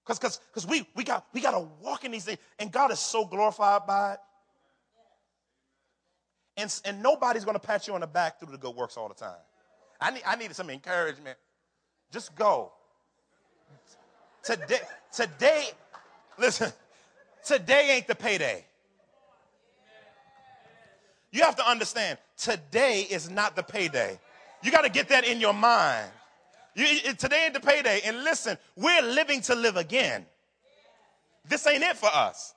Because 0.04 0.18
cause, 0.18 0.40
cause 0.52 0.66
we, 0.66 0.86
we 0.96 1.04
got 1.04 1.26
we 1.32 1.40
got 1.40 1.52
to 1.52 1.68
walk 1.82 2.04
in 2.04 2.10
these 2.10 2.24
things, 2.24 2.38
and 2.58 2.72
God 2.72 2.90
is 2.90 2.98
so 2.98 3.24
glorified 3.24 3.86
by 3.86 4.14
it. 4.14 4.18
And, 6.56 6.80
and 6.84 7.02
nobody's 7.02 7.44
going 7.44 7.54
to 7.54 7.64
pat 7.64 7.86
you 7.86 7.94
on 7.94 8.00
the 8.00 8.06
back 8.06 8.40
through 8.40 8.52
the 8.52 8.58
good 8.58 8.74
works 8.74 8.96
all 8.96 9.08
the 9.08 9.14
time. 9.14 9.38
I 10.00 10.10
need, 10.10 10.22
I 10.26 10.36
needed 10.36 10.56
some 10.56 10.68
encouragement. 10.68 11.38
Just 12.10 12.34
go. 12.34 12.72
Today, 14.42 14.80
today, 15.12 15.70
listen, 16.38 16.72
today 17.44 17.90
ain't 17.92 18.08
the 18.08 18.14
payday. 18.14 18.64
You 21.32 21.42
have 21.42 21.56
to 21.56 21.68
understand, 21.68 22.18
today 22.36 23.06
is 23.08 23.30
not 23.30 23.54
the 23.56 23.62
payday. 23.62 24.18
You 24.62 24.70
got 24.70 24.82
to 24.82 24.90
get 24.90 25.08
that 25.08 25.24
in 25.26 25.40
your 25.40 25.54
mind. 25.54 26.10
You, 26.74 27.12
today 27.14 27.44
ain't 27.44 27.54
the 27.54 27.60
payday. 27.60 28.00
And 28.04 28.24
listen, 28.24 28.58
we're 28.76 29.02
living 29.02 29.40
to 29.42 29.54
live 29.54 29.76
again. 29.76 30.26
This 31.48 31.66
ain't 31.66 31.82
it 31.82 31.96
for 31.96 32.08
us. 32.12 32.54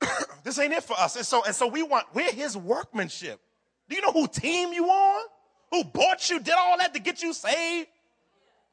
this 0.44 0.58
ain't 0.58 0.72
it 0.72 0.82
for 0.84 0.98
us. 0.98 1.16
And 1.16 1.26
so, 1.26 1.44
and 1.44 1.54
so 1.54 1.66
we 1.66 1.82
want, 1.82 2.06
we're 2.14 2.32
his 2.32 2.56
workmanship. 2.56 3.40
Do 3.88 3.96
you 3.96 4.02
know 4.02 4.12
who 4.12 4.26
team 4.28 4.72
you 4.72 4.86
on? 4.86 5.26
Who 5.70 5.84
bought 5.84 6.30
you, 6.30 6.40
did 6.40 6.54
all 6.56 6.78
that 6.78 6.94
to 6.94 7.00
get 7.00 7.22
you 7.22 7.32
saved? 7.32 7.88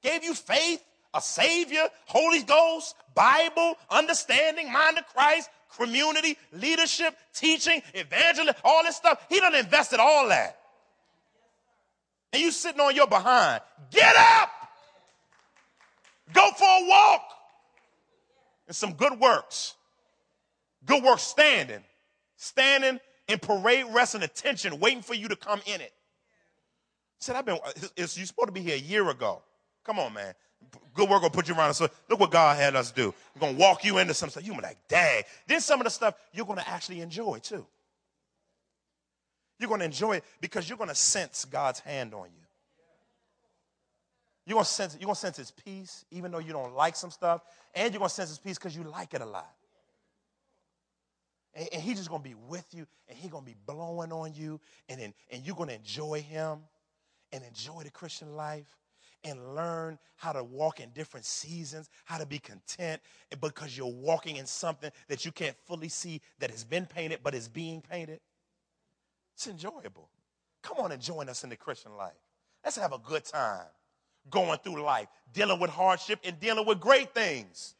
Gave 0.01 0.23
you 0.23 0.33
faith, 0.33 0.83
a 1.13 1.21
savior, 1.21 1.87
Holy 2.05 2.41
Ghost, 2.43 2.95
Bible, 3.13 3.75
understanding, 3.89 4.71
mind 4.71 4.97
of 4.97 5.05
Christ, 5.07 5.49
community, 5.77 6.37
leadership, 6.51 7.15
teaching, 7.33 7.81
evangelism, 7.93 8.55
all 8.63 8.83
this 8.83 8.95
stuff. 8.95 9.25
He 9.29 9.39
done 9.39 9.55
invested 9.55 9.99
all 9.99 10.27
that. 10.29 10.57
And 12.33 12.41
you 12.41 12.51
sitting 12.51 12.81
on 12.81 12.95
your 12.95 13.07
behind. 13.07 13.61
Get 13.91 14.15
up! 14.15 14.49
Go 16.33 16.49
for 16.57 16.65
a 16.65 16.87
walk! 16.87 17.21
And 18.67 18.75
some 18.75 18.93
good 18.93 19.19
works. 19.19 19.75
Good 20.85 21.03
work 21.03 21.19
standing. 21.19 21.83
Standing 22.35 22.99
in 23.27 23.39
parade, 23.39 23.85
rest, 23.91 24.15
and 24.15 24.23
attention, 24.23 24.79
waiting 24.79 25.01
for 25.01 25.13
you 25.13 25.27
to 25.29 25.35
come 25.35 25.61
in 25.65 25.81
it. 25.81 25.93
said, 27.19 27.35
I've 27.35 27.45
been, 27.45 27.57
you're 27.95 28.07
supposed 28.07 28.47
to 28.47 28.51
be 28.51 28.61
here 28.61 28.75
a 28.75 28.79
year 28.79 29.09
ago. 29.09 29.41
Come 29.83 29.99
on, 29.99 30.13
man. 30.13 30.33
Good 30.93 31.09
work 31.09 31.21
will 31.21 31.29
put 31.29 31.47
you 31.47 31.55
around. 31.55 31.73
So 31.73 31.89
look 32.09 32.19
what 32.19 32.31
God 32.31 32.57
had 32.57 32.75
us 32.75 32.91
do. 32.91 33.13
We're 33.35 33.41
gonna 33.41 33.57
walk 33.57 33.83
you 33.83 33.97
into 33.97 34.13
some 34.13 34.29
stuff. 34.29 34.45
You're 34.45 34.55
like, 34.55 34.77
dang. 34.87 35.23
Then 35.45 35.59
some 35.59 35.79
of 35.81 35.83
the 35.83 35.89
stuff 35.89 36.15
you're 36.31 36.45
gonna 36.45 36.63
actually 36.65 37.01
enjoy 37.01 37.39
too. 37.39 37.65
You're 39.59 39.69
gonna 39.69 39.85
enjoy 39.85 40.17
it 40.17 40.23
because 40.41 40.67
you're 40.67 40.77
gonna 40.77 40.95
sense 40.95 41.45
God's 41.45 41.79
hand 41.79 42.13
on 42.13 42.27
you. 42.27 42.45
You're 44.45 44.55
gonna 44.55 44.65
sense 44.65 44.95
you're 44.99 45.07
gonna 45.07 45.15
sense 45.15 45.37
his 45.37 45.51
peace, 45.51 46.05
even 46.11 46.31
though 46.31 46.39
you 46.39 46.53
don't 46.53 46.75
like 46.75 46.95
some 46.95 47.11
stuff, 47.11 47.41
and 47.73 47.91
you're 47.93 47.99
gonna 47.99 48.09
sense 48.09 48.29
his 48.29 48.39
peace 48.39 48.57
because 48.57 48.75
you 48.75 48.83
like 48.83 49.13
it 49.13 49.21
a 49.21 49.25
lot. 49.25 49.53
And, 51.53 51.67
and 51.73 51.81
he's 51.81 51.97
just 51.97 52.09
gonna 52.09 52.23
be 52.23 52.35
with 52.47 52.67
you, 52.73 52.85
and 53.07 53.17
he's 53.17 53.31
gonna 53.31 53.45
be 53.45 53.55
blowing 53.65 54.11
on 54.11 54.33
you, 54.33 54.59
and, 54.87 55.01
and, 55.01 55.13
and 55.31 55.45
you're 55.45 55.55
gonna 55.55 55.73
enjoy 55.73 56.21
him 56.21 56.59
and 57.31 57.43
enjoy 57.43 57.83
the 57.83 57.89
Christian 57.89 58.35
life 58.35 58.77
and 59.25 59.55
learn 59.55 59.97
how 60.15 60.31
to 60.31 60.43
walk 60.43 60.79
in 60.79 60.89
different 60.91 61.25
seasons, 61.25 61.89
how 62.05 62.17
to 62.17 62.25
be 62.25 62.39
content 62.39 63.01
because 63.41 63.77
you're 63.77 63.87
walking 63.87 64.37
in 64.37 64.45
something 64.45 64.91
that 65.07 65.25
you 65.25 65.31
can't 65.31 65.55
fully 65.65 65.89
see 65.89 66.21
that 66.39 66.51
has 66.51 66.63
been 66.63 66.85
painted 66.85 67.19
but 67.23 67.33
is 67.33 67.49
being 67.49 67.81
painted. 67.81 68.21
It's 69.33 69.47
enjoyable. 69.47 70.09
Come 70.61 70.77
on 70.79 70.91
and 70.91 71.01
join 71.01 71.27
us 71.27 71.43
in 71.43 71.49
the 71.49 71.55
Christian 71.55 71.97
life. 71.97 72.13
Let's 72.63 72.77
have 72.77 72.93
a 72.93 72.99
good 72.99 73.25
time 73.25 73.65
going 74.29 74.57
through 74.59 74.81
life, 74.81 75.07
dealing 75.33 75.59
with 75.59 75.69
hardship 75.69 76.19
and 76.23 76.39
dealing 76.39 76.65
with 76.65 76.79
great 76.79 77.13
things. 77.13 77.75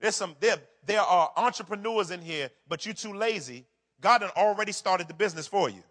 There's 0.00 0.14
some 0.14 0.36
there, 0.40 0.58
there 0.84 1.00
are 1.00 1.32
entrepreneurs 1.36 2.10
in 2.10 2.20
here, 2.20 2.50
but 2.68 2.84
you're 2.84 2.94
too 2.94 3.14
lazy. 3.14 3.64
God 4.00 4.20
had 4.20 4.30
already 4.32 4.72
started 4.72 5.08
the 5.08 5.14
business 5.14 5.46
for 5.46 5.70
you 5.70 5.82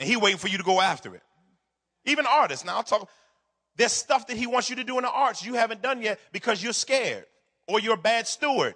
and 0.00 0.08
he 0.08 0.16
waiting 0.16 0.38
for 0.38 0.48
you 0.48 0.56
to 0.56 0.64
go 0.64 0.80
after 0.80 1.14
it. 1.14 1.22
Even 2.06 2.24
artists. 2.26 2.64
Now 2.64 2.76
I'll 2.76 2.82
talk. 2.82 3.08
There's 3.76 3.92
stuff 3.92 4.26
that 4.26 4.36
he 4.36 4.46
wants 4.46 4.70
you 4.70 4.76
to 4.76 4.84
do 4.84 4.96
in 4.96 5.04
the 5.04 5.10
arts 5.10 5.44
you 5.44 5.54
haven't 5.54 5.82
done 5.82 6.02
yet 6.02 6.18
because 6.32 6.62
you're 6.62 6.72
scared 6.72 7.26
or 7.68 7.78
you're 7.78 7.94
a 7.94 7.98
bad 7.98 8.26
steward. 8.26 8.74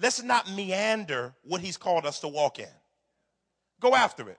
Let's 0.00 0.22
not 0.22 0.50
meander 0.54 1.34
what 1.42 1.60
he's 1.60 1.76
called 1.76 2.06
us 2.06 2.20
to 2.20 2.28
walk 2.28 2.58
in. 2.58 2.68
Go 3.80 3.94
after 3.94 4.28
it. 4.28 4.38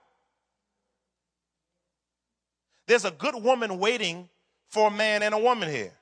There's 2.86 3.04
a 3.04 3.10
good 3.10 3.34
woman 3.42 3.78
waiting 3.78 4.28
for 4.68 4.88
a 4.88 4.90
man 4.90 5.22
and 5.22 5.34
a 5.34 5.38
woman 5.38 5.68
here. 5.68 5.92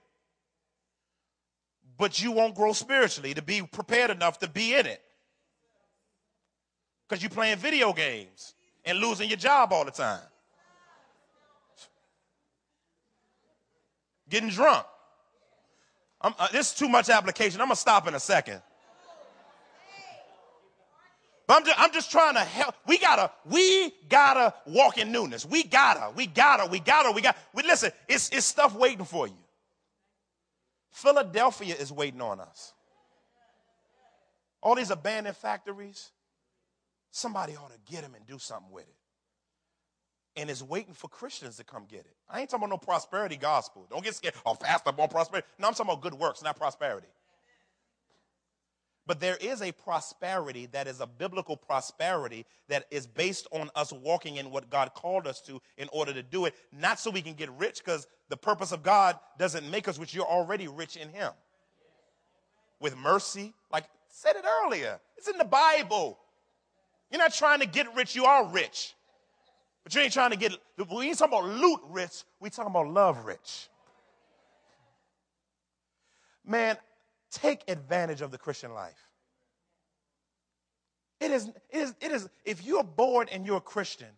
But 1.98 2.22
you 2.22 2.32
won't 2.32 2.54
grow 2.54 2.72
spiritually 2.72 3.34
to 3.34 3.42
be 3.42 3.62
prepared 3.62 4.10
enough 4.10 4.38
to 4.38 4.48
be 4.48 4.74
in 4.74 4.86
it 4.86 5.02
because 7.10 7.24
you're 7.24 7.30
playing 7.30 7.58
video 7.58 7.92
games 7.92 8.54
and 8.84 8.98
losing 8.98 9.28
your 9.28 9.36
job 9.36 9.72
all 9.72 9.84
the 9.84 9.90
time. 9.90 10.20
Getting 14.28 14.50
drunk. 14.50 14.86
Uh, 16.20 16.46
this 16.52 16.70
is 16.70 16.78
too 16.78 16.88
much 16.88 17.08
application. 17.08 17.60
I'm 17.60 17.66
going 17.66 17.74
to 17.74 17.80
stop 17.80 18.06
in 18.06 18.14
a 18.14 18.20
second. 18.20 18.62
But 21.48 21.56
I'm 21.56 21.64
just, 21.64 21.80
I'm 21.80 21.92
just 21.92 22.12
trying 22.12 22.34
to 22.34 22.40
help. 22.40 22.76
We 22.86 22.96
gotta, 22.96 23.32
we 23.44 23.92
gotta 24.08 24.54
walk 24.66 24.98
in 24.98 25.10
newness. 25.10 25.44
We 25.44 25.64
gotta, 25.64 26.12
we 26.14 26.28
gotta, 26.28 26.70
we 26.70 26.78
gotta, 26.78 27.10
we 27.10 27.22
got. 27.22 27.36
We 27.52 27.64
listen. 27.64 27.90
It's 28.08 28.28
it's 28.28 28.46
stuff 28.46 28.76
waiting 28.76 29.04
for 29.04 29.26
you. 29.26 29.34
Philadelphia 30.92 31.74
is 31.74 31.90
waiting 31.90 32.20
on 32.20 32.38
us. 32.38 32.72
All 34.62 34.76
these 34.76 34.92
abandoned 34.92 35.36
factories. 35.36 36.12
Somebody 37.10 37.56
ought 37.56 37.72
to 37.72 37.92
get 37.92 38.04
him 38.04 38.14
and 38.14 38.26
do 38.26 38.38
something 38.38 38.70
with 38.72 38.84
it. 38.84 38.94
And 40.36 40.48
it's 40.48 40.62
waiting 40.62 40.94
for 40.94 41.08
Christians 41.08 41.56
to 41.56 41.64
come 41.64 41.86
get 41.88 42.00
it. 42.00 42.14
I 42.28 42.40
ain't 42.40 42.50
talking 42.50 42.64
about 42.64 42.74
no 42.74 42.78
prosperity 42.78 43.36
gospel. 43.36 43.86
Don't 43.90 44.04
get 44.04 44.14
scared. 44.14 44.34
Oh, 44.46 44.54
fast 44.54 44.86
up 44.86 44.98
on 44.98 45.08
prosperity. 45.08 45.46
No, 45.58 45.66
I'm 45.66 45.74
talking 45.74 45.92
about 45.92 46.02
good 46.02 46.14
works, 46.14 46.42
not 46.42 46.56
prosperity. 46.56 47.08
But 49.06 49.18
there 49.18 49.36
is 49.40 49.60
a 49.60 49.72
prosperity 49.72 50.66
that 50.66 50.86
is 50.86 51.00
a 51.00 51.06
biblical 51.06 51.56
prosperity 51.56 52.46
that 52.68 52.86
is 52.92 53.08
based 53.08 53.48
on 53.50 53.68
us 53.74 53.92
walking 53.92 54.36
in 54.36 54.52
what 54.52 54.70
God 54.70 54.94
called 54.94 55.26
us 55.26 55.40
to 55.42 55.60
in 55.78 55.88
order 55.92 56.12
to 56.12 56.22
do 56.22 56.44
it, 56.44 56.54
not 56.70 57.00
so 57.00 57.10
we 57.10 57.20
can 57.20 57.34
get 57.34 57.50
rich, 57.58 57.82
because 57.84 58.06
the 58.28 58.36
purpose 58.36 58.70
of 58.70 58.84
God 58.84 59.18
doesn't 59.36 59.68
make 59.68 59.88
us 59.88 59.98
rich. 59.98 60.14
You're 60.14 60.26
already 60.26 60.68
rich 60.68 60.96
in 60.96 61.08
Him. 61.08 61.32
With 62.78 62.96
mercy, 62.96 63.52
like 63.72 63.86
said 64.06 64.36
it 64.36 64.44
earlier, 64.64 65.00
it's 65.16 65.26
in 65.26 65.38
the 65.38 65.44
Bible. 65.44 66.16
You're 67.10 67.18
not 67.18 67.34
trying 67.34 67.60
to 67.60 67.66
get 67.66 67.94
rich, 67.94 68.14
you 68.14 68.24
are 68.24 68.46
rich. 68.46 68.94
But 69.82 69.94
you 69.94 70.00
ain't 70.02 70.12
trying 70.12 70.30
to 70.30 70.36
get, 70.36 70.56
we 70.94 71.08
ain't 71.08 71.18
talking 71.18 71.38
about 71.38 71.48
loot 71.48 71.80
rich, 71.88 72.24
we 72.38 72.50
talking 72.50 72.70
about 72.70 72.88
love 72.88 73.24
rich. 73.24 73.68
Man, 76.46 76.76
take 77.30 77.62
advantage 77.68 78.20
of 78.20 78.30
the 78.30 78.38
Christian 78.38 78.72
life. 78.72 79.08
It 81.20 81.30
is, 81.30 81.48
it 81.48 81.78
is, 81.78 81.94
it 82.00 82.12
is, 82.12 82.28
if 82.44 82.64
you're 82.64 82.82
bored 82.82 83.28
and 83.30 83.46
you're 83.46 83.58
a 83.58 83.60
Christian, 83.60 84.08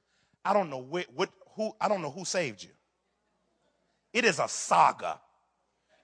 I 0.45 0.53
don't 0.53 0.71
know 0.71 0.79
what, 0.79 1.07
what, 1.15 1.31
who, 1.57 1.73
I 1.81 1.89
don't 1.89 2.03
know 2.03 2.11
who 2.11 2.25
saved 2.25 2.63
you. 2.63 2.71
It 4.13 4.25
is 4.25 4.39
a 4.39 4.49
saga. 4.49 5.21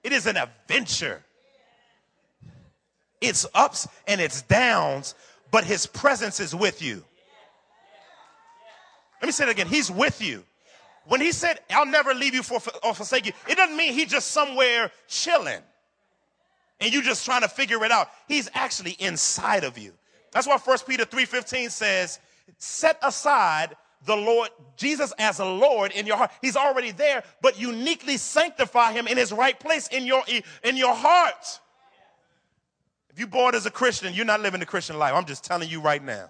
It 0.03 0.11
is 0.11 0.25
an 0.25 0.37
adventure. 0.37 1.23
It's 3.21 3.45
ups 3.53 3.87
and 4.07 4.19
it's 4.21 4.41
downs, 4.43 5.15
but 5.51 5.63
his 5.63 5.85
presence 5.85 6.39
is 6.39 6.53
with 6.55 6.81
you. 6.81 7.03
Let 9.21 9.27
me 9.27 9.31
say 9.31 9.45
it 9.45 9.49
again. 9.49 9.67
He's 9.67 9.91
with 9.91 10.21
you. 10.21 10.43
When 11.05 11.21
he 11.21 11.31
said, 11.31 11.59
I'll 11.69 11.85
never 11.85 12.13
leave 12.13 12.33
you 12.33 12.43
for, 12.43 12.59
or 12.83 12.93
forsake 12.93 13.25
you, 13.25 13.33
it 13.47 13.55
doesn't 13.55 13.75
mean 13.75 13.93
he's 13.93 14.09
just 14.09 14.31
somewhere 14.31 14.91
chilling 15.07 15.61
and 16.79 16.93
you're 16.93 17.03
just 17.03 17.25
trying 17.25 17.41
to 17.41 17.49
figure 17.49 17.83
it 17.83 17.91
out. 17.91 18.09
He's 18.27 18.49
actually 18.53 18.95
inside 18.99 19.63
of 19.63 19.77
you. 19.77 19.93
That's 20.31 20.47
why 20.47 20.57
1 20.57 20.77
Peter 20.87 21.05
3.15 21.05 21.71
says, 21.71 22.19
set 22.57 22.97
aside 23.03 23.75
the 24.05 24.15
Lord, 24.15 24.49
Jesus 24.77 25.13
as 25.19 25.39
a 25.39 25.45
Lord 25.45 25.91
in 25.91 26.05
your 26.05 26.15
heart. 26.15 26.31
He's 26.41 26.55
already 26.55 26.91
there, 26.91 27.23
but 27.41 27.59
uniquely 27.59 28.17
sanctify 28.17 28.93
him 28.93 29.07
in 29.07 29.17
his 29.17 29.33
right 29.33 29.59
place 29.59 29.87
in 29.89 30.05
your, 30.05 30.23
in 30.63 30.77
your 30.77 30.95
heart. 30.95 31.59
You're 33.19 33.27
born 33.27 33.53
as 33.53 33.65
a 33.65 33.69
Christian, 33.69 34.13
you're 34.13 34.23
not 34.23 34.39
living 34.39 34.61
the 34.61 34.65
Christian 34.65 34.97
life. 34.97 35.13
I'm 35.13 35.25
just 35.25 35.43
telling 35.43 35.67
you 35.67 35.81
right 35.81 36.01
now. 36.01 36.29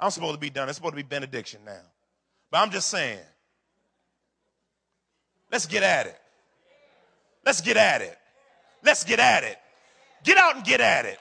I'm 0.00 0.10
supposed 0.10 0.34
to 0.34 0.40
be 0.40 0.50
done. 0.50 0.68
It's 0.68 0.76
supposed 0.76 0.94
to 0.94 0.96
be 0.96 1.04
benediction 1.04 1.60
now. 1.64 1.80
But 2.50 2.58
I'm 2.58 2.72
just 2.72 2.88
saying, 2.88 3.20
let's 5.52 5.66
get 5.66 5.84
at 5.84 6.06
it. 6.06 6.18
Let's 7.46 7.60
get 7.60 7.76
at 7.76 8.02
it. 8.02 8.18
Let's 8.82 9.04
get 9.04 9.20
at 9.20 9.44
it. 9.44 9.58
Get 10.24 10.38
out 10.38 10.56
and 10.56 10.64
get 10.64 10.80
at 10.80 11.04
it. 11.06 11.20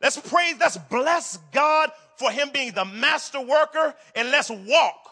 Let's 0.00 0.16
praise, 0.16 0.54
let's 0.58 0.78
bless 0.78 1.36
God 1.52 1.90
for 2.16 2.30
him 2.30 2.48
being 2.50 2.72
the 2.72 2.86
master 2.86 3.42
worker 3.42 3.94
and 4.16 4.30
let's 4.30 4.48
walk. 4.48 5.10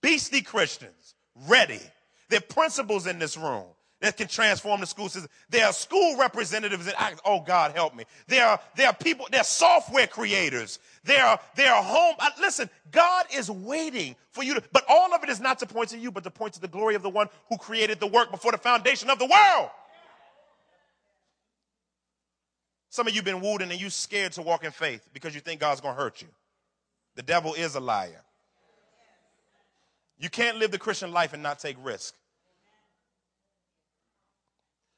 Beastly 0.00 0.42
Christians, 0.42 1.14
ready. 1.46 1.80
There 2.28 2.38
are 2.38 2.42
principals 2.42 3.06
in 3.06 3.20
this 3.20 3.36
room 3.36 3.66
that 4.04 4.18
can 4.18 4.28
transform 4.28 4.80
the 4.80 4.86
school 4.86 5.08
system. 5.08 5.30
There 5.48 5.64
are 5.64 5.72
school 5.72 6.18
representatives 6.18 6.84
that 6.84 7.00
act, 7.00 7.22
oh 7.24 7.40
God 7.40 7.72
help 7.72 7.94
me. 7.94 8.04
There 8.26 8.44
are, 8.44 8.60
there 8.76 8.88
are 8.88 8.94
people, 8.94 9.26
there 9.30 9.40
are 9.40 9.44
software 9.44 10.06
creators. 10.06 10.78
There 11.04 11.24
are, 11.24 11.40
there 11.56 11.72
are 11.72 11.82
home, 11.82 12.14
uh, 12.18 12.28
listen, 12.38 12.68
God 12.90 13.24
is 13.34 13.50
waiting 13.50 14.14
for 14.30 14.44
you 14.44 14.56
to, 14.56 14.62
but 14.72 14.84
all 14.90 15.14
of 15.14 15.22
it 15.22 15.30
is 15.30 15.40
not 15.40 15.58
to 15.60 15.66
point 15.66 15.88
to 15.88 15.98
you, 15.98 16.10
but 16.10 16.22
to 16.24 16.30
point 16.30 16.52
to 16.52 16.60
the 16.60 16.68
glory 16.68 16.96
of 16.96 17.02
the 17.02 17.08
one 17.08 17.28
who 17.48 17.56
created 17.56 17.98
the 17.98 18.06
work 18.06 18.30
before 18.30 18.52
the 18.52 18.58
foundation 18.58 19.08
of 19.08 19.18
the 19.18 19.26
world. 19.26 19.70
Some 22.90 23.08
of 23.08 23.14
you 23.14 23.22
been 23.22 23.40
wooed 23.40 23.62
and 23.62 23.72
you 23.72 23.88
scared 23.88 24.32
to 24.32 24.42
walk 24.42 24.64
in 24.64 24.70
faith 24.70 25.08
because 25.14 25.34
you 25.34 25.40
think 25.40 25.60
God's 25.60 25.80
going 25.80 25.96
to 25.96 26.00
hurt 26.00 26.20
you. 26.20 26.28
The 27.16 27.22
devil 27.22 27.54
is 27.54 27.74
a 27.74 27.80
liar. 27.80 28.22
You 30.18 30.28
can't 30.28 30.58
live 30.58 30.72
the 30.72 30.78
Christian 30.78 31.10
life 31.10 31.32
and 31.32 31.42
not 31.42 31.58
take 31.58 31.76
risk. 31.82 32.14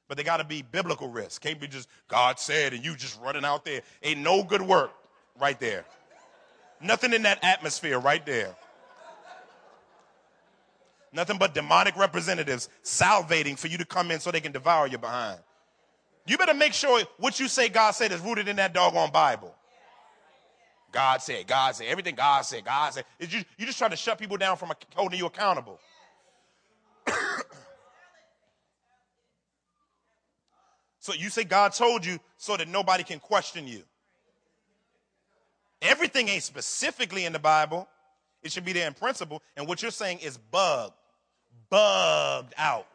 But 0.08 0.16
they 0.16 0.22
got 0.24 0.36
to 0.36 0.44
be 0.44 0.62
biblical 0.62 1.08
risk. 1.08 1.42
Can't 1.42 1.60
be 1.60 1.66
just 1.66 1.88
God 2.08 2.38
said 2.38 2.72
and 2.72 2.84
you 2.84 2.96
just 2.96 3.20
running 3.20 3.44
out 3.44 3.64
there. 3.64 3.82
Ain't 4.02 4.20
no 4.20 4.42
good 4.44 4.62
work 4.62 4.92
right 5.40 5.58
there. 5.58 5.84
Nothing 6.80 7.12
in 7.12 7.22
that 7.22 7.42
atmosphere 7.42 7.98
right 7.98 8.24
there. 8.24 8.54
Nothing 11.12 11.38
but 11.38 11.54
demonic 11.54 11.96
representatives 11.96 12.68
salvating 12.82 13.56
for 13.56 13.68
you 13.68 13.78
to 13.78 13.84
come 13.84 14.10
in 14.10 14.20
so 14.20 14.30
they 14.30 14.40
can 14.40 14.52
devour 14.52 14.86
you 14.86 14.98
behind. 14.98 15.40
You 16.26 16.36
better 16.36 16.54
make 16.54 16.72
sure 16.72 17.02
what 17.18 17.40
you 17.40 17.48
say 17.48 17.68
God 17.68 17.92
said 17.92 18.12
is 18.12 18.20
rooted 18.20 18.48
in 18.48 18.56
that 18.56 18.74
doggone 18.74 19.10
Bible. 19.12 19.54
God 20.92 21.22
said, 21.22 21.46
God 21.46 21.74
said, 21.74 21.86
everything 21.88 22.14
God 22.14 22.42
said, 22.42 22.64
God 22.64 22.92
said. 22.92 23.04
You, 23.20 23.44
you 23.58 23.66
just 23.66 23.78
trying 23.78 23.90
to 23.90 23.96
shut 23.96 24.18
people 24.18 24.36
down 24.36 24.56
from 24.56 24.72
holding 24.94 25.18
you 25.18 25.26
accountable. 25.26 25.80
So 31.06 31.14
you 31.14 31.30
say 31.30 31.44
God 31.44 31.72
told 31.72 32.04
you 32.04 32.18
so 32.36 32.56
that 32.56 32.66
nobody 32.66 33.04
can 33.04 33.20
question 33.20 33.68
you. 33.68 33.82
Everything 35.80 36.28
ain't 36.28 36.42
specifically 36.42 37.24
in 37.24 37.32
the 37.32 37.38
Bible. 37.38 37.86
It 38.42 38.50
should 38.50 38.64
be 38.64 38.72
there 38.72 38.88
in 38.88 38.94
principle. 38.94 39.40
And 39.56 39.68
what 39.68 39.82
you're 39.82 39.92
saying 39.92 40.18
is 40.18 40.36
bugged, 40.36 40.94
bugged 41.70 42.54
out. 42.58 42.88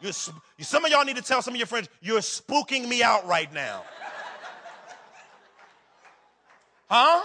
You're, 0.00 0.12
some 0.12 0.84
of 0.84 0.90
y'all 0.92 1.04
need 1.04 1.16
to 1.16 1.22
tell 1.22 1.42
some 1.42 1.52
of 1.54 1.58
your 1.58 1.66
friends, 1.66 1.88
you're 2.00 2.20
spooking 2.20 2.88
me 2.88 3.02
out 3.02 3.26
right 3.26 3.52
now. 3.52 3.82
Huh? 6.88 7.22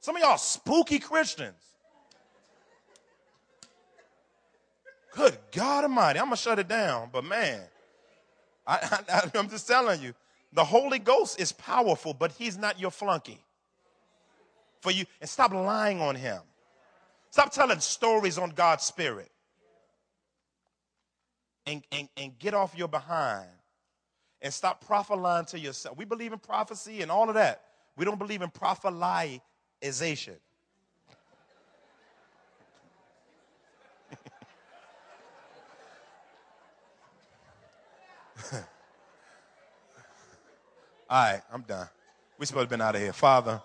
Some 0.00 0.16
of 0.16 0.22
y'all 0.22 0.36
spooky 0.36 0.98
Christians. 0.98 1.71
Good 5.14 5.36
God 5.52 5.84
Almighty. 5.84 6.18
I'm 6.18 6.26
going 6.26 6.36
to 6.36 6.42
shut 6.42 6.58
it 6.58 6.68
down, 6.68 7.10
but 7.12 7.24
man, 7.24 7.60
I, 8.66 9.00
I, 9.12 9.38
I'm 9.38 9.48
just 9.48 9.66
telling 9.66 10.00
you, 10.00 10.14
the 10.52 10.64
Holy 10.64 10.98
Ghost 10.98 11.40
is 11.40 11.52
powerful, 11.52 12.14
but 12.14 12.32
he's 12.32 12.58
not 12.58 12.80
your 12.80 12.90
flunky. 12.90 13.42
For 14.80 14.90
you, 14.90 15.04
and 15.20 15.30
stop 15.30 15.52
lying 15.52 16.00
on 16.00 16.16
him. 16.16 16.40
Stop 17.30 17.52
telling 17.52 17.78
stories 17.80 18.36
on 18.36 18.50
God's 18.50 18.84
Spirit. 18.84 19.30
And, 21.66 21.82
and, 21.92 22.08
and 22.16 22.36
get 22.38 22.54
off 22.54 22.76
your 22.76 22.88
behind 22.88 23.48
and 24.42 24.52
stop 24.52 24.84
prophesying 24.84 25.44
to 25.46 25.58
yourself. 25.58 25.96
We 25.96 26.04
believe 26.04 26.32
in 26.32 26.40
prophecy 26.40 27.02
and 27.02 27.10
all 27.10 27.28
of 27.28 27.36
that. 27.36 27.62
We 27.96 28.04
don't 28.04 28.18
believe 28.18 28.42
in 28.42 28.50
prophetization. 28.50 30.36
All 38.52 38.60
right, 41.10 41.42
I'm 41.52 41.62
done. 41.62 41.88
We're 42.38 42.46
supposed 42.46 42.54
to 42.54 42.60
have 42.60 42.70
been 42.70 42.80
out 42.80 42.94
of 42.94 43.02
here. 43.02 43.12
Father, 43.12 43.60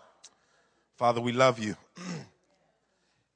Father, 0.98 1.22
we 1.22 1.32
love 1.32 1.60
you. 1.60 1.76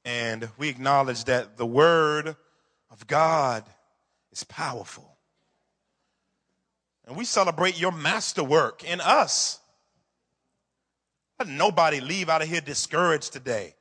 And 0.04 0.50
we 0.58 0.68
acknowledge 0.68 1.26
that 1.26 1.58
the 1.58 1.66
word 1.66 2.36
of 2.90 3.06
God 3.06 3.64
is 4.32 4.44
powerful. 4.44 5.16
And 7.06 7.16
we 7.16 7.24
celebrate 7.24 7.80
your 7.80 7.92
masterwork 7.92 8.84
in 8.84 9.00
us. 9.00 9.60
Let 11.38 11.50
nobody 11.50 12.00
leave 12.00 12.30
out 12.30 12.42
of 12.42 12.50
here 12.50 12.62
discouraged 12.62 13.32
today, 13.32 13.76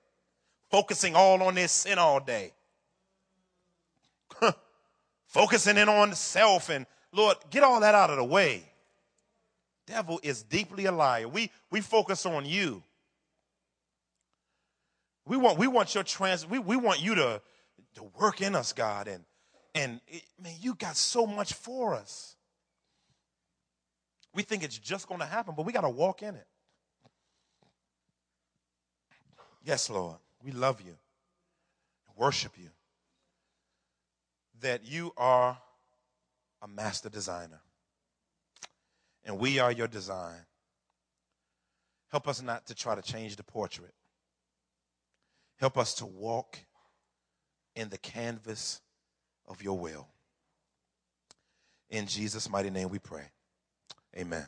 focusing 0.70 1.14
all 1.14 1.42
on 1.42 1.54
their 1.54 1.68
sin 1.68 1.98
all 1.98 2.20
day. 2.20 2.52
focusing 5.26 5.78
in 5.78 5.88
on 5.88 6.14
self 6.14 6.68
and 6.68 6.86
Lord, 7.12 7.36
get 7.50 7.62
all 7.62 7.80
that 7.80 7.94
out 7.94 8.10
of 8.10 8.16
the 8.16 8.24
way. 8.24 8.62
Devil 9.86 10.20
is 10.22 10.42
deeply 10.42 10.86
a 10.86 10.92
liar. 10.92 11.28
We 11.28 11.50
we 11.70 11.80
focus 11.80 12.26
on 12.26 12.46
you. 12.46 12.82
We 15.26 15.36
want, 15.36 15.58
we 15.58 15.68
want 15.68 15.94
your 15.94 16.02
trans, 16.02 16.44
we, 16.44 16.58
we 16.58 16.76
want 16.76 17.00
you 17.00 17.14
to 17.14 17.40
to 17.94 18.04
work 18.18 18.40
in 18.40 18.54
us, 18.54 18.72
God. 18.72 19.08
And, 19.08 19.24
and 19.74 20.00
it, 20.08 20.22
man, 20.42 20.54
you 20.60 20.74
got 20.74 20.96
so 20.96 21.26
much 21.26 21.52
for 21.52 21.94
us. 21.94 22.36
We 24.34 24.42
think 24.42 24.62
it's 24.62 24.78
just 24.78 25.08
going 25.08 25.20
to 25.20 25.26
happen, 25.26 25.54
but 25.56 25.66
we 25.66 25.72
got 25.72 25.80
to 25.82 25.88
walk 25.88 26.22
in 26.22 26.34
it. 26.34 26.46
Yes, 29.64 29.90
Lord, 29.90 30.16
we 30.42 30.52
love 30.52 30.80
you, 30.80 30.96
worship 32.16 32.52
you. 32.56 32.70
That 34.60 34.84
you 34.84 35.12
are 35.16 35.58
a 36.62 36.68
master 36.68 37.08
designer, 37.08 37.60
and 39.24 39.38
we 39.38 39.58
are 39.58 39.72
your 39.72 39.88
design. 39.88 40.46
Help 42.10 42.26
us 42.26 42.42
not 42.42 42.66
to 42.66 42.74
try 42.74 42.94
to 42.94 43.02
change 43.02 43.36
the 43.36 43.44
portrait. 43.44 43.94
Help 45.58 45.78
us 45.78 45.94
to 45.94 46.06
walk 46.06 46.58
in 47.76 47.88
the 47.88 47.98
canvas 47.98 48.80
of 49.46 49.62
your 49.62 49.78
will. 49.78 50.08
In 51.88 52.06
Jesus' 52.06 52.48
mighty 52.48 52.70
name 52.70 52.88
we 52.88 52.98
pray. 52.98 53.30
Amen. 54.16 54.46